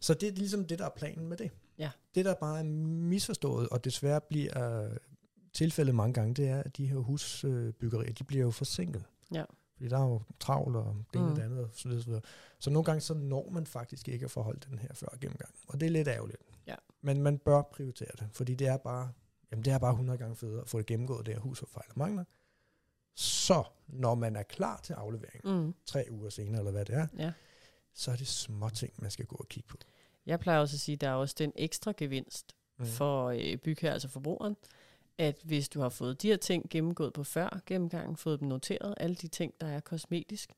[0.00, 1.50] Så det er ligesom det, der er planen med det.
[1.78, 1.90] Ja.
[2.14, 4.88] Det, der bare er misforstået, og desværre bliver
[5.52, 9.04] tilfældet mange gange, det er, at de her husbyggerier, de bliver jo forsinket.
[9.34, 9.44] Ja.
[9.76, 11.30] Fordi der er jo travlt og det ene Mm.
[11.30, 12.20] og det andet, og så videre,
[12.58, 15.54] så nogle gange, så når man faktisk ikke at forholde den her før gennemgang.
[15.68, 16.38] Og det er lidt ærgerligt.
[16.66, 16.74] Ja.
[17.02, 19.10] Men man bør prioritere det, fordi det er bare,
[19.52, 21.66] jamen det er bare 100 gange federe at få det gennemgået, det her hus for
[21.66, 22.24] fejl og mangler.
[23.14, 25.74] Så, når man er klar til aflevering, Mm.
[25.86, 27.32] tre uger senere, eller hvad det er, Ja.
[27.94, 29.76] så er det små ting, man skal gå og kigge på.
[30.26, 32.86] Jeg plejer også at sige, at der er også den ekstra gevinst Mm.
[32.86, 34.56] for øh, bygherre, altså forbrugeren,
[35.18, 38.94] at hvis du har fået de her ting gennemgået på før gennemgangen, fået dem noteret,
[38.96, 40.52] alle de ting, der er kosmetisk,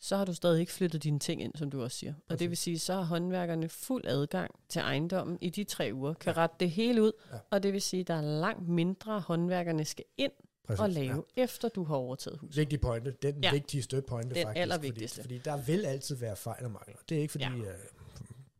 [0.00, 2.14] så har du stadig ikke flyttet dine ting ind, som du også siger.
[2.28, 6.14] Og det vil sige, så har håndværkerne fuld adgang til ejendommen i de tre uger,
[6.14, 6.40] kan Ja.
[6.40, 7.38] rette det hele ud, Ja.
[7.50, 10.32] og det vil sige, at der er langt mindre håndværkerne skal ind
[10.66, 11.42] Præcis, og lave, ja.
[11.42, 12.56] efter du har overtaget huset.
[12.56, 13.14] Vigtig pointe.
[13.22, 13.50] Den Ja.
[13.52, 14.60] vigtigste pointe, Den faktisk.
[14.60, 15.22] allervigtigste.
[15.22, 16.96] Fordi, fordi der vil altid være fejl og mangler.
[17.08, 17.50] Det er ikke fordi, Ja.
[17.50, 17.58] uh,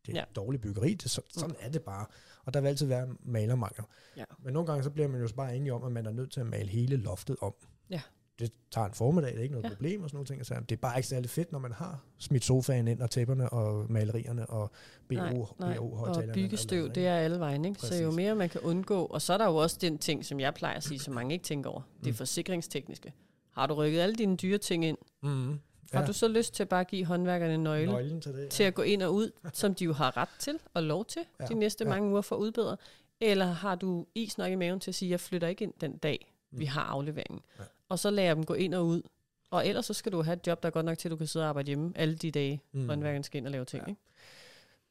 [0.06, 0.24] det er Ja.
[0.36, 0.94] dårligt byggeri.
[0.94, 2.06] Det, så, sådan er det bare.
[2.44, 3.84] Og der vil altid være malermangler.
[4.16, 4.24] Ja.
[4.38, 6.32] Men nogle gange så bliver man jo så bare enige om, at man er nødt
[6.32, 7.54] til at male hele loftet om.
[7.90, 8.00] Ja.
[8.42, 9.68] Det tager en formiddag, det er ikke noget Ja.
[9.68, 9.74] ja.
[9.74, 10.46] problem og sådan nogle ting.
[10.46, 13.50] Så det er bare ikke særlig fedt, når man har smidt sofaen ind, og tæpperne
[13.50, 14.70] og malerierne og
[15.08, 15.76] BO, Nej, nej.
[15.76, 17.80] BO Og byggestøv, det er alle vejen, ikke?
[17.80, 18.16] Så jo Præcis.
[18.16, 20.76] mere man kan undgå, og så er der jo også den ting, som jeg plejer
[20.76, 22.16] at sige, som mange ikke tænker over, det er Mm.
[22.16, 23.12] forsikringstekniske.
[23.50, 25.58] Har du rykket alle dine dyre ting ind, Mm-hmm.
[25.92, 28.48] har du så lyst til at bare give håndværkerne nøgle, Nøglen til det.
[28.48, 31.22] til at gå ind og ud, som de jo har ret til og lov til
[31.40, 31.90] Ja, de næste ja.
[31.90, 32.76] mange uger for at udbedre?
[33.20, 35.96] Eller har du is nok i maven til at sige, jeg flytter ikke ind den
[35.96, 36.68] dag, vi Mm.
[36.68, 37.40] har afleveringen?
[37.58, 37.64] Ja.
[37.92, 39.02] Og så lader jeg dem gå ind og ud.
[39.50, 41.16] Og ellers så skal du have et job, der er godt nok til, at du
[41.16, 42.80] kan sidde og arbejde hjemme alle de dage, mm.
[42.80, 42.88] Mm.
[42.88, 43.82] håndværkeren skal ind og lave ting.
[43.82, 43.88] Ja.
[43.90, 44.00] Ikke?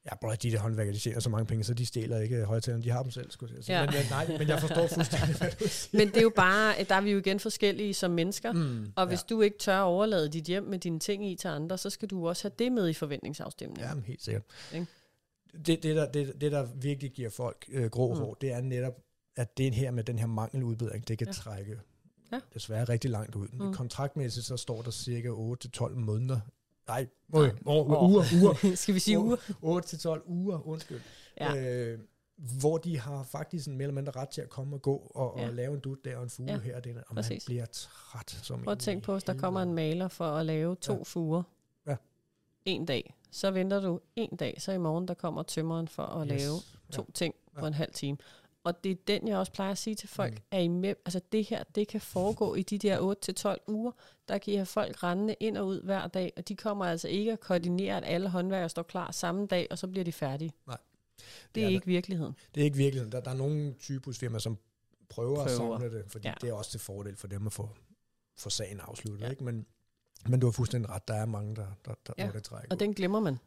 [0.06, 2.84] Ja, bror, de der håndværkere, de tjener så mange penge, så de stjæler ikke højtalerne,
[2.84, 3.80] de har dem selv, skulle jeg sige.
[3.80, 3.86] Ja.
[3.86, 5.98] Men, jeg, nej, men jeg forstår fuldstændig, hvad du siger.
[5.98, 8.52] Men det er jo bare, der er vi jo igen forskellige som mennesker.
[8.52, 11.48] Mm, Og hvis du ikke tør at overlade dit hjem med dine ting i til
[11.48, 13.88] andre, så skal du også have det med i forventningsafstemningen.
[13.90, 14.44] Ja, men helt sikkert.
[14.74, 14.88] Ikke?
[15.66, 18.20] Det, det, der, det, det, der virkelig giver folk øh, grå Mm.
[18.20, 18.94] hår, det er netop,
[19.36, 21.32] at det her med den her mangeludbedring, det kan Ja.
[21.32, 21.34] ja.
[21.34, 21.80] trække
[22.32, 22.40] Ja.
[22.54, 23.48] desværre rigtig langt ud.
[23.54, 23.66] Mm.
[23.66, 23.74] Mm.
[23.74, 25.30] Kontraktmæssigt så står der cirka
[25.78, 26.40] 8-12 måneder.
[26.88, 27.52] Nej, Nej.
[27.66, 28.08] år, År.
[28.08, 28.76] uger, uger.
[28.82, 29.36] skal vi sige uger?
[30.18, 31.02] 8-12 uger, undskyld.
[31.40, 31.56] Ja.
[31.56, 32.00] Øh,
[32.60, 35.40] hvor de har faktisk en mere eller mindre ret til at komme og gå og,
[35.40, 35.48] Ja.
[35.48, 36.60] og lave en dut der og en fuge Ja, ja.
[36.62, 37.46] her og der, og man præcis.
[37.46, 40.46] bliver træt som Prøv at tænke i på, hvis der kommer en maler for at
[40.46, 41.04] lave to Ja.
[41.04, 41.44] fuger.
[41.88, 41.96] Ja.
[42.66, 43.16] En dag.
[43.32, 46.42] Så venter du en dag, så i morgen der kommer tømmeren for at Yes.
[46.42, 46.56] lave
[46.92, 47.68] to ting på Ja.
[47.68, 48.18] en halv time.
[48.64, 50.40] Og det er den, jeg også plejer at sige til folk, Mm.
[50.52, 53.92] er I med, altså det her, det kan foregå i de der 8-12 uger,
[54.28, 57.08] der kan I have folk rendende ind og ud hver dag, og de kommer altså
[57.08, 60.52] ikke at koordinere, at alle håndværkere står klar samme dag, og så bliver de færdige.
[60.68, 60.78] Nej.
[61.18, 62.36] Det Det er er ikke virkeligheden.
[62.56, 63.12] Det er ikke virkeligheden.
[63.12, 64.58] Der, der er nogle typusfirmaer, som
[65.10, 65.46] prøver, prøver.
[65.46, 66.30] at samle det, fordi Ja.
[66.30, 66.36] ja.
[66.42, 67.70] det er også til fordel for dem at få,
[68.38, 69.20] få sagen afsluttet.
[69.22, 69.26] Ja.
[69.26, 69.32] Ja.
[69.32, 69.44] Ikke?
[69.44, 69.66] Men,
[70.30, 71.08] men du har fuldstændig ret.
[71.08, 72.32] Der er mange, der, der, der Ja, ja.
[72.32, 73.38] det trækker Og den glemmer man.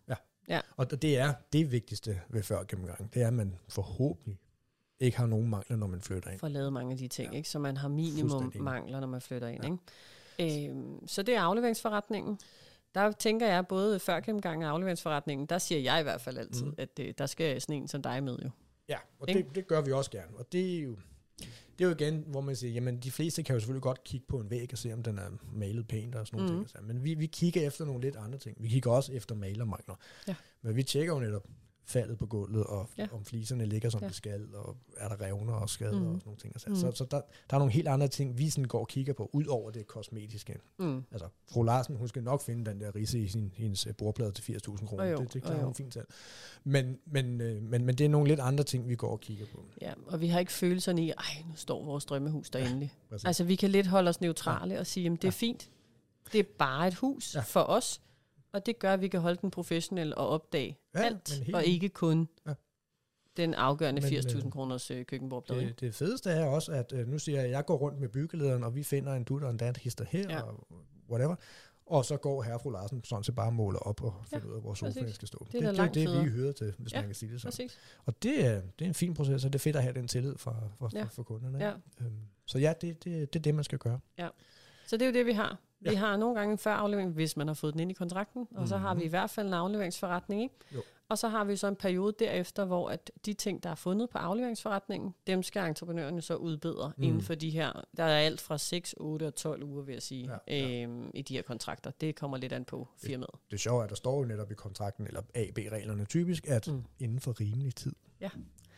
[0.77, 3.11] Og det er det vigtigste ved før gennemgangen.
[3.15, 4.39] Det er, at man forhåbentlig
[5.01, 6.39] ikke har nogen mangler, når man flytter ind.
[6.39, 7.37] for at lave mange af de ting, ja.
[7.37, 7.49] Ikke?
[7.49, 9.65] så man har minimum mangler, når man flytter ind.
[9.65, 9.71] Ja.
[10.39, 10.71] Ikke?
[10.71, 12.39] Øhm, så det er afleveringsforretningen.
[12.95, 16.67] Der tænker jeg, både før gennemgangen og afleveringsforretningen, der siger jeg i hvert fald altid,
[16.67, 16.75] mm.
[16.79, 18.51] At øh, der skal sådan en som dig med jo.
[18.89, 19.43] Ja, og Ikke?
[19.43, 20.37] det, det gør vi også gerne.
[20.37, 20.97] Og det er jo,
[21.79, 24.27] det er jo igen, hvor man siger, jamen de fleste kan jo selvfølgelig godt kigge
[24.29, 26.65] på en væg og se, om den er malet pænt og sådan nogle mm.
[26.65, 26.87] ting.
[26.87, 28.57] Men vi, vi kigger efter nogle lidt andre ting.
[28.61, 29.95] Vi kigger også efter malermangler.
[30.29, 30.35] Ja.
[30.63, 31.47] Men vi tjekker jo netop
[31.87, 33.03] faldet på gulvet, og Ja.
[33.03, 33.09] ja.
[33.17, 34.05] om fliserne ligger, som Ja.
[34.07, 34.09] ja.
[34.11, 36.07] de skal, og er der revner og skader mm.
[36.07, 36.53] og sådan nogle ting.
[36.55, 36.77] Altså, Mhm.
[36.79, 37.21] Så, så der,
[37.51, 39.87] der er nogle helt andre ting, vi sådan går og kigger på, ud over det
[39.87, 40.57] kosmetiske.
[40.79, 41.05] Mm.
[41.13, 44.33] Altså, fru Larsen, hun skal nok finde den der risse i sin, hendes øh, bordplade
[44.33, 45.17] til 80.000 kroner.
[45.17, 45.65] Det, det klarer jo.
[45.65, 46.07] hun fint selv.
[46.65, 49.47] Men, men, øh, men, men det er nogle lidt andre ting, vi går og kigger
[49.55, 49.65] på.
[49.83, 52.93] Ja, og vi har ikke følelserne i, ej, nu står vores drømmehus der endelig.
[53.09, 53.25] Præcis.
[53.25, 55.31] Altså, vi kan lidt holde os neutrale og sige, jamen, det er Ja.
[55.31, 55.71] fint.
[56.33, 57.41] Det er bare et hus Ja.
[57.41, 58.01] for os,
[58.55, 61.65] og det gør, at vi kan holde den professionelle og opdage Ja, alt, helt og
[61.65, 62.53] ikke kun Ja.
[63.37, 65.61] den afgørende Men, 80.000 øh, kroners øh, køkkenbordplade.
[65.67, 68.09] Det, det fedeste er også, at øh, nu siger jeg, at jeg går rundt med
[68.09, 70.35] byggelederen, og vi finder en dut og en dat hister her, Ja.
[70.37, 70.43] ja.
[70.43, 70.67] og
[71.11, 71.37] whatever.
[71.87, 74.45] Og så går herre og fru Larsen sådan set bare og måler op og finder
[74.47, 75.47] Ja, ud af, hvor sofaen skal stå.
[75.53, 76.25] Det er det, det, det, federe.
[76.25, 77.51] vi hører til, hvis Ja, man kan sige det sådan.
[77.53, 77.79] Præcis.
[78.05, 80.09] Og det er, det er en fin proces, og det er fedt at have den
[80.09, 81.03] tillid fra, fra, Ja.
[81.03, 81.65] fra, fra kunderne.
[81.65, 81.73] Ja.
[82.01, 84.01] Øhm, så ja, det, det, det er det, man skal gøre.
[84.87, 85.59] Så det er jo det, vi har.
[85.91, 88.47] Vi har nogle gange en før aflevering, hvis man har fået den ind i kontrakten,
[88.55, 89.01] og så har Mhm.
[89.01, 90.43] vi i hvert fald en afleveringsforretning.
[90.43, 90.55] Ikke?
[90.75, 90.83] Jo.
[91.09, 94.11] Og så har vi så en periode derefter, hvor at de ting, der er fundet
[94.11, 97.03] på afleveringsforretningen, dem skal entreprenørerne så udbedre mm.
[97.03, 100.03] Inden for de her, der er alt fra 6, 8 og 12 uger, vil jeg
[100.03, 100.83] sige, Ja, ja.
[100.83, 101.91] Øhm, i de her kontrakter.
[102.01, 103.31] Det kommer lidt an på firmaet.
[103.51, 106.83] Det sjove er, at der står jo netop i kontrakten, eller AB-reglerne typisk, at mm.
[106.99, 107.93] inden for rimelig tid.
[108.21, 108.31] Ja.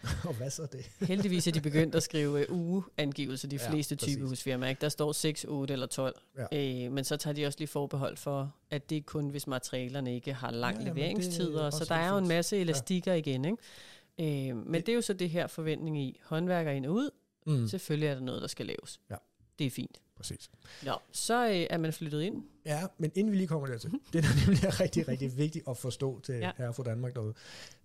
[0.29, 0.91] og hvad så det?
[1.09, 4.15] Heldigvis er de begyndt at skrive øh, ugeangivelser, de Ja, fleste præcis.
[4.15, 4.71] typehusfirmaer.
[4.71, 4.81] Ikke?
[4.81, 6.17] Der står 6, 8 eller 12.
[6.53, 10.15] Øh, men så tager de også lige forbehold for, at det er kun, hvis materialerne
[10.15, 11.71] ikke har lang Ja, ja, er leveringstider.
[11.71, 13.19] Så der er jo en masse elastikker ja.
[13.19, 13.45] igen.
[13.45, 14.49] Ikke?
[14.51, 17.11] Øh, men det, det er jo så det her forventning i håndværker ind og ud.
[17.47, 17.69] Mm.
[17.69, 19.01] Selvfølgelig er der noget, der skal laves.
[19.11, 19.17] Ja.
[19.59, 19.99] Det er fint.
[20.17, 20.51] Præcis.
[20.83, 22.43] Nå, så øh, er man flyttet ind.
[22.65, 25.77] Ja, men inden vi lige kommer dertil, det der nemlig er rigtig, rigtig vigtigt at
[25.77, 26.51] forstå til Ja.
[26.57, 27.35] herre fra Danmark derude,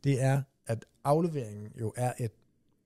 [0.04, 2.32] det er, at afleveringen jo er et,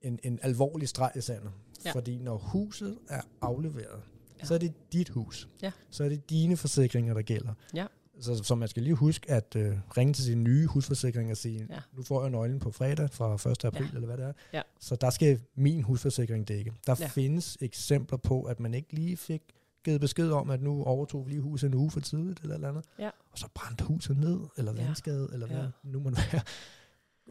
[0.02, 1.52] en, en alvorlig streg i sandet.
[1.86, 1.92] Ja.
[1.92, 4.02] Fordi når huset er afleveret,
[4.40, 4.46] ja.
[4.46, 5.50] så er det dit hus.
[5.62, 5.72] Ja.
[5.90, 7.54] Så er det dine forsikringer, der gælder.
[7.76, 7.86] Ja.
[8.22, 11.66] Så, så man skal lige huske at øh, ringe til sin nye husforsikring og sige,
[11.70, 11.74] Ja.
[11.76, 11.80] ja.
[11.94, 13.66] nu får jeg nøglen på fredag fra 1.
[13.66, 13.88] april, Ja.
[13.90, 13.96] ja.
[13.96, 14.34] eller hvad det er.
[14.54, 14.62] Ja.
[14.80, 16.74] Så der skal min husforsikring dække.
[16.88, 17.04] Der Ja.
[17.04, 17.08] ja.
[17.08, 19.42] findes eksempler på, at man ikke lige fik
[19.84, 22.70] givet besked om, at nu overtog vi lige huset en uge for tidligt, eller eller
[22.70, 22.86] andet.
[23.00, 23.10] Ja.
[23.32, 24.84] Og så brændte huset ned, eller Ja.
[24.86, 25.68] vandskade, eller hvad Ja.
[25.84, 26.42] nu må det være.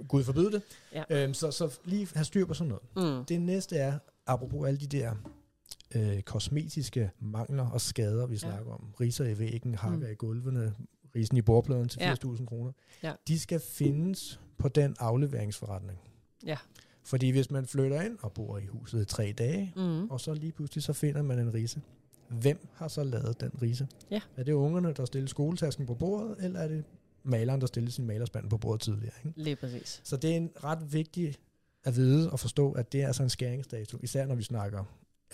[0.08, 0.62] Gud forbyde det.
[0.92, 1.04] Ja.
[1.10, 3.18] Øhm, så, så lige have styr på sådan noget.
[3.18, 3.24] Mm.
[3.24, 5.14] Det næste er, apropos alle de der
[5.96, 8.94] øh, kosmetiske mangler og skader, vi snakker om.
[9.00, 10.12] Riser i væggen, hakker Mm.
[10.12, 10.74] i gulvene,
[11.16, 12.14] risen i bordpladen til Ja.
[12.14, 12.72] 80.000 kroner.
[13.02, 13.12] Ja.
[13.28, 15.98] De skal findes på den afleveringsforretning.
[16.46, 16.56] Ja.
[17.04, 20.10] Fordi hvis man flytter ind og bor i huset i tre dage, Mm.
[20.10, 21.80] og så lige pludselig så finder man en rise,
[22.28, 23.88] Hvem har så lavet den rise?
[24.10, 24.20] Ja.
[24.36, 26.84] Er det ungerne, der stiller skoletasken på bordet, eller er det
[27.22, 29.12] maleren, der stiller sin malerspand på bordet tidligere?
[29.24, 29.42] Ikke?
[29.42, 30.00] Lige præcis.
[30.04, 31.34] Så det er en ret vigtig
[31.84, 34.84] at vide og forstå, at det er altså en skæringsdato, især når vi snakker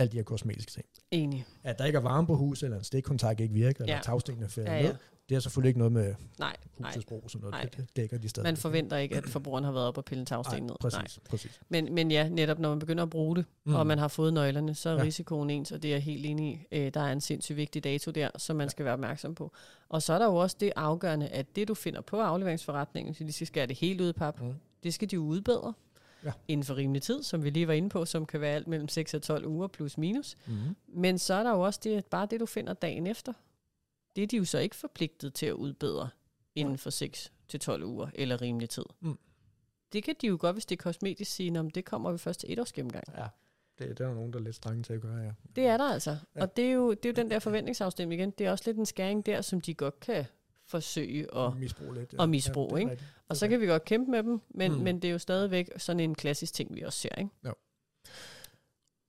[0.01, 0.84] alle de her kosmetiske ting.
[1.11, 1.44] Enig.
[1.64, 4.01] At der ikke er varme på huset, eller en stikkontakt ikke virker, eller Ja.
[4.03, 4.88] tagstenene falder Ja, ja, ja.
[4.88, 4.96] ned,
[5.28, 7.53] det har selvfølgelig ikke noget med Nej, husets brug og sådan noget.
[7.53, 7.68] Nej.
[7.76, 8.46] Det, dækker de stadig.
[8.46, 10.74] Man forventer ikke, at forbrugeren har været op og pillet tagsten ned.
[10.80, 11.07] præcis, Nej.
[11.30, 11.61] præcis.
[11.68, 13.74] Men, men ja, netop når man begynder at bruge det, mm.
[13.74, 14.98] og man har fået nøglerne, så er Ja.
[14.98, 15.05] ja.
[15.05, 16.76] risikoen ens, og det er jeg helt enig i.
[16.78, 19.53] Øh, der er en sindssygt vigtig dato der, som man skal være opmærksom på.
[19.88, 23.24] Og så er der jo også det afgørende, at det du finder på afleveringsforretningen, så
[23.24, 24.55] de skal skære det helt ud i pap, Mm.
[24.82, 25.72] det skal de jo udbedre
[26.25, 26.33] Ja.
[26.49, 28.89] inden for rimelig tid, som vi lige var inde på, som kan være alt mellem
[28.89, 30.37] 6 og 12 uger plus minus.
[30.47, 30.55] Mm.
[30.89, 33.33] Men så er der jo også det, bare det, du finder dagen efter.
[34.16, 36.09] Det er de jo så ikke forpligtet til at udbedre
[36.55, 38.85] inden for 6 til 12 uger eller rimelig tid.
[39.01, 39.18] Mm.
[39.93, 42.41] Det kan de jo godt, hvis det er kosmetisk, sige, om det kommer vi først
[42.41, 43.05] til et års gennemgang.
[43.16, 43.27] Ja,
[43.79, 45.33] det, det er der nogen, der er lidt strenge til at gøre, ja.
[45.57, 46.16] Det er der altså.
[46.37, 46.43] Ja.
[46.43, 48.31] Og det er, jo, det er jo den der forventningsafstemning igen.
[48.31, 50.27] Det er også lidt en skæring der, som de godt kan
[50.71, 51.57] forsøge at...
[51.57, 52.14] misbrug lidt.
[52.14, 52.91] og misbrug, det er ikke?
[52.91, 53.11] rigtigt.
[53.29, 54.79] Og så kan vi godt kæmpe med dem, men, Mm.
[54.79, 57.31] men det er jo stadigvæk sådan en klassisk ting, vi også ser, ikke?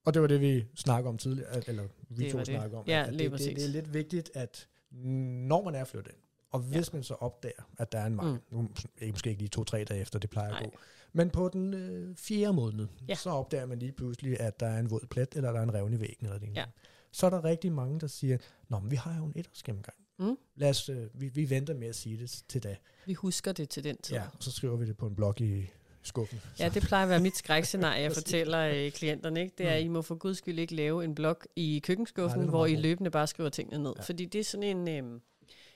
[0.06, 2.48] Og det var det, vi snakkede om tidligere, at- eller vi Det to det.
[2.48, 2.84] snakkede om.
[2.88, 3.56] Ja, at det, det, præcis.
[3.56, 6.98] det er lidt vigtigt, at når man er flyttet ind, og hvis ja.
[6.98, 8.58] man så opdager, at der er en mangel, mm.
[8.58, 8.70] nu
[9.02, 10.60] ikke, måske ikke lige to-tre dage efter, det plejer Nej.
[10.64, 10.78] at gå,
[11.14, 13.16] men på den øh, fjerde måned, Ja.
[13.16, 15.74] så opdager man lige pludselig, at der er en våd plet, eller der er en
[15.74, 16.50] revne i væggen, eller det.
[16.56, 16.66] Ja.
[17.12, 18.38] Så er der rigtig mange, der siger,
[18.70, 19.98] Nå, men vi har jo en etårsgennemgang.
[20.22, 20.38] Mm.
[20.56, 22.76] Lad os, øh, vi, vi venter med at sige det til da.
[23.06, 24.16] Vi husker det til den tid.
[24.16, 25.66] Ja, og så skriver vi det på en blog i
[26.04, 26.42] skuffen.
[26.60, 29.42] Ja, det plejer at være mit skrækscenarie, jeg fortæller øh, klienterne.
[29.42, 29.54] Ikke?
[29.58, 32.42] Det er, at I må for guds skyld ikke lave en blog i Nej, køkkenskuffen,
[32.42, 33.94] er hvor I løbende bare skriver tingene ned.
[33.98, 34.02] Ja.
[34.04, 35.06] Fordi det er sådan en...
[35.16, 35.20] Øh,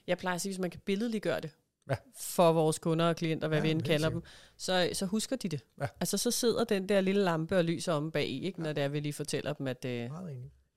[0.08, 1.50] jeg plejer at sige, hvis man kan billedliggøre det
[1.90, 1.96] Ja.
[2.20, 4.22] for vores kunder og klienter, hvad Ja, vi end kalder dem,
[4.58, 5.62] så, så husker de det.
[5.82, 5.88] Ja.
[6.00, 8.62] Altså, så sidder den der lille lampe og lyser om bag i, ikke?
[8.62, 9.86] når det er, vi lige fortæller dem, at...
[9.86, 10.10] Øh.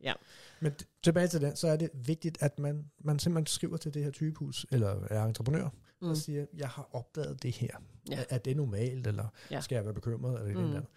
[0.02, 0.12] Ja.
[0.60, 0.72] Men
[1.02, 4.10] tilbage til den, så er det vigtigt, at man, man simpelthen skriver til det her
[4.10, 5.68] typehus, eller er entreprenør,
[6.00, 6.08] mm.
[6.08, 7.70] og siger, jeg har opdaget det her.
[8.10, 8.16] Ja.
[8.20, 9.60] Er, er det normalt, eller ja.
[9.60, 10.64] Skal jeg være bekymret, eller Mm.
[10.64, 10.90] eller andet?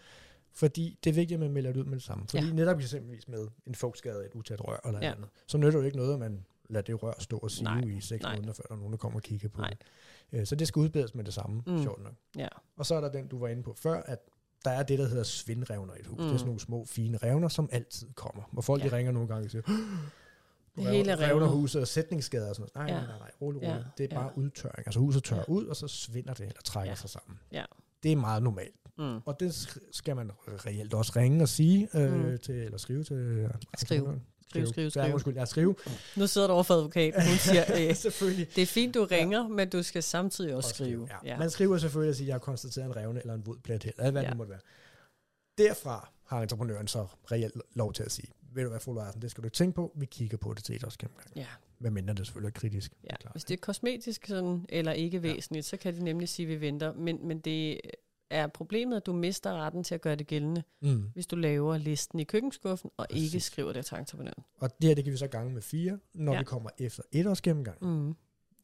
[0.54, 2.26] Fordi det er vigtigt, at man melder det ud med det samme.
[2.30, 2.54] Fordi Ja.
[2.54, 5.12] netop eksempelvis med en fugtskade, et utæt rør eller Ja.
[5.12, 7.64] andet, så nytter det jo ikke noget, at man lader det rør stå og sive
[7.64, 7.82] Nej.
[7.82, 8.36] i seks Nej.
[8.36, 9.70] måneder, før der er nogen, der kommer og kigger på Nej.
[10.32, 10.40] det.
[10.40, 11.74] Øh, Så det skal udbedes med det samme, Mm.
[11.74, 11.84] mm.
[11.84, 12.14] sjovt nok.
[12.38, 12.48] ja.
[12.78, 14.20] Og så er der den, du var inde på før, at
[14.66, 16.18] der er det, der hedder svindrevner i et hus.
[16.18, 16.24] Mm.
[16.24, 16.38] Det er Mm.
[16.38, 18.44] sådan nogle små, fine revner, som altid kommer.
[18.52, 18.86] Hvor folk ja.
[18.86, 18.92] Ja.
[18.92, 19.62] de ringer nogle gange og siger,
[20.76, 21.48] Det hele er revner revner.
[21.48, 22.90] huset og sætningsskader og sådan noget.
[22.90, 23.02] Nej, Ja.
[23.02, 23.68] nej, nej, nej, rolig, rolig.
[23.70, 23.76] Ja.
[23.76, 23.84] Ja.
[23.98, 24.22] Det er Ja.
[24.22, 24.88] bare udtørring.
[24.88, 25.54] Altså huset tørrer Ja.
[25.54, 26.96] ud, og så svinder det, eller trækker Ja.
[26.96, 27.40] sig sammen.
[27.52, 27.66] Ja.
[28.04, 28.76] Det er meget normalt.
[28.98, 29.18] Mm.
[29.26, 32.38] Og det sk- skal man reelt også ringe og sige øh, Mm.
[32.38, 33.16] til, eller skrive til...
[33.16, 33.50] øh,
[34.60, 34.92] entreprenøren.
[34.92, 35.76] Skriv, skriv, Ja, undskyld, ja, skrive.
[36.16, 38.48] Nu sidder du over for advokaten, hun siger, øh, selvfølgelig.
[38.56, 41.08] det er fint, du ringer, men du skal samtidig også Og skrive.
[41.24, 41.32] Ja.
[41.32, 41.38] Ja.
[41.38, 43.92] Man skriver selvfølgelig og siger, jeg har konstateret en revne eller en våd plet her,
[43.98, 44.26] eller hvad ja.
[44.26, 44.30] Ja.
[44.30, 44.60] det måtte være.
[45.58, 49.32] Derfra har entreprenøren så reelt lov til at sige, ved du hvad, fru Larsen, det
[49.32, 51.28] skal du ikke tænke på, vi kigger på det til et års gennemgang.
[51.36, 51.46] Ja.
[51.78, 52.94] Hvad mindre det selvfølgelig er kritisk.
[53.04, 53.34] Ja, klart.
[53.34, 56.62] hvis det er kosmetisk sådan, eller ikke væsentligt, så kan de nemlig sige, at vi
[56.62, 56.94] venter.
[56.94, 57.82] Men, men det
[58.32, 61.10] er problemet, at du mister retten til at gøre det gældende, Mm.
[61.14, 63.34] hvis du laver listen i køkkenskuffen, og Præcis.
[63.34, 64.44] ikke skriver det til entreprenøren.
[64.60, 66.40] Og det her, det kan vi så gange med fire, når ja.
[66.40, 67.78] Vi kommer efter et års gennemgang.
[67.86, 68.16] Mm.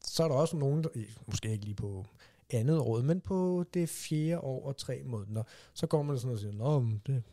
[0.05, 0.89] Så er der også nogen, der,
[1.27, 2.05] måske ikke lige på
[2.49, 5.43] andet råd, men på det fjerde år og tre måneder,
[5.73, 7.23] så går man sådan og siger, Nå, det,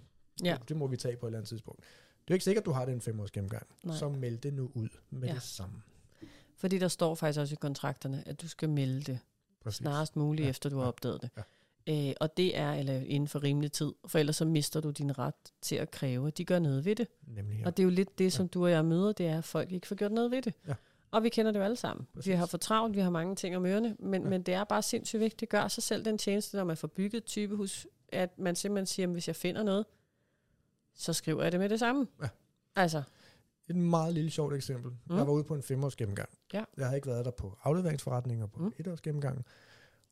[0.45, 0.57] Ja.
[0.69, 1.81] det må vi tage på et eller andet tidspunkt.
[1.81, 1.87] Det
[2.19, 3.67] er jo ikke sikkert, at du har den fem års gennemgang.
[3.83, 3.97] Nej.
[3.97, 5.35] Så meld det nu ud med Ja.
[5.35, 5.83] det samme.
[6.57, 9.19] Fordi der står faktisk også i kontrakterne, at du skal melde det
[9.63, 9.77] Præcis.
[9.79, 10.51] snarest muligt, Ja.
[10.51, 11.31] efter du har opdaget det.
[11.37, 11.43] Ja.
[11.89, 15.19] Øh, og det er eller inden for rimelig tid, for ellers så mister du din
[15.19, 17.09] ret til at kræve, at de gør noget ved det.
[17.27, 17.61] Nemlig, Ja.
[17.61, 17.67] ja.
[17.67, 19.73] Og det er jo lidt det, som du og jeg møder, det er, at folk
[19.73, 20.55] ikke får gjort noget ved det.
[20.69, 20.75] Ja.
[21.11, 22.07] Og vi kender det jo alle sammen.
[22.15, 22.31] Præcis.
[22.31, 24.27] Vi har for travlt, vi har mange ting om ørerne, men, Ja.
[24.27, 24.31] ja.
[24.31, 25.41] men det er bare sindssygt vigtigt.
[25.41, 28.87] Det gør sig selv den tjeneste, når man får bygget et typehus, at man simpelthen
[28.87, 29.87] siger, at hvis jeg finder noget,
[30.95, 32.07] så skriver jeg det med det samme.
[32.23, 32.29] Ja.
[32.77, 33.03] Altså,
[33.69, 34.91] Et meget lille sjovt eksempel.
[35.07, 35.17] Mm.
[35.17, 36.29] Jeg var ude på en femårs gennemgang.
[36.53, 36.65] Ja.
[36.77, 38.65] Jeg har ikke været der på afleveringsforretninger på mm.
[38.65, 38.73] Mm.
[38.79, 39.45] et års gennemgang.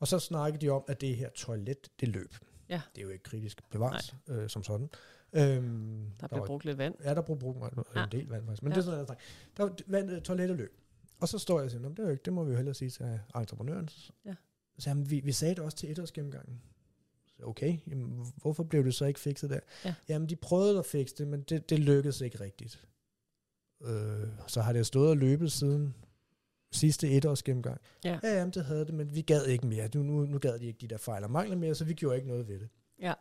[0.03, 2.35] Og så snakkede de om, at det her toilet, det løb.
[2.69, 2.81] Ja.
[2.95, 4.91] Det er jo ikke kritisk bevares øh, som sådan.
[5.33, 6.95] Øhm, der bliver var- brugt lidt vand.
[7.05, 8.07] Ja, der bruger brug en Ja.
[8.13, 8.63] del vand faktisk.
[8.63, 8.75] Men Ja.
[8.75, 9.19] det er sådan noget,
[9.57, 10.77] der var vand, toilettet løb.
[11.21, 12.51] Og så står jeg og siger, "Nå, men det, er jo ikke, det må vi
[12.51, 13.89] jo hellere sige til entreprenøren.
[14.25, 14.35] Ja.
[14.79, 16.63] Så jamen, vi, vi sagde det også til etårsgennemgangen.
[17.37, 19.61] Så okay, jamen, hvorfor blev det så ikke fikset der?
[19.85, 19.95] Ja.
[20.09, 22.85] Jamen, de prøvede at fikse det, men det, det lykkedes ikke rigtigt.
[23.83, 25.95] Øh, så har det stået og løbet siden
[26.73, 27.81] sidste etårsgennemgang.
[28.05, 28.19] Ja.
[28.23, 29.89] ja, jamen, det havde det, men vi gad ikke mere.
[29.95, 32.17] Nu, nu, nu gad de ikke de der fejl og mangler mere, så vi gjorde
[32.17, 32.69] ikke noget ved det.
[33.01, 33.13] Ja.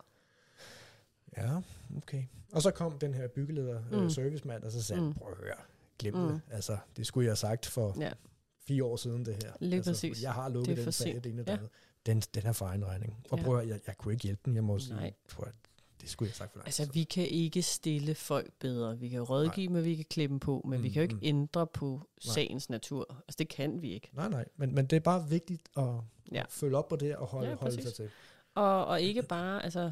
[1.38, 1.62] Ja,
[1.98, 2.24] okay.
[2.52, 3.98] Og så kom den her byggeleder, mm.
[3.98, 4.04] Mm.
[4.04, 5.14] øh, servicemand, og så sagde mm.
[5.14, 5.56] Prøv at høre,
[6.00, 6.28] glem Mm.
[6.28, 6.42] det.
[6.52, 8.12] Altså, det skulle jeg have sagt for Ja.
[8.68, 9.52] fire år siden, det her.
[9.60, 10.24] Lige altså, præcis.
[10.24, 11.58] Jeg har lukket den sag, det ene Ja.
[12.06, 13.18] Den, den er for egen regning.
[13.30, 13.44] Og Ja.
[13.44, 14.56] prøv at, jeg, jeg kunne ikke hjælpe den.
[14.56, 15.54] Jeg må sige, prøv at,
[16.02, 16.66] det skulle jeg sagt for dig.
[16.68, 19.00] Altså, vi kan ikke stille folk bedre.
[19.00, 21.16] Vi kan rådgive, men vi kan klippe dem på, men mm, vi kan jo ikke
[21.16, 21.22] mm.
[21.24, 22.34] ændre på Nej.
[22.34, 23.16] sagens natur.
[23.28, 24.10] Altså, det kan vi ikke.
[24.14, 25.84] Nej, nej, men, men det er bare vigtigt at
[26.32, 26.44] Ja.
[26.50, 28.10] følge op på det og holde, Ja, holde sig til.
[28.56, 29.92] Og, og ikke bare, altså,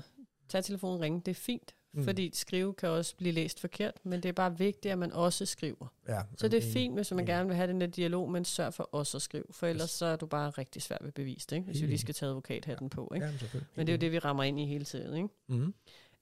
[0.50, 1.76] tage telefonen og ringe, det er fint.
[1.94, 2.00] Mm.
[2.00, 2.06] Mm.
[2.06, 5.46] Fordi skrive kan også blive læst forkert, men det er bare vigtigt, at man også
[5.46, 5.94] skriver.
[6.08, 8.74] Ja, Så det er fint, hvis man gerne vil have den der dialog, men sørg
[8.74, 11.66] for også at skrive, for ellers så er du bare rigtig svær ved bevist, ikke?
[11.66, 13.12] hvis vi lige skal tage advokathatten på.
[13.16, 13.26] Ikke?
[13.28, 13.32] Ja,
[13.76, 15.16] men det er jo det, vi rammer ind i hele tiden.
[15.16, 15.30] Ikke?
[15.48, 15.74] Mm-hmm.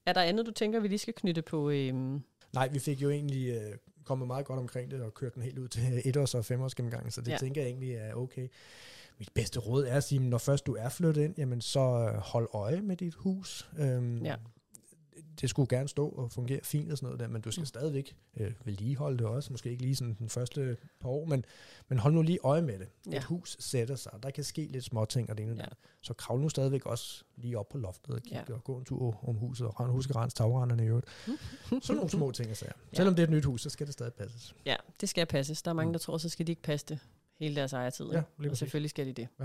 [0.06, 1.70] Er der andet, du tænker, vi lige skal knytte på?
[1.70, 5.42] Øhm, Nej, vi fik jo egentlig øh, kommet meget godt omkring det og kørt den
[5.42, 5.80] helt ud til
[6.16, 7.32] etårs- og femårs gennemgang, så det Ja.
[7.32, 7.38] ja.
[7.38, 8.48] tænker jeg egentlig er okay.
[9.18, 12.14] Mit bedste råd er at sige, når først du er flyttet ind, jamen så øh,
[12.20, 13.68] hold øje med dit hus.
[13.78, 14.34] Øhm, Ja.
[15.40, 17.62] Det skulle gerne stå og fungere fint og sådan noget der, men du skal Mm.
[17.62, 17.66] mm.
[17.66, 19.52] stadigvæk øh, vedligeholde det også.
[19.52, 21.44] Måske ikke lige sådan den første par år, men,
[21.88, 22.88] men hold nu lige øje med det.
[23.06, 23.10] Ja.
[23.10, 23.16] Ja.
[23.16, 25.64] Et hus sætter sig, der kan ske lidt små ting og det ene Ja.
[26.00, 28.42] Så kravl nu stadigvæk også lige op på loftet og kig Ja.
[28.48, 28.54] ja.
[28.54, 31.06] og gå en tur om huset og rend- husk at rense tagrenderne i øvrigt.
[31.68, 32.72] Sådan nogle små ting, jeg siger.
[32.92, 32.96] Ja.
[32.96, 34.54] Selvom det er et nyt hus, så skal det stadig passes.
[34.66, 35.62] ja, det skal passes.
[35.62, 35.92] Der er mange, Mm.
[35.92, 36.98] der tror, så skal de ikke passe det
[37.38, 38.06] hele deres ejertid.
[38.06, 38.28] Ja, ikke?
[38.38, 39.28] lige og selvfølgelig skal de det.
[39.40, 39.44] Ja.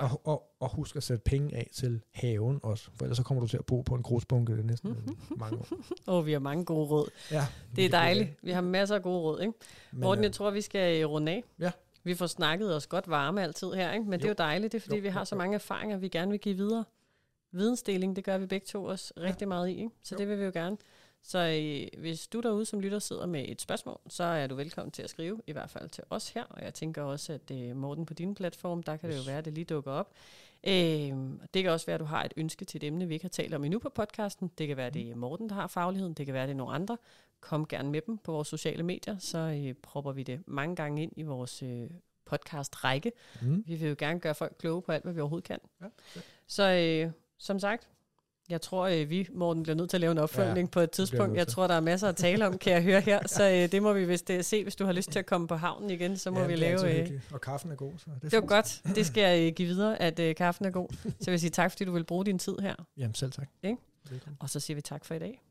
[0.00, 0.04] Godt.
[0.12, 3.40] Og, og, og husk at sætte penge af til haven også, for ellers så kommer
[3.40, 4.88] du til at bo på en grusbunke det næste
[5.36, 5.66] mange år.
[6.08, 7.08] Åh, oh, vi har mange gode råd.
[7.30, 8.30] Ja, Det er dejligt.
[8.42, 9.52] Vi har masser af gode råd, ikke?
[9.92, 11.44] Men, Morten, øh, jeg tror, vi skal øh, runde af.
[11.60, 11.70] Ja.
[12.04, 14.04] Vi får snakket os godt varme altid her, ikke?
[14.04, 14.30] men det er Jo.
[14.30, 14.72] jo dejligt.
[14.72, 15.38] Det er, fordi Jo, vi har jo, så jo.
[15.38, 16.84] mange erfaringer, vi gerne vil give videre.
[17.54, 19.90] Vidensdeling, det gør vi begge to også rigtig meget i, ikke?
[20.02, 20.18] så Jo.
[20.18, 20.76] det vil vi jo gerne.
[21.24, 24.90] Så øh, hvis du derude som lytter sidder med et spørgsmål, så er du velkommen
[24.90, 26.44] til at skrive, i hvert fald til os her.
[26.44, 29.26] Og jeg tænker også, at øh, Morten på din platform, der kan det Yes.
[29.26, 30.12] jo være, at det lige dukker op.
[30.66, 30.72] Øh,
[31.54, 33.28] det kan også være, at du har et ønske til et emne, vi ikke har
[33.30, 34.50] talt om endnu på podcasten.
[34.58, 36.14] Det kan være, det er Morten, der har fagligheden.
[36.14, 36.98] Det kan være, det er nogle andre.
[37.40, 41.02] Kom gerne med dem på vores sociale medier, så øh, propper vi det mange gange
[41.02, 41.90] ind i vores øh,
[42.24, 43.12] podcast-række.
[43.42, 45.58] Mm, Vi vil jo gerne gøre folk kloge på alt, hvad vi overhovedet kan.
[45.80, 45.86] Ja,
[46.46, 46.62] Så
[47.06, 47.88] øh, som sagt,
[48.52, 50.90] jeg tror, øh, vi, Morten, bliver nødt til at lave en opfølgning ja, på et
[50.90, 51.36] tidspunkt.
[51.36, 53.20] Jeg tror, der er masser at tale om, kan jeg høre her.
[53.26, 55.48] Så øh, det må vi vist øh, se, hvis du har lyst til at komme
[55.48, 57.00] på havnen igen, så må ja, vi lave...
[57.00, 57.20] Øh.
[57.32, 58.82] Og kaffen er god, så det er det var godt.
[58.94, 60.88] Det skal jeg øh, give videre, at øh, kaffen er god.
[61.02, 62.74] Så vil jeg sige tak, fordi du vil bruge din tid her.
[62.96, 63.48] Jamen selv tak.
[64.10, 64.36] Velkommen.
[64.40, 65.42] Og så siger vi tak for i dag.